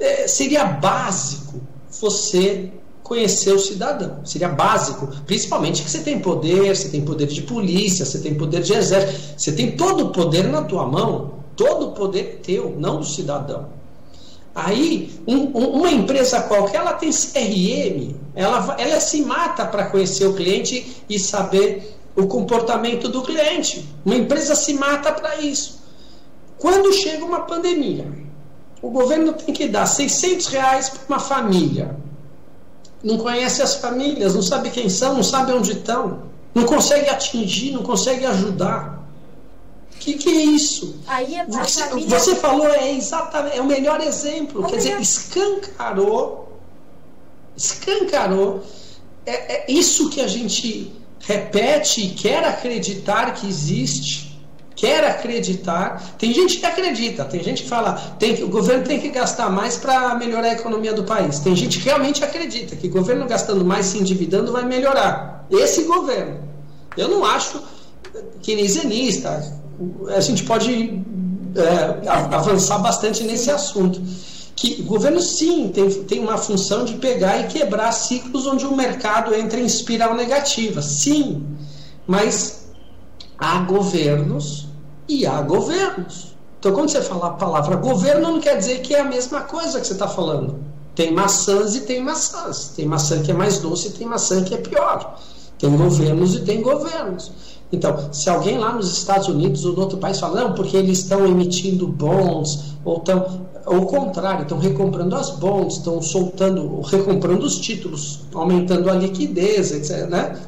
é, 0.00 0.28
seria 0.28 0.64
básico 0.64 1.60
você 2.00 2.70
conhecer 3.02 3.52
o 3.52 3.58
cidadão. 3.58 4.20
Seria 4.24 4.50
básico, 4.50 5.08
principalmente 5.26 5.82
que 5.82 5.90
você 5.90 6.00
tem 6.00 6.20
poder, 6.20 6.76
você 6.76 6.90
tem 6.90 7.00
poder 7.00 7.26
de 7.26 7.42
polícia, 7.42 8.04
você 8.04 8.18
tem 8.18 8.34
poder 8.34 8.62
de 8.62 8.74
exército, 8.74 9.34
você 9.36 9.52
tem 9.52 9.76
todo 9.76 10.06
o 10.06 10.10
poder 10.10 10.44
na 10.44 10.62
tua 10.62 10.86
mão, 10.86 11.38
todo 11.56 11.88
o 11.88 11.92
poder 11.92 12.40
teu, 12.42 12.76
não 12.78 12.98
do 12.98 13.06
cidadão. 13.06 13.70
Aí, 14.54 15.20
um, 15.26 15.36
um, 15.36 15.68
uma 15.78 15.90
empresa 15.90 16.42
qualquer, 16.42 16.78
ela 16.78 16.92
tem 16.92 17.10
CRM, 17.10 18.14
ela, 18.34 18.76
ela 18.78 19.00
se 19.00 19.22
mata 19.22 19.64
para 19.64 19.86
conhecer 19.86 20.26
o 20.26 20.34
cliente 20.34 21.02
e 21.08 21.18
saber 21.18 21.96
o 22.16 22.26
comportamento 22.26 23.08
do 23.08 23.22
cliente. 23.22 23.88
Uma 24.04 24.16
empresa 24.16 24.54
se 24.54 24.74
mata 24.74 25.12
para 25.12 25.36
isso. 25.36 25.78
Quando 26.58 26.92
chega 26.92 27.24
uma 27.24 27.42
pandemia, 27.42 28.27
o 28.80 28.90
governo 28.90 29.32
tem 29.32 29.54
que 29.54 29.68
dar 29.68 29.86
600 29.86 30.46
reais 30.46 30.88
para 30.88 31.00
uma 31.08 31.20
família 31.20 31.96
não 33.02 33.18
conhece 33.18 33.62
as 33.62 33.76
famílias, 33.76 34.34
não 34.34 34.42
sabe 34.42 34.70
quem 34.70 34.88
são, 34.88 35.14
não 35.14 35.22
sabe 35.22 35.52
onde 35.52 35.72
estão, 35.72 36.22
não 36.54 36.64
consegue 36.64 37.08
atingir, 37.08 37.72
não 37.72 37.82
consegue 37.82 38.26
ajudar. 38.26 38.98
O 39.94 39.98
que, 39.98 40.14
que 40.14 40.28
é 40.28 40.42
isso? 40.44 41.00
Aí 41.06 41.36
você, 41.48 41.84
família... 41.84 42.18
você 42.18 42.36
falou, 42.36 42.68
é 42.68 42.92
exatamente, 42.92 43.56
é 43.56 43.60
o 43.60 43.66
melhor 43.66 44.00
exemplo. 44.00 44.62
O 44.62 44.64
quer 44.64 44.76
melhor... 44.76 44.98
dizer, 44.98 45.00
escancarou, 45.00 46.58
escancarou. 47.56 48.62
É, 49.26 49.64
é 49.64 49.72
isso 49.72 50.08
que 50.10 50.20
a 50.20 50.28
gente 50.28 50.92
repete 51.20 52.06
e 52.06 52.10
quer 52.10 52.44
acreditar 52.44 53.34
que 53.34 53.46
existe 53.46 54.27
quer 54.78 55.04
acreditar. 55.04 56.14
Tem 56.16 56.32
gente 56.32 56.58
que 56.58 56.64
acredita, 56.64 57.24
tem 57.24 57.42
gente 57.42 57.64
que 57.64 57.68
fala 57.68 57.94
tem 58.18 58.36
que, 58.36 58.44
o 58.44 58.48
governo 58.48 58.84
tem 58.84 59.00
que 59.00 59.08
gastar 59.10 59.50
mais 59.50 59.76
para 59.76 60.14
melhorar 60.14 60.48
a 60.48 60.52
economia 60.52 60.94
do 60.94 61.02
país. 61.02 61.40
Tem 61.40 61.54
gente 61.54 61.80
que 61.80 61.84
realmente 61.86 62.22
acredita 62.24 62.76
que 62.76 62.86
o 62.86 62.90
governo 62.90 63.26
gastando 63.26 63.64
mais, 63.64 63.86
se 63.86 63.98
endividando, 63.98 64.52
vai 64.52 64.64
melhorar. 64.64 65.44
Esse 65.50 65.82
governo. 65.82 66.38
Eu 66.96 67.08
não 67.08 67.24
acho 67.24 67.60
keynesianista. 68.40 69.52
A 70.16 70.20
gente 70.20 70.44
pode 70.44 71.02
é, 71.56 72.08
avançar 72.08 72.78
bastante 72.78 73.24
nesse 73.24 73.50
assunto. 73.50 74.00
que 74.54 74.80
o 74.82 74.84
governo 74.84 75.20
sim 75.20 75.68
tem, 75.68 75.88
tem 76.04 76.20
uma 76.20 76.38
função 76.38 76.84
de 76.84 76.94
pegar 76.94 77.40
e 77.40 77.48
quebrar 77.48 77.90
ciclos 77.92 78.46
onde 78.46 78.64
o 78.64 78.76
mercado 78.76 79.34
entra 79.34 79.58
em 79.58 79.64
espiral 79.64 80.14
negativa. 80.14 80.82
Sim, 80.82 81.44
mas 82.06 82.68
há 83.38 83.58
governos 83.60 84.67
e 85.08 85.26
há 85.26 85.40
governos. 85.42 86.36
Então, 86.58 86.72
quando 86.72 86.90
você 86.90 87.00
fala 87.00 87.28
a 87.28 87.30
palavra 87.30 87.76
governo, 87.76 88.32
não 88.32 88.40
quer 88.40 88.58
dizer 88.58 88.80
que 88.80 88.94
é 88.94 89.00
a 89.00 89.04
mesma 89.04 89.42
coisa 89.42 89.80
que 89.80 89.86
você 89.86 89.92
está 89.92 90.08
falando. 90.08 90.58
Tem 90.94 91.12
maçãs 91.12 91.76
e 91.76 91.82
tem 91.82 92.02
maçãs. 92.02 92.72
Tem 92.74 92.84
maçã 92.84 93.22
que 93.22 93.30
é 93.30 93.34
mais 93.34 93.58
doce 93.58 93.88
e 93.88 93.90
tem 93.92 94.06
maçã 94.06 94.42
que 94.42 94.54
é 94.54 94.58
pior. 94.58 95.20
Tem 95.58 95.76
governos 95.76 96.34
e 96.34 96.40
tem 96.40 96.60
governos. 96.60 97.30
Então, 97.70 98.12
se 98.12 98.28
alguém 98.28 98.58
lá 98.58 98.72
nos 98.72 98.90
Estados 98.90 99.28
Unidos 99.28 99.64
ou 99.64 99.74
no 99.74 99.80
outro 99.80 99.98
país 99.98 100.18
fala, 100.18 100.42
não, 100.42 100.54
porque 100.54 100.76
eles 100.76 100.98
estão 100.98 101.26
emitindo 101.26 101.86
bons, 101.86 102.74
ou 102.84 102.96
estão 102.96 103.46
ao 103.68 103.86
contrário, 103.86 104.42
estão 104.42 104.58
recomprando 104.58 105.14
as 105.14 105.30
bonds, 105.30 105.76
estão 105.76 106.00
soltando, 106.00 106.80
recomprando 106.80 107.44
os 107.44 107.58
títulos, 107.58 108.20
aumentando 108.34 108.88
a 108.88 108.94
liquidez, 108.94 109.70
etc. 109.72 110.08
Né? 110.08 110.40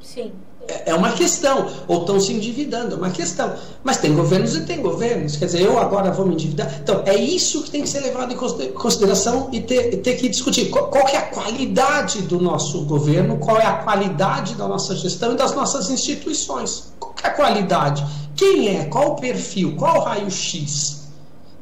Sim. 0.00 0.32
É, 0.68 0.90
é 0.90 0.94
uma 0.94 1.12
questão, 1.12 1.68
ou 1.86 2.00
estão 2.00 2.20
se 2.20 2.32
endividando, 2.32 2.94
é 2.94 2.98
uma 2.98 3.10
questão. 3.10 3.54
Mas 3.82 3.98
tem 3.98 4.14
governos 4.14 4.56
e 4.56 4.62
tem 4.62 4.80
governos, 4.80 5.36
quer 5.36 5.46
dizer, 5.46 5.62
eu 5.62 5.78
agora 5.78 6.10
vou 6.10 6.26
me 6.26 6.34
endividar. 6.34 6.80
Então, 6.82 7.02
é 7.04 7.16
isso 7.16 7.62
que 7.62 7.70
tem 7.70 7.82
que 7.82 7.88
ser 7.88 8.00
levado 8.00 8.32
em 8.32 8.72
consideração 8.72 9.48
e 9.52 9.60
ter, 9.60 9.98
ter 9.98 10.14
que 10.14 10.28
discutir. 10.28 10.70
Qual, 10.70 10.88
qual 10.88 11.06
é 11.08 11.16
a 11.16 11.22
qualidade 11.22 12.22
do 12.22 12.40
nosso 12.40 12.82
governo, 12.84 13.38
qual 13.38 13.58
é 13.58 13.66
a 13.66 13.78
qualidade 13.78 14.54
da 14.54 14.66
nossa 14.66 14.94
gestão 14.96 15.32
e 15.32 15.36
das 15.36 15.54
nossas 15.54 15.90
instituições. 15.90 16.92
Qual 16.98 17.14
é 17.22 17.26
a 17.26 17.30
qualidade? 17.30 18.04
Quem 18.36 18.76
é? 18.76 18.84
Qual 18.84 19.12
o 19.12 19.16
perfil? 19.16 19.76
Qual 19.76 19.98
o 19.98 20.04
raio-x? 20.04 21.04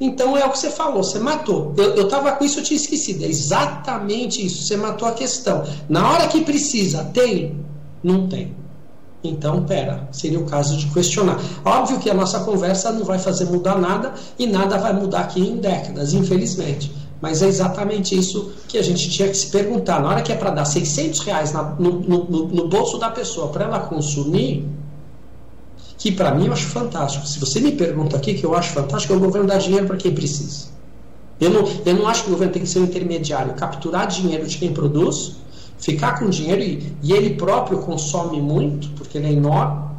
Então 0.01 0.37
é 0.37 0.45
o 0.45 0.51
que 0.51 0.59
você 0.59 0.71
falou, 0.71 1.05
você 1.05 1.19
matou. 1.19 1.73
Eu 1.77 2.05
estava 2.05 2.33
com 2.33 2.45
isso, 2.45 2.59
eu 2.59 2.65
tinha 2.65 2.77
esquecido. 2.77 3.25
É 3.25 3.29
exatamente 3.29 4.45
isso. 4.45 4.65
Você 4.65 4.77
matou 4.77 5.07
a 5.07 5.13
questão. 5.13 5.65
Na 5.89 6.11
hora 6.11 6.27
que 6.27 6.41
precisa, 6.41 7.05
tem? 7.05 7.61
Não 8.03 8.27
tem. 8.27 8.62
Então, 9.25 9.63
pera, 9.63 10.09
seria 10.11 10.41
o 10.41 10.45
caso 10.45 10.77
de 10.77 10.87
questionar. 10.87 11.41
Óbvio 11.65 11.99
que 12.01 12.11
a 12.11 12.15
nossa 12.15 12.41
conversa 12.41 12.91
não 12.91 13.05
vai 13.05 13.19
fazer 13.19 13.45
mudar 13.45 13.79
nada 13.79 14.15
e 14.39 14.47
nada 14.47 14.79
vai 14.79 14.93
mudar 14.93 15.21
aqui 15.21 15.41
em 15.41 15.59
décadas, 15.59 16.13
infelizmente. 16.13 16.93
Mas 17.21 17.41
é 17.41 17.47
exatamente 17.47 18.19
isso 18.19 18.53
que 18.67 18.77
a 18.77 18.83
gente 18.83 19.09
tinha 19.09 19.29
que 19.29 19.37
se 19.37 19.49
perguntar. 19.49 20.03
Na 20.03 20.09
hora 20.09 20.23
que 20.23 20.33
é 20.33 20.35
para 20.35 20.51
dar 20.51 20.65
600 20.65 21.21
reais 21.21 21.53
na, 21.53 21.63
no, 21.63 22.01
no, 22.01 22.49
no 22.49 22.69
bolso 22.69 22.99
da 22.99 23.11
pessoa 23.11 23.47
para 23.47 23.65
ela 23.65 23.79
consumir, 23.79 24.69
que 25.97 26.11
para 26.11 26.35
mim 26.35 26.47
eu 26.47 26.53
acho 26.53 26.67
fantástico. 26.67 27.25
Se 27.25 27.39
você 27.39 27.61
me 27.61 27.71
pergunta 27.71 28.17
aqui 28.17 28.35
que 28.35 28.45
eu 28.45 28.57
acho 28.57 28.73
fantástico, 28.73 29.15
é 29.15 29.17
o 29.17 29.21
governo 29.21 29.47
dar 29.47 29.59
dinheiro 29.59 29.87
para 29.87 29.97
quem 29.97 30.13
precisa. 30.13 30.67
Eu 31.41 31.51
não, 31.51 31.69
eu 31.87 31.95
não 31.95 32.09
acho 32.09 32.25
que 32.25 32.29
o 32.31 32.33
governo 32.33 32.53
tem 32.53 32.63
que 32.63 32.69
ser 32.69 32.81
um 32.81 32.85
intermediário, 32.85 33.55
capturar 33.55 34.09
dinheiro 34.09 34.45
de 34.45 34.59
quem 34.59 34.73
produz, 34.73 35.37
ficar 35.83 36.19
com 36.19 36.31
dinheiro 36.31 36.63
e, 36.63 36.97
e 37.03 37.13
ele 37.13 37.35
próprio 37.35 37.79
consome 37.79 38.41
muito, 38.41 38.89
porque 38.91 39.19
ele 39.19 39.27
é 39.27 39.33
enorme, 39.33 39.91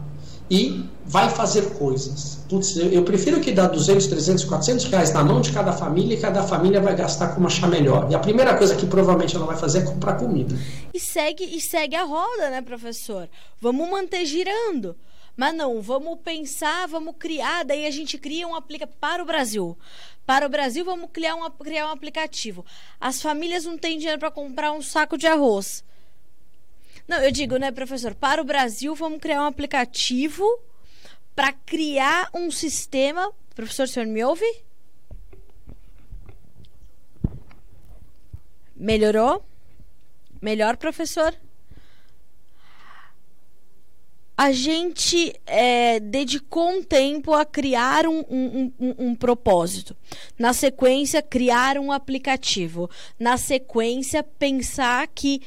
e 0.49 0.85
vai 1.05 1.29
fazer 1.29 1.73
coisas. 1.73 2.39
Putz, 2.49 2.77
eu, 2.77 2.89
eu, 2.89 3.03
prefiro 3.03 3.39
que 3.41 3.51
dá 3.51 3.67
200, 3.67 4.07
300, 4.07 4.45
400 4.45 4.85
reais 4.85 5.13
na 5.13 5.23
mão 5.23 5.41
de 5.41 5.51
cada 5.51 5.73
família 5.73 6.15
e 6.15 6.19
cada 6.19 6.43
família 6.43 6.79
vai 6.79 6.95
gastar 6.95 7.29
como 7.29 7.47
achar 7.47 7.67
melhor. 7.67 8.07
E 8.09 8.15
a 8.15 8.19
primeira 8.19 8.55
coisa 8.55 8.75
que 8.75 8.85
provavelmente 8.85 9.35
ela 9.35 9.45
vai 9.45 9.57
fazer 9.57 9.79
é 9.79 9.81
comprar 9.81 10.13
comida. 10.13 10.55
E 10.93 10.99
segue, 10.99 11.43
e 11.43 11.59
segue 11.59 11.95
a 11.95 12.03
roda, 12.03 12.49
né, 12.49 12.61
professor? 12.61 13.27
Vamos 13.59 13.89
manter 13.89 14.25
girando. 14.25 14.95
Mas 15.35 15.55
não, 15.55 15.81
vamos 15.81 16.19
pensar, 16.19 16.87
vamos 16.87 17.15
criar, 17.17 17.63
daí 17.65 17.87
a 17.87 17.91
gente 17.91 18.17
cria 18.17 18.47
um 18.47 18.55
aplicativo 18.55 18.97
para 18.99 19.23
o 19.23 19.25
Brasil. 19.25 19.77
Para 20.25 20.45
o 20.45 20.49
Brasil, 20.49 20.85
vamos 20.85 21.09
criar 21.11 21.35
um, 21.35 21.49
criar 21.49 21.87
um 21.87 21.91
aplicativo. 21.91 22.63
As 22.99 23.21
famílias 23.21 23.65
não 23.65 23.77
têm 23.77 23.97
dinheiro 23.97 24.19
para 24.19 24.29
comprar 24.29 24.71
um 24.71 24.81
saco 24.81 25.17
de 25.17 25.25
arroz. 25.25 25.83
Não, 27.07 27.17
eu 27.17 27.31
digo, 27.31 27.57
né, 27.57 27.71
professor? 27.71 28.13
Para 28.13 28.41
o 28.41 28.45
Brasil, 28.45 28.95
vamos 28.95 29.19
criar 29.19 29.41
um 29.41 29.47
aplicativo 29.47 30.45
para 31.35 31.51
criar 31.51 32.29
um 32.33 32.51
sistema. 32.51 33.33
Professor, 33.55 33.83
o 33.83 33.87
senhor 33.87 34.05
me 34.05 34.23
ouve? 34.23 34.45
Melhorou? 38.75 39.43
Melhor, 40.41 40.77
professor? 40.77 41.35
A 44.43 44.51
gente 44.51 45.33
é, 45.45 46.01
dedicou 46.01 46.67
um 46.67 46.83
tempo 46.83 47.31
a 47.31 47.45
criar 47.45 48.05
um, 48.05 48.25
um, 48.29 48.71
um, 48.77 48.95
um, 48.99 49.15
propósito. 49.15 49.95
Na 50.37 50.51
sequência, 50.51 51.21
criar 51.21 51.77
um 51.77 51.93
aplicativo. 51.93 52.89
Na 53.17 53.37
sequência, 53.37 54.21
pensar 54.21 55.07
que 55.07 55.41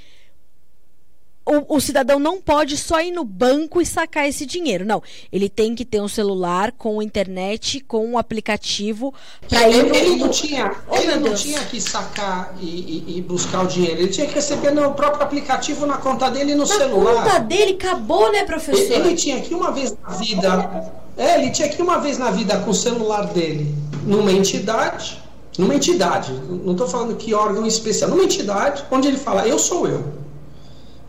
o, 1.47 1.77
o, 1.77 1.81
cidadão 1.81 2.19
não 2.19 2.41
pode 2.41 2.77
só 2.77 3.01
ir 3.01 3.13
no 3.13 3.25
banco 3.25 3.81
e 3.81 3.87
sacar 3.87 4.29
esse 4.29 4.45
dinheiro. 4.45 4.85
Não. 4.85 5.01
Ele 5.33 5.49
tem 5.49 5.77
que 5.77 5.85
ter 5.85 6.01
um 6.01 6.09
celular 6.09 6.73
com 6.73 7.01
internet, 7.01 7.79
com 7.81 8.05
um 8.05 8.19
aplicativo. 8.19 9.15
Pra 9.49 9.69
ele, 9.69 9.89
ir 9.89 9.95
ele 9.95 10.17
não 10.17 10.29
tinha, 10.29 10.75
oh, 10.91 10.97
ele 10.97 11.17
não 11.17 11.35
tinha 11.35 11.61
que 11.61 11.81
sacar 11.81 12.57
e, 12.61 12.67
e, 12.67 13.19
e, 13.19 13.23
buscar 13.23 13.63
o 13.63 13.67
dinheiro. 13.69 14.01
Ele 14.01 14.09
tinha 14.09 14.27
que 14.27 14.35
receber 14.35 14.73
no 14.73 14.93
próprio 14.95 15.23
aplicativo 15.23 15.87
na 15.87 15.99
conta 15.99 16.29
dele 16.29 16.57
no 16.57 16.67
na 16.67 16.75
celular. 16.75 17.15
Na 17.15 17.23
conta 17.23 17.39
dele 17.39 17.75
acabou, 17.75 18.33
né, 18.33 18.45
professor? 18.45 18.95
Ele, 18.95 19.09
ele 19.09 19.15
tinha 19.15 19.41
que 19.41 19.55
uma 19.55 19.71
vez 19.71 19.97
na 20.03 20.11
vida. 20.17 20.93
É, 21.17 21.41
ele 21.41 21.53
tinha 21.53 21.69
que 21.69 21.81
uma 21.81 21.99
vez 21.99 22.19
na 22.19 22.31
vida 22.33 22.59
com 22.59 22.71
o 22.71 22.75
celular 22.75 23.27
dele 23.29 23.73
numa 24.05 24.33
entidade. 24.33 25.25
Numa 25.57 25.75
entidade, 25.75 26.33
não 26.33 26.73
estou 26.73 26.87
falando 26.87 27.17
que 27.17 27.33
órgão 27.33 27.65
especial, 27.67 28.11
numa 28.11 28.25
entidade 28.25 28.85
onde 28.91 29.09
ele 29.09 29.17
fala, 29.17 29.49
eu 29.49 29.59
sou 29.59 29.89
eu. 29.89 30.26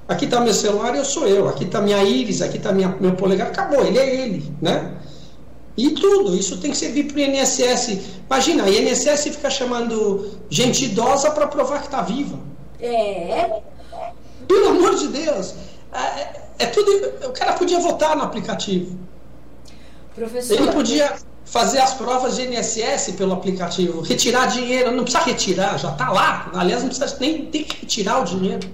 Aqui 0.07 0.25
está 0.25 0.39
meu 0.39 0.53
celular, 0.53 0.95
eu 0.95 1.03
sou 1.03 1.27
eu. 1.27 1.49
Aqui 1.49 1.65
está 1.65 1.81
minha 1.81 2.01
íris, 2.03 2.41
aqui 2.41 2.57
está 2.57 2.71
meu 2.71 3.13
polegar. 3.15 3.47
Acabou, 3.47 3.85
ele 3.85 3.99
é 3.99 4.15
ele, 4.23 4.53
né? 4.61 4.93
E 5.75 5.91
tudo, 5.91 6.35
isso 6.35 6.57
tem 6.57 6.71
que 6.71 6.77
servir 6.77 7.03
para 7.03 7.17
o 7.17 7.19
INSS. 7.19 7.99
Imagina, 8.25 8.63
a 8.63 8.69
INSS 8.69 9.35
fica 9.35 9.49
chamando 9.49 10.31
gente 10.49 10.85
idosa 10.85 11.29
para 11.31 11.45
provar 11.45 11.81
que 11.81 11.85
está 11.85 12.01
viva. 12.01 12.39
É. 12.79 13.61
Pelo 14.47 14.69
amor 14.69 14.95
de 14.95 15.07
Deus. 15.09 15.53
É, 15.93 16.63
é, 16.63 16.65
tudo. 16.67 16.91
O 17.27 17.31
cara 17.31 17.53
podia 17.53 17.79
votar 17.79 18.15
no 18.15 18.23
aplicativo. 18.23 18.97
Professor. 20.15 20.55
Ele 20.55 20.71
podia 20.71 21.13
fazer 21.45 21.79
as 21.79 21.93
provas 21.93 22.35
de 22.35 22.43
INSS 22.43 23.11
pelo 23.15 23.33
aplicativo, 23.33 24.01
retirar 24.01 24.47
dinheiro, 24.47 24.91
não 24.91 25.03
precisa 25.03 25.23
retirar, 25.23 25.77
já 25.77 25.91
está 25.91 26.11
lá. 26.11 26.51
Aliás, 26.53 26.81
não 26.81 26.89
precisa 26.89 27.15
nem 27.19 27.45
ter 27.45 27.63
que 27.63 27.81
retirar 27.81 28.21
o 28.21 28.23
dinheiro. 28.25 28.67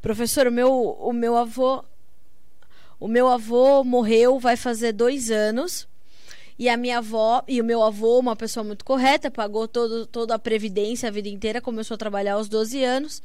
Professor, 0.00 0.46
o 0.46 0.52
meu, 0.52 0.72
o 0.72 1.12
meu 1.12 1.36
avô. 1.36 1.84
O 3.00 3.06
meu 3.06 3.28
avô 3.28 3.84
morreu, 3.84 4.38
vai 4.38 4.56
fazer 4.56 4.92
dois 4.92 5.30
anos. 5.30 5.88
E 6.58 6.68
a 6.68 6.76
minha 6.76 6.98
avó 6.98 7.44
e 7.46 7.60
o 7.60 7.64
meu 7.64 7.82
avô, 7.84 8.18
uma 8.18 8.34
pessoa 8.34 8.64
muito 8.64 8.84
correta, 8.84 9.30
pagou 9.30 9.68
todo, 9.68 10.06
toda 10.06 10.34
a 10.34 10.38
previdência 10.38 11.08
a 11.08 11.12
vida 11.12 11.28
inteira, 11.28 11.60
começou 11.60 11.94
a 11.94 11.98
trabalhar 11.98 12.34
aos 12.34 12.48
12 12.48 12.82
anos. 12.82 13.22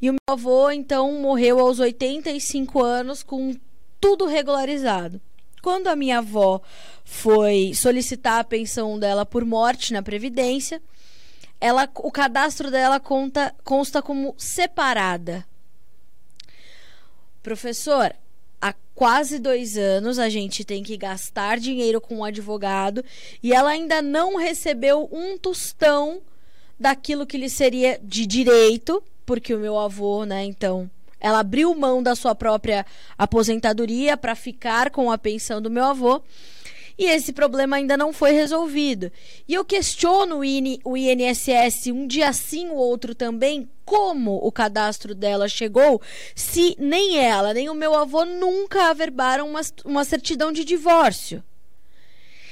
E 0.00 0.08
o 0.08 0.12
meu 0.12 0.20
avô, 0.34 0.70
então, 0.70 1.12
morreu 1.20 1.58
aos 1.58 1.80
85 1.80 2.80
anos 2.80 3.24
com 3.24 3.56
tudo 4.00 4.26
regularizado. 4.26 5.20
Quando 5.60 5.88
a 5.88 5.96
minha 5.96 6.18
avó 6.18 6.60
foi 7.04 7.72
solicitar 7.74 8.38
a 8.38 8.44
pensão 8.44 8.96
dela 8.96 9.26
por 9.26 9.44
morte 9.44 9.92
na 9.92 10.00
Previdência, 10.00 10.80
ela, 11.60 11.88
o 11.96 12.12
cadastro 12.12 12.70
dela 12.70 13.00
conta, 13.00 13.52
consta 13.64 14.00
como 14.00 14.36
separada. 14.38 15.44
Professor, 17.42 18.14
há 18.60 18.74
quase 18.94 19.38
dois 19.38 19.76
anos 19.76 20.18
a 20.18 20.28
gente 20.28 20.64
tem 20.64 20.82
que 20.82 20.96
gastar 20.96 21.58
dinheiro 21.58 22.00
com 22.00 22.16
um 22.16 22.24
advogado 22.24 23.04
e 23.42 23.52
ela 23.52 23.70
ainda 23.70 24.02
não 24.02 24.36
recebeu 24.36 25.08
um 25.12 25.38
tostão 25.38 26.20
daquilo 26.78 27.26
que 27.26 27.38
lhe 27.38 27.48
seria 27.48 27.98
de 28.02 28.26
direito, 28.26 29.02
porque 29.26 29.54
o 29.54 29.58
meu 29.58 29.78
avô, 29.78 30.24
né, 30.24 30.44
então, 30.44 30.90
ela 31.20 31.40
abriu 31.40 31.74
mão 31.74 32.02
da 32.02 32.14
sua 32.14 32.34
própria 32.34 32.86
aposentadoria 33.16 34.16
para 34.16 34.34
ficar 34.34 34.90
com 34.90 35.10
a 35.10 35.18
pensão 35.18 35.60
do 35.60 35.70
meu 35.70 35.84
avô 35.84 36.22
e 36.98 37.04
esse 37.04 37.32
problema 37.32 37.76
ainda 37.76 37.96
não 37.96 38.12
foi 38.12 38.32
resolvido. 38.32 39.12
E 39.46 39.54
eu 39.54 39.64
questiono 39.64 40.40
o 40.84 40.96
INSS 40.96 41.86
um 41.92 42.08
dia 42.08 42.32
sim, 42.32 42.70
o 42.70 42.74
outro 42.74 43.14
também, 43.14 43.70
como 43.84 44.34
o 44.36 44.50
cadastro 44.50 45.14
dela 45.14 45.48
chegou, 45.48 46.02
se 46.34 46.74
nem 46.76 47.18
ela, 47.18 47.54
nem 47.54 47.68
o 47.68 47.74
meu 47.74 47.94
avô 47.94 48.24
nunca 48.24 48.90
averbaram 48.90 49.48
uma, 49.48 49.60
uma 49.84 50.04
certidão 50.04 50.50
de 50.50 50.64
divórcio. 50.64 51.42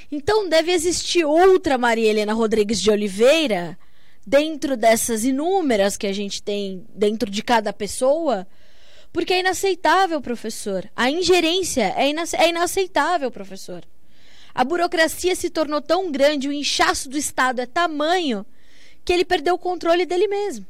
Então 0.09 0.47
deve 0.47 0.71
existir 0.71 1.25
outra 1.25 1.77
Maria 1.77 2.09
Helena 2.09 2.33
Rodrigues 2.33 2.81
de 2.81 2.89
Oliveira 2.89 3.77
dentro 4.25 4.77
dessas 4.77 5.25
inúmeras 5.25 5.97
que 5.97 6.07
a 6.07 6.13
gente 6.13 6.41
tem 6.41 6.85
dentro 6.95 7.29
de 7.29 7.43
cada 7.43 7.73
pessoa. 7.73 8.47
Porque 9.11 9.33
é 9.33 9.39
inaceitável, 9.41 10.21
professor. 10.21 10.89
A 10.95 11.11
ingerência 11.11 11.93
é, 11.97 12.09
é 12.37 12.49
inaceitável, 12.49 13.29
professor. 13.29 13.83
A 14.57 14.63
burocracia 14.63 15.35
se 15.35 15.51
tornou 15.51 15.79
tão 15.79 16.11
grande, 16.11 16.47
o 16.47 16.51
inchaço 16.51 17.07
do 17.07 17.15
Estado 17.15 17.61
é 17.61 17.67
tamanho 17.67 18.43
que 19.05 19.13
ele 19.13 19.23
perdeu 19.23 19.53
o 19.53 19.59
controle 19.59 20.03
dele 20.03 20.27
mesmo. 20.27 20.65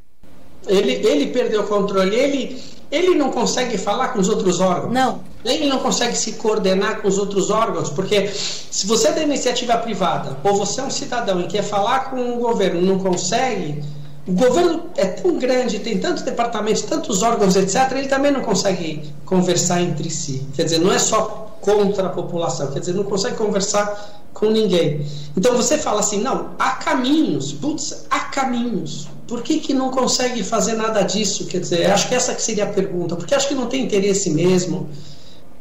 Ele, 0.67 0.91
ele 0.91 1.27
perdeu 1.27 1.61
o 1.61 1.67
controle, 1.67 2.13
ele, 2.13 2.61
ele 2.91 3.15
não 3.15 3.31
consegue 3.31 3.77
falar 3.77 4.09
com 4.09 4.19
os 4.19 4.27
outros 4.27 4.59
órgãos. 4.59 4.91
Não. 4.91 5.23
Ele 5.45 5.67
não 5.67 5.79
consegue 5.79 6.17
se 6.17 6.33
coordenar 6.33 7.01
com 7.01 7.07
os 7.07 7.17
outros 7.17 7.49
órgãos, 7.49 7.89
porque 7.89 8.27
se 8.27 8.85
você 8.85 9.07
é 9.07 9.11
da 9.13 9.23
iniciativa 9.23 9.77
privada 9.77 10.37
ou 10.43 10.57
você 10.57 10.81
é 10.81 10.83
um 10.83 10.89
cidadão 10.89 11.39
e 11.39 11.47
quer 11.47 11.63
falar 11.63 12.09
com 12.09 12.33
o 12.33 12.39
governo 12.39 12.81
e 12.81 12.85
não 12.85 12.99
consegue, 12.99 13.81
o 14.27 14.33
governo 14.33 14.89
é 14.97 15.05
tão 15.05 15.39
grande, 15.39 15.79
tem 15.79 15.97
tantos 15.97 16.23
departamentos, 16.23 16.81
tantos 16.81 17.23
órgãos, 17.23 17.55
etc., 17.55 17.89
ele 17.93 18.09
também 18.09 18.33
não 18.33 18.41
consegue 18.41 19.09
conversar 19.23 19.81
entre 19.81 20.09
si. 20.09 20.45
Quer 20.53 20.63
dizer, 20.65 20.79
não 20.79 20.91
é 20.91 20.99
só 20.99 21.46
contra 21.61 22.07
a 22.07 22.09
população, 22.09 22.71
quer 22.71 22.79
dizer, 22.79 22.93
não 22.93 23.03
consegue 23.03 23.35
conversar 23.35 24.21
com 24.33 24.51
ninguém. 24.51 25.05
Então 25.35 25.55
você 25.55 25.77
fala 25.77 25.99
assim, 25.99 26.21
não, 26.21 26.51
há 26.59 26.71
caminhos, 26.71 27.53
putz, 27.53 28.05
há 28.09 28.19
caminhos. 28.19 29.07
Por 29.27 29.41
que, 29.41 29.59
que 29.59 29.73
não 29.73 29.91
consegue 29.91 30.43
fazer 30.43 30.75
nada 30.75 31.01
disso? 31.01 31.47
Quer 31.47 31.59
dizer, 31.59 31.91
acho 31.91 32.07
que 32.07 32.15
essa 32.15 32.33
que 32.33 32.41
seria 32.41 32.63
a 32.63 32.67
pergunta. 32.67 33.15
Porque 33.15 33.35
acho 33.35 33.47
que 33.47 33.55
não 33.55 33.65
tem 33.65 33.83
interesse 33.83 34.29
mesmo. 34.29 34.89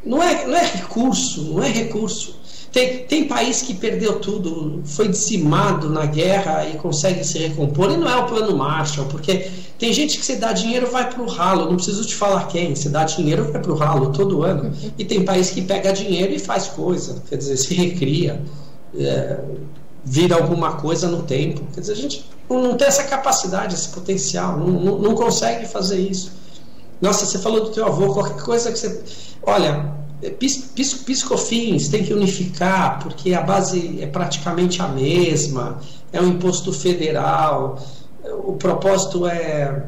Não 0.04 0.22
é, 0.22 0.46
não 0.46 0.54
é 0.54 0.64
recurso, 0.64 1.42
não 1.42 1.62
é 1.62 1.68
recurso. 1.68 2.38
Tem, 2.76 2.98
tem 3.04 3.26
país 3.26 3.62
que 3.62 3.72
perdeu 3.72 4.20
tudo, 4.20 4.82
foi 4.84 5.08
dizimado 5.08 5.88
na 5.88 6.04
guerra 6.04 6.68
e 6.68 6.76
consegue 6.76 7.24
se 7.24 7.38
recompor, 7.38 7.90
e 7.90 7.96
não 7.96 8.06
é 8.06 8.14
o 8.16 8.26
plano 8.26 8.54
Marshall, 8.54 9.06
porque 9.06 9.50
tem 9.78 9.94
gente 9.94 10.18
que 10.18 10.22
você 10.26 10.36
dá 10.36 10.52
dinheiro 10.52 10.86
vai 10.90 11.08
para 11.08 11.22
o 11.22 11.26
ralo, 11.26 11.70
não 11.70 11.76
preciso 11.76 12.04
te 12.04 12.14
falar 12.14 12.48
quem, 12.48 12.76
você 12.76 12.90
dá 12.90 13.04
dinheiro 13.04 13.50
vai 13.50 13.62
para 13.62 13.72
o 13.72 13.74
ralo 13.74 14.12
todo 14.12 14.42
ano, 14.42 14.70
e 14.98 15.06
tem 15.06 15.24
país 15.24 15.48
que 15.48 15.62
pega 15.62 15.90
dinheiro 15.90 16.34
e 16.34 16.38
faz 16.38 16.66
coisa, 16.66 17.22
quer 17.26 17.38
dizer, 17.38 17.56
se 17.56 17.72
recria, 17.72 18.42
é, 18.94 19.40
vira 20.04 20.36
alguma 20.36 20.72
coisa 20.72 21.08
no 21.08 21.22
tempo, 21.22 21.62
quer 21.72 21.80
dizer, 21.80 21.94
a 21.94 21.96
gente 21.96 22.26
não 22.50 22.76
tem 22.76 22.88
essa 22.88 23.04
capacidade, 23.04 23.74
esse 23.74 23.88
potencial, 23.88 24.58
não, 24.58 24.66
não, 24.66 24.98
não 24.98 25.14
consegue 25.14 25.64
fazer 25.64 25.98
isso. 25.98 26.30
Nossa, 27.00 27.24
você 27.24 27.38
falou 27.38 27.64
do 27.64 27.70
teu 27.70 27.86
avô, 27.86 28.12
qualquer 28.12 28.42
coisa 28.42 28.70
que 28.70 28.78
você. 28.78 29.02
Olha, 29.42 29.95
pis, 30.38 30.56
pis, 30.74 30.94
piscofins 30.94 31.88
tem 31.88 32.04
que 32.04 32.12
unificar, 32.12 32.98
porque 33.00 33.34
a 33.34 33.42
base 33.42 34.00
é 34.00 34.06
praticamente 34.06 34.80
a 34.80 34.88
mesma, 34.88 35.80
é 36.12 36.20
um 36.20 36.28
imposto 36.28 36.72
federal, 36.72 37.78
o 38.44 38.54
propósito 38.54 39.26
é. 39.26 39.84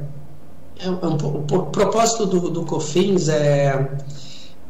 é 0.80 0.90
um, 0.90 1.14
o 1.14 1.66
propósito 1.66 2.26
do, 2.26 2.50
do 2.50 2.64
COFINS 2.64 3.28
é, 3.28 3.90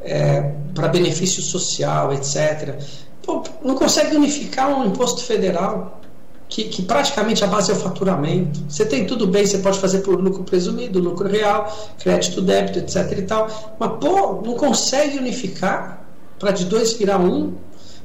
é 0.00 0.40
para 0.74 0.88
benefício 0.88 1.42
social, 1.42 2.12
etc. 2.12 2.78
Pô, 3.22 3.42
não 3.62 3.74
consegue 3.74 4.16
unificar 4.16 4.68
um 4.68 4.86
imposto 4.86 5.22
federal 5.22 6.00
que, 6.48 6.64
que, 6.64 6.82
praticamente 6.82 7.44
a 7.44 7.46
base 7.46 7.70
é 7.70 7.74
o 7.74 7.76
faturamento. 7.76 8.60
Você 8.68 8.84
tem 8.84 9.06
tudo 9.06 9.26
bem, 9.26 9.44
você 9.44 9.58
pode 9.58 9.78
fazer 9.78 9.98
por 9.98 10.18
lucro 10.18 10.44
presumido, 10.44 10.98
lucro 10.98 11.28
real, 11.28 11.76
crédito, 11.98 12.40
débito, 12.40 12.78
etc. 12.78 13.18
e 13.18 13.22
tal. 13.22 13.76
Mas, 13.78 13.92
pô, 14.00 14.40
não 14.44 14.54
consegue 14.54 15.18
unificar 15.18 16.06
para 16.38 16.50
de 16.50 16.64
dois 16.64 16.94
virar 16.94 17.18
um. 17.18 17.54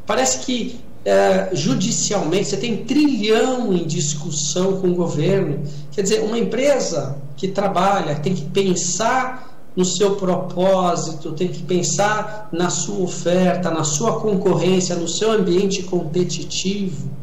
Parece 0.05 0.39
que 0.39 0.81
é, 1.05 1.49
judicialmente 1.53 2.49
você 2.49 2.57
tem 2.57 2.83
trilhão 2.83 3.73
em 3.73 3.85
discussão 3.85 4.81
com 4.81 4.89
o 4.89 4.95
governo. 4.95 5.63
Quer 5.91 6.01
dizer, 6.01 6.21
uma 6.21 6.37
empresa 6.37 7.17
que 7.37 7.47
trabalha 7.47 8.15
tem 8.15 8.33
que 8.33 8.43
pensar 8.45 9.51
no 9.75 9.85
seu 9.85 10.15
propósito, 10.17 11.31
tem 11.31 11.47
que 11.47 11.63
pensar 11.63 12.49
na 12.51 12.69
sua 12.69 13.05
oferta, 13.05 13.71
na 13.71 13.83
sua 13.83 14.19
concorrência, 14.19 14.95
no 14.95 15.07
seu 15.07 15.31
ambiente 15.31 15.81
competitivo 15.83 17.22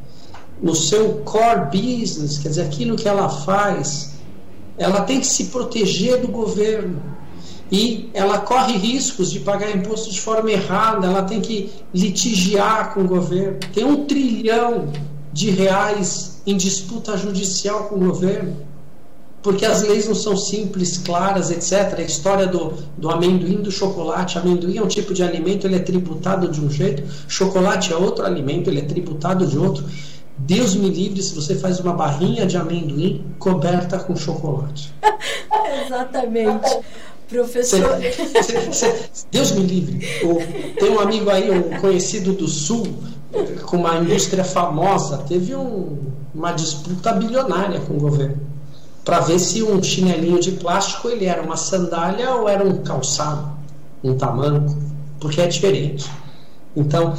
no 0.63 0.75
seu 0.75 1.23
core 1.25 1.67
business, 1.71 2.39
quer 2.39 2.51
dizer, 2.51 2.63
aquilo 2.63 2.97
que 2.97 3.09
ela 3.09 3.29
faz, 3.29 4.13
ela 4.77 5.03
tem 5.03 5.21
que 5.21 5.27
se 5.27 5.47
proteger 5.47 6.21
do 6.21 6.29
governo. 6.29 7.01
E 7.73 8.11
ela 8.13 8.39
corre 8.39 8.77
riscos 8.77 9.31
de 9.31 9.41
pagar 9.41 9.75
imposto 9.75 10.11
de 10.11 10.21
forma 10.21 10.51
errada, 10.51 11.07
ela 11.07 11.23
tem 11.23 11.41
que 11.41 11.71
litigiar 11.95 12.93
com 12.93 13.03
o 13.03 13.07
governo. 13.07 13.59
Tem 13.73 13.85
um 13.85 14.05
trilhão 14.07 14.89
de 15.33 15.51
reais 15.51 16.43
em 16.45 16.57
disputa 16.57 17.17
judicial 17.17 17.85
com 17.85 17.95
o 17.95 17.99
governo, 17.99 18.57
porque 19.41 19.65
as 19.65 19.83
leis 19.83 20.09
não 20.09 20.15
são 20.15 20.37
simples, 20.37 20.99
claras, 20.99 21.51
etc. 21.51 21.99
A 21.99 22.03
história 22.03 22.47
do, 22.47 22.75
do 22.99 23.09
amendoim, 23.09 23.63
do 23.63 23.71
chocolate. 23.71 24.37
Amendoim 24.37 24.77
é 24.77 24.83
um 24.83 24.89
tipo 24.89 25.15
de 25.15 25.23
alimento, 25.23 25.67
ele 25.67 25.77
é 25.77 25.81
tributado 25.81 26.49
de 26.49 26.61
um 26.61 26.69
jeito, 26.69 27.05
chocolate 27.29 27.93
é 27.93 27.97
outro 27.97 28.27
alimento, 28.27 28.69
ele 28.69 28.81
é 28.81 28.85
tributado 28.85 29.47
de 29.47 29.57
outro. 29.57 29.85
Deus 30.41 30.74
me 30.74 30.88
livre 30.88 31.22
se 31.22 31.34
você 31.34 31.55
faz 31.55 31.80
uma 31.80 31.93
barrinha 31.93 32.47
de 32.47 32.57
amendoim 32.57 33.24
coberta 33.38 33.99
com 33.99 34.16
chocolate. 34.16 34.93
Exatamente. 35.86 36.78
Professor. 37.28 38.01
Cê, 38.43 38.72
cê, 38.72 39.11
Deus 39.30 39.53
me 39.53 39.62
livre. 39.62 40.07
O, 40.24 40.38
tem 40.74 40.91
um 40.91 40.99
amigo 40.99 41.30
aí, 41.30 41.51
um 41.51 41.80
conhecido 41.80 42.32
do 42.32 42.49
Sul, 42.49 42.86
com 43.66 43.76
uma 43.76 43.99
indústria 43.99 44.43
famosa, 44.43 45.18
teve 45.18 45.55
um, 45.55 45.99
uma 46.34 46.53
disputa 46.53 47.12
bilionária 47.12 47.80
com 47.80 47.95
o 47.95 48.01
governo 48.01 48.51
para 49.05 49.20
ver 49.20 49.38
se 49.38 49.62
um 49.62 49.82
chinelinho 49.82 50.41
de 50.41 50.53
plástico 50.53 51.09
ele 51.09 51.24
era 51.24 51.43
uma 51.43 51.57
sandália 51.57 52.34
ou 52.34 52.49
era 52.49 52.64
um 52.64 52.78
calçado, 52.78 53.51
um 54.05 54.16
tamanco, 54.16 54.76
porque 55.18 55.41
é 55.41 55.47
diferente. 55.47 56.11
Então, 56.76 57.14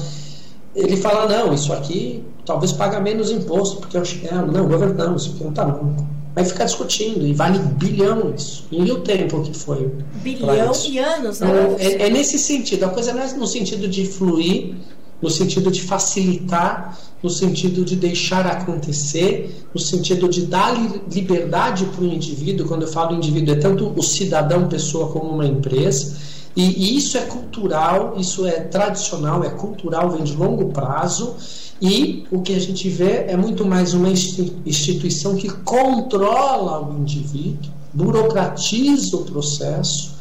ele 0.76 0.96
fala, 0.98 1.28
não, 1.28 1.54
isso 1.54 1.74
aqui 1.74 2.24
talvez 2.52 2.74
paga 2.74 3.00
menos 3.00 3.32
imposto, 3.32 3.78
porque 3.78 3.96
é 3.96 4.02
o 4.02 4.06
chinelo. 4.06 4.52
Não, 4.52 4.68
governo 4.68 5.16
isso 5.16 5.32
aqui 5.32 5.44
não 5.44 5.52
está 5.52 5.66
bom. 5.66 5.96
Vai 6.36 6.44
ficar 6.46 6.66
discutindo, 6.66 7.26
e 7.26 7.34
vale 7.34 7.60
bilhão 7.60 8.34
isso. 8.36 8.66
E 8.72 8.92
o 8.92 9.00
tempo 9.00 9.42
que 9.42 9.54
foi. 9.58 9.90
Bilhão 10.22 10.72
e 10.90 11.00
anos, 11.00 11.40
né? 11.40 11.48
Então, 11.50 11.76
é, 11.80 12.08
é, 12.08 12.10
nesse 12.10 12.38
sentido. 12.38 12.84
A 12.84 12.90
coisa 12.90 13.14
não 13.14 13.22
é 13.22 13.34
no 13.34 13.48
sentido 13.48 13.88
de 13.88 14.06
fluir, 14.06 14.76
no 15.22 15.30
sentido 15.30 15.72
de 15.72 15.82
facilitar, 15.82 16.98
no 17.22 17.30
sentido 17.30 17.86
de 17.86 17.96
deixar 17.96 18.46
acontecer, 18.48 19.66
no 19.74 19.80
sentido 19.80 20.28
de 20.28 20.46
dar 20.46 20.74
liberdade 21.14 21.86
para 21.86 22.04
o 22.04 22.08
indivíduo. 22.08 22.68
Quando 22.68 22.84
eu 22.84 22.88
falo 22.88 23.16
indivíduo, 23.16 23.54
é 23.54 23.58
tanto 23.58 23.94
o 23.96 24.02
cidadão, 24.02 24.68
pessoa, 24.68 25.10
como 25.10 25.32
uma 25.32 25.46
empresa 25.46 26.18
e, 26.56 26.64
e, 26.64 26.98
isso 26.98 27.18
é 27.18 27.22
cultural, 27.22 28.16
isso 28.18 28.46
é 28.46 28.60
tradicional, 28.62 29.44
é 29.44 29.50
cultural, 29.50 30.10
vem 30.10 30.24
de 30.24 30.36
longo 30.36 30.70
prazo. 30.70 31.36
E 31.82 32.28
o 32.32 32.42
que 32.42 32.54
a 32.54 32.60
gente 32.60 32.88
vê 32.90 33.26
é 33.28 33.36
muito 33.36 33.66
mais 33.66 33.94
uma 33.96 34.10
instituição 34.10 35.36
que 35.36 35.50
controla 35.50 36.88
o 36.88 37.00
indivíduo, 37.00 37.72
burocratiza 37.92 39.18
o 39.18 39.26
processo. 39.26 40.14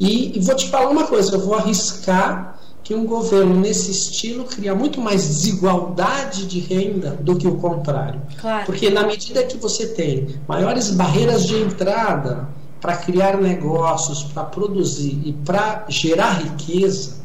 E, 0.00 0.36
e 0.36 0.40
vou 0.40 0.54
te 0.54 0.70
falar 0.70 0.88
uma 0.88 1.06
coisa: 1.06 1.34
eu 1.34 1.40
vou 1.40 1.54
arriscar 1.54 2.58
que 2.82 2.94
um 2.94 3.04
governo 3.04 3.54
nesse 3.54 3.90
estilo 3.90 4.44
cria 4.44 4.74
muito 4.74 5.00
mais 5.00 5.28
desigualdade 5.28 6.46
de 6.46 6.58
renda 6.60 7.10
do 7.20 7.36
que 7.36 7.46
o 7.46 7.56
contrário. 7.56 8.20
Claro. 8.40 8.66
Porque 8.66 8.88
na 8.90 9.06
medida 9.06 9.42
que 9.44 9.56
você 9.56 9.88
tem 9.88 10.34
maiores 10.48 10.90
barreiras 10.90 11.46
de 11.46 11.56
entrada, 11.56 12.48
para 12.80 12.96
criar 12.96 13.36
negócios, 13.36 14.24
para 14.24 14.42
produzir 14.42 15.20
e 15.24 15.32
para 15.32 15.84
gerar 15.88 16.42
riqueza, 16.42 17.21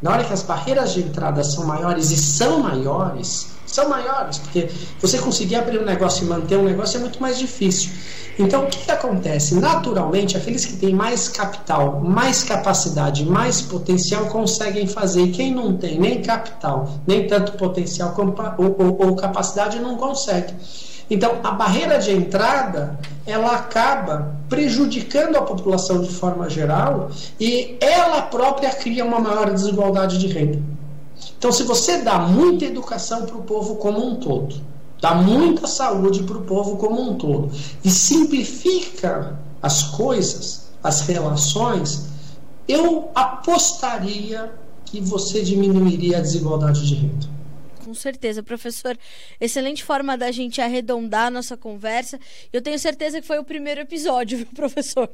na 0.00 0.12
hora 0.12 0.24
que 0.24 0.32
as 0.32 0.42
barreiras 0.42 0.92
de 0.92 1.00
entrada 1.00 1.42
são 1.42 1.66
maiores 1.66 2.10
e 2.10 2.16
são 2.16 2.60
maiores, 2.60 3.48
são 3.66 3.88
maiores, 3.88 4.38
porque 4.38 4.68
você 5.00 5.18
conseguir 5.18 5.56
abrir 5.56 5.78
um 5.78 5.84
negócio 5.84 6.24
e 6.24 6.28
manter 6.28 6.56
um 6.56 6.64
negócio 6.64 6.98
é 6.98 7.00
muito 7.00 7.20
mais 7.20 7.38
difícil. 7.38 7.90
Então, 8.38 8.64
o 8.64 8.66
que, 8.68 8.84
que 8.84 8.90
acontece? 8.90 9.56
Naturalmente, 9.56 10.36
aqueles 10.36 10.64
que 10.64 10.76
têm 10.76 10.94
mais 10.94 11.28
capital, 11.28 12.00
mais 12.00 12.44
capacidade, 12.44 13.24
mais 13.24 13.60
potencial 13.60 14.26
conseguem 14.26 14.86
fazer. 14.86 15.22
E 15.22 15.32
quem 15.32 15.52
não 15.52 15.76
tem 15.76 15.98
nem 15.98 16.22
capital, 16.22 16.88
nem 17.04 17.26
tanto 17.26 17.52
potencial 17.52 18.14
ou, 18.56 18.76
ou, 18.78 19.08
ou 19.08 19.16
capacidade, 19.16 19.80
não 19.80 19.96
consegue. 19.96 20.54
Então, 21.10 21.38
a 21.42 21.52
barreira 21.52 21.98
de 21.98 22.12
entrada, 22.12 22.98
ela 23.26 23.56
acaba 23.56 24.34
prejudicando 24.48 25.36
a 25.36 25.42
população 25.42 26.02
de 26.02 26.10
forma 26.10 26.48
geral 26.50 27.10
e 27.40 27.76
ela 27.80 28.22
própria 28.22 28.70
cria 28.70 29.04
uma 29.04 29.18
maior 29.18 29.50
desigualdade 29.50 30.18
de 30.18 30.26
renda. 30.26 30.60
Então, 31.38 31.50
se 31.50 31.62
você 31.62 32.02
dá 32.02 32.18
muita 32.18 32.66
educação 32.66 33.24
para 33.24 33.36
o 33.36 33.42
povo 33.42 33.76
como 33.76 34.04
um 34.04 34.16
todo, 34.16 34.56
dá 35.00 35.14
muita 35.14 35.66
saúde 35.66 36.22
para 36.24 36.36
o 36.36 36.42
povo 36.42 36.76
como 36.76 37.00
um 37.00 37.14
todo 37.14 37.50
e 37.84 37.90
simplifica 37.90 39.38
as 39.62 39.84
coisas, 39.84 40.68
as 40.82 41.00
relações, 41.02 42.06
eu 42.66 43.10
apostaria 43.14 44.52
que 44.84 45.00
você 45.00 45.42
diminuiria 45.42 46.18
a 46.18 46.20
desigualdade 46.20 46.86
de 46.86 46.94
renda 46.94 47.37
com 47.88 47.94
certeza. 47.94 48.42
Professor, 48.42 48.98
excelente 49.40 49.82
forma 49.82 50.16
da 50.16 50.30
gente 50.30 50.60
arredondar 50.60 51.28
a 51.28 51.30
nossa 51.30 51.56
conversa. 51.56 52.20
Eu 52.52 52.60
tenho 52.60 52.78
certeza 52.78 53.20
que 53.20 53.26
foi 53.26 53.38
o 53.38 53.44
primeiro 53.44 53.80
episódio, 53.80 54.36
viu, 54.44 54.46
professor? 54.54 55.10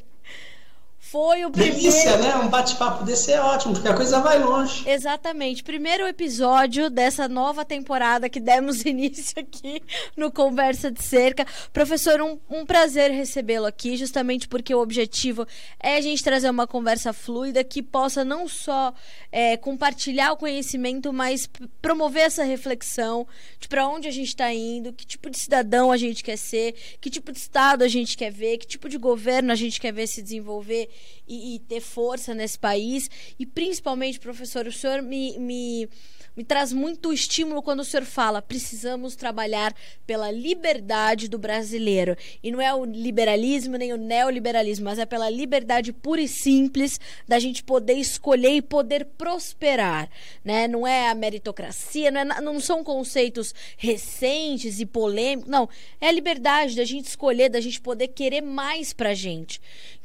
foi 1.14 1.44
o 1.44 1.50
primeiro. 1.50 1.76
Delícia, 1.76 2.16
né? 2.16 2.34
Um 2.36 2.48
bate-papo 2.48 3.04
desse 3.04 3.30
é 3.30 3.40
ótimo, 3.40 3.74
porque 3.74 3.86
a 3.86 3.94
coisa 3.94 4.20
vai 4.20 4.36
longe. 4.42 4.88
Exatamente. 4.88 5.62
Primeiro 5.62 6.04
episódio 6.08 6.90
dessa 6.90 7.28
nova 7.28 7.64
temporada 7.64 8.28
que 8.28 8.40
demos 8.40 8.82
início 8.86 9.38
aqui 9.38 9.80
no 10.16 10.32
Conversa 10.32 10.90
de 10.90 11.04
Cerca. 11.04 11.46
Professor, 11.72 12.20
um, 12.20 12.36
um 12.50 12.66
prazer 12.66 13.12
recebê-lo 13.12 13.66
aqui, 13.66 13.96
justamente 13.96 14.48
porque 14.48 14.74
o 14.74 14.80
objetivo 14.80 15.46
é 15.78 15.96
a 15.96 16.00
gente 16.00 16.24
trazer 16.24 16.50
uma 16.50 16.66
conversa 16.66 17.12
fluida 17.12 17.62
que 17.62 17.80
possa 17.80 18.24
não 18.24 18.48
só 18.48 18.92
é, 19.36 19.56
compartilhar 19.56 20.30
o 20.30 20.36
conhecimento, 20.36 21.12
mas 21.12 21.50
promover 21.82 22.22
essa 22.22 22.44
reflexão 22.44 23.26
de 23.58 23.66
para 23.66 23.84
onde 23.88 24.06
a 24.06 24.10
gente 24.12 24.28
está 24.28 24.54
indo, 24.54 24.92
que 24.92 25.04
tipo 25.04 25.28
de 25.28 25.36
cidadão 25.36 25.90
a 25.90 25.96
gente 25.96 26.22
quer 26.22 26.36
ser, 26.36 26.72
que 27.00 27.10
tipo 27.10 27.32
de 27.32 27.38
Estado 27.38 27.82
a 27.82 27.88
gente 27.88 28.16
quer 28.16 28.30
ver, 28.30 28.58
que 28.58 28.66
tipo 28.66 28.88
de 28.88 28.96
governo 28.96 29.50
a 29.50 29.56
gente 29.56 29.80
quer 29.80 29.92
ver 29.92 30.06
se 30.06 30.22
desenvolver 30.22 30.88
e, 31.26 31.56
e 31.56 31.58
ter 31.58 31.80
força 31.80 32.32
nesse 32.32 32.56
país. 32.56 33.10
E 33.36 33.44
principalmente, 33.44 34.20
professor, 34.20 34.68
o 34.68 34.72
senhor 34.72 35.02
me, 35.02 35.36
me 35.40 35.88
me 36.36 36.44
traz 36.44 36.72
muito 36.72 37.12
estímulo 37.12 37.62
quando 37.62 37.80
o 37.80 37.84
senhor 37.84 38.04
fala 38.04 38.42
precisamos 38.42 39.14
trabalhar 39.14 39.74
pela 40.06 40.30
liberdade 40.30 41.28
do 41.28 41.38
brasileiro. 41.38 42.16
E 42.42 42.50
não 42.50 42.60
é 42.60 42.74
o 42.74 42.84
liberalismo 42.84 43.76
nem 43.76 43.92
o 43.92 43.96
neoliberalismo, 43.96 44.84
mas 44.84 44.98
é 44.98 45.06
pela 45.06 45.30
liberdade 45.30 45.92
pura 45.92 46.20
e 46.20 46.28
simples 46.28 46.98
da 47.26 47.38
gente 47.38 47.62
poder 47.62 47.94
escolher 47.94 48.56
e 48.56 48.62
poder 48.62 49.04
prosperar. 49.16 50.08
Né? 50.44 50.66
Não 50.66 50.86
é 50.86 51.08
a 51.08 51.14
meritocracia, 51.14 52.10
não, 52.10 52.20
é, 52.20 52.40
não 52.40 52.60
são 52.60 52.82
conceitos 52.82 53.54
recentes 53.76 54.80
e 54.80 54.86
polêmicos. 54.86 55.50
Não, 55.50 55.68
é 56.00 56.08
a 56.08 56.12
liberdade 56.12 56.76
da 56.76 56.84
gente 56.84 57.06
escolher, 57.06 57.48
da 57.48 57.60
gente 57.60 57.80
poder 57.80 58.08
querer 58.08 58.40
mais 58.40 58.92
pra 58.92 59.14
gente. 59.14 59.60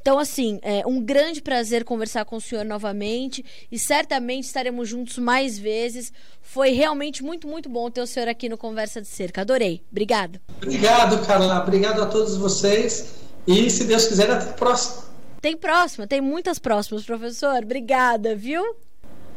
Então, 0.10 0.18
assim, 0.18 0.60
é 0.64 0.82
um 0.88 1.00
grande 1.00 1.40
prazer 1.40 1.84
conversar 1.84 2.26
com 2.26 2.38
o 2.38 2.42
senhor 2.42 2.66
novamente 2.66 3.46
e 3.72 3.78
certamente 3.78 4.46
estaremos 4.46 4.90
juntos 4.90 5.20
mais 5.20 5.60
vezes. 5.60 6.12
Foi 6.42 6.72
realmente 6.72 7.24
muito, 7.24 7.48
muito 7.48 7.70
bom 7.70 7.92
ter 7.92 8.02
o 8.02 8.08
senhor 8.08 8.28
aqui 8.28 8.50
no 8.50 8.58
Conversa 8.58 9.00
de 9.04 9.08
Cerca. 9.08 9.42
Adorei. 9.42 9.84
Obrigado. 9.92 10.42
Obrigado, 10.64 11.24
Carla. 11.28 11.62
Obrigado 11.62 12.02
a 12.02 12.08
todos 12.08 12.36
vocês. 12.38 13.18
E, 13.46 13.70
se 13.70 13.84
Deus 13.84 14.08
quiser, 14.08 14.32
até 14.32 14.50
a 14.50 14.54
próxima. 14.54 15.04
Tem 15.40 15.56
próxima, 15.56 16.08
tem 16.08 16.22
muitas 16.22 16.58
próximas, 16.58 17.06
professor. 17.06 17.62
Obrigada, 17.62 18.36
viu? 18.36 18.64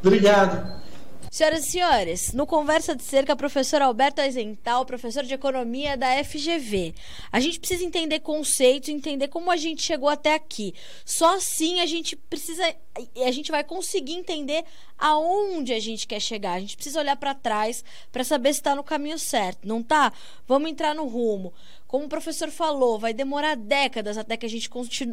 Obrigado. 0.02 0.81
Senhoras 1.32 1.66
e 1.66 1.70
senhores, 1.70 2.32
no 2.34 2.46
Conversa 2.46 2.94
de 2.94 3.02
Cerca, 3.02 3.34
professor 3.34 3.80
Alberto 3.80 4.20
Aizental, 4.20 4.84
professor 4.84 5.24
de 5.24 5.32
Economia 5.32 5.96
da 5.96 6.22
FGV. 6.22 6.94
A 7.32 7.40
gente 7.40 7.58
precisa 7.58 7.82
entender 7.82 8.20
conceitos, 8.20 8.90
entender 8.90 9.28
como 9.28 9.50
a 9.50 9.56
gente 9.56 9.80
chegou 9.80 10.10
até 10.10 10.34
aqui. 10.34 10.74
Só 11.06 11.36
assim 11.36 11.80
a 11.80 11.86
gente 11.86 12.16
precisa, 12.16 12.62
a 13.24 13.30
gente 13.30 13.50
vai 13.50 13.64
conseguir 13.64 14.12
entender 14.12 14.62
aonde 14.98 15.72
a 15.72 15.80
gente 15.80 16.06
quer 16.06 16.20
chegar. 16.20 16.52
A 16.52 16.60
gente 16.60 16.76
precisa 16.76 17.00
olhar 17.00 17.16
para 17.16 17.34
trás 17.34 17.82
para 18.12 18.24
saber 18.24 18.52
se 18.52 18.60
está 18.60 18.74
no 18.74 18.84
caminho 18.84 19.18
certo. 19.18 19.66
Não 19.66 19.82
tá? 19.82 20.12
Vamos 20.46 20.70
entrar 20.70 20.94
no 20.94 21.06
rumo. 21.06 21.54
Como 21.92 22.06
o 22.06 22.08
professor 22.08 22.50
falou, 22.50 22.98
vai 22.98 23.12
demorar 23.12 23.54
décadas 23.54 24.16
até 24.16 24.34
que 24.34 24.46
a 24.46 24.48
gente 24.48 24.70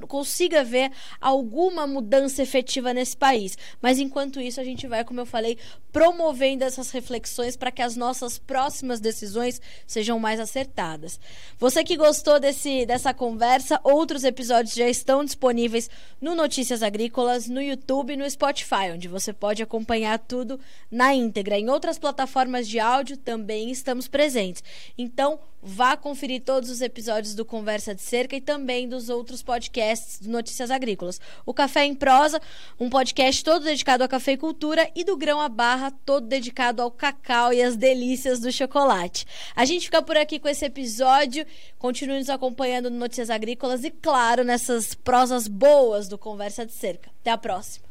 consiga 0.08 0.64
ver 0.64 0.90
alguma 1.20 1.86
mudança 1.86 2.42
efetiva 2.42 2.94
nesse 2.94 3.18
país. 3.18 3.58
Mas 3.82 4.00
enquanto 4.00 4.40
isso, 4.40 4.62
a 4.62 4.64
gente 4.64 4.88
vai, 4.88 5.04
como 5.04 5.20
eu 5.20 5.26
falei, 5.26 5.58
promovendo 5.92 6.64
essas 6.64 6.90
reflexões 6.92 7.58
para 7.58 7.70
que 7.70 7.82
as 7.82 7.98
nossas 7.98 8.38
próximas 8.38 9.02
decisões 9.02 9.62
sejam 9.86 10.18
mais 10.20 10.40
acertadas. 10.40 11.20
Você 11.58 11.84
que 11.84 11.98
gostou 11.98 12.40
desse, 12.40 12.86
dessa 12.86 13.14
conversa, 13.14 13.82
outros 13.84 14.24
episódios 14.24 14.74
já 14.74 14.88
estão 14.88 15.26
disponíveis 15.26 15.90
no 16.22 16.34
Notícias 16.34 16.82
Agrícolas, 16.82 17.50
no 17.50 17.62
YouTube 17.62 18.14
e 18.14 18.16
no 18.16 18.30
Spotify, 18.30 18.92
onde 18.94 19.10
você 19.10 19.34
pode 19.34 19.62
acompanhar 19.62 20.18
tudo 20.18 20.58
na 20.90 21.14
íntegra. 21.14 21.60
Em 21.60 21.70
outras 21.70 22.00
plataformas 22.00 22.70
de 22.70 22.80
áudio 22.80 23.18
também 23.18 23.70
estamos 23.70 24.08
presentes. 24.08 24.64
Então, 24.98 25.42
vá 25.62 25.98
conferir 25.98 26.42
todos 26.42 26.70
os 26.70 26.82
episódios 26.82 27.36
do 27.36 27.46
Conversa 27.46 27.94
de 27.94 28.02
Cerca 28.02 28.36
e 28.36 28.42
também 28.42 28.88
dos 28.88 29.10
outros 29.10 29.42
podcasts 29.42 30.20
do 30.20 30.30
Notícias 30.30 30.72
Agrícolas. 30.72 31.20
O 31.46 31.54
Café 31.54 31.86
em 31.86 31.94
Prosa, 31.94 32.42
um 32.80 32.90
podcast 32.90 33.44
todo 33.44 33.64
dedicado 33.64 34.04
à 34.04 34.08
cafeicultura 34.08 34.90
e 34.96 35.04
do 35.04 35.18
Grão 35.18 35.42
à 35.42 35.50
Barra, 35.50 35.92
todo 36.06 36.28
dedicado 36.28 36.82
ao 36.82 36.92
cacau 36.92 37.52
e 37.54 37.62
às 37.62 37.76
delícias 37.76 38.40
do 38.40 38.52
chocolate. 38.52 39.26
A 39.56 39.66
gente 39.66 39.86
fica 39.86 40.02
por 40.02 40.18
aqui 40.18 40.40
com 40.40 40.48
esse 40.48 40.66
episódio. 40.66 41.46
Continue 41.78 42.20
nos 42.20 42.30
acompanhando 42.30 42.90
no 42.90 42.98
Notícias 42.98 43.30
Agrícolas 43.30 43.84
e, 43.84 43.92
claro, 43.92 44.44
nessas 44.44 44.94
prosas 44.94 45.48
boas 45.48 46.08
do 46.08 46.18
Conversa 46.18 46.66
de 46.66 46.74
Cerca. 46.74 47.10
Até 47.22 47.32
a 47.32 47.38
próxima. 47.38 47.89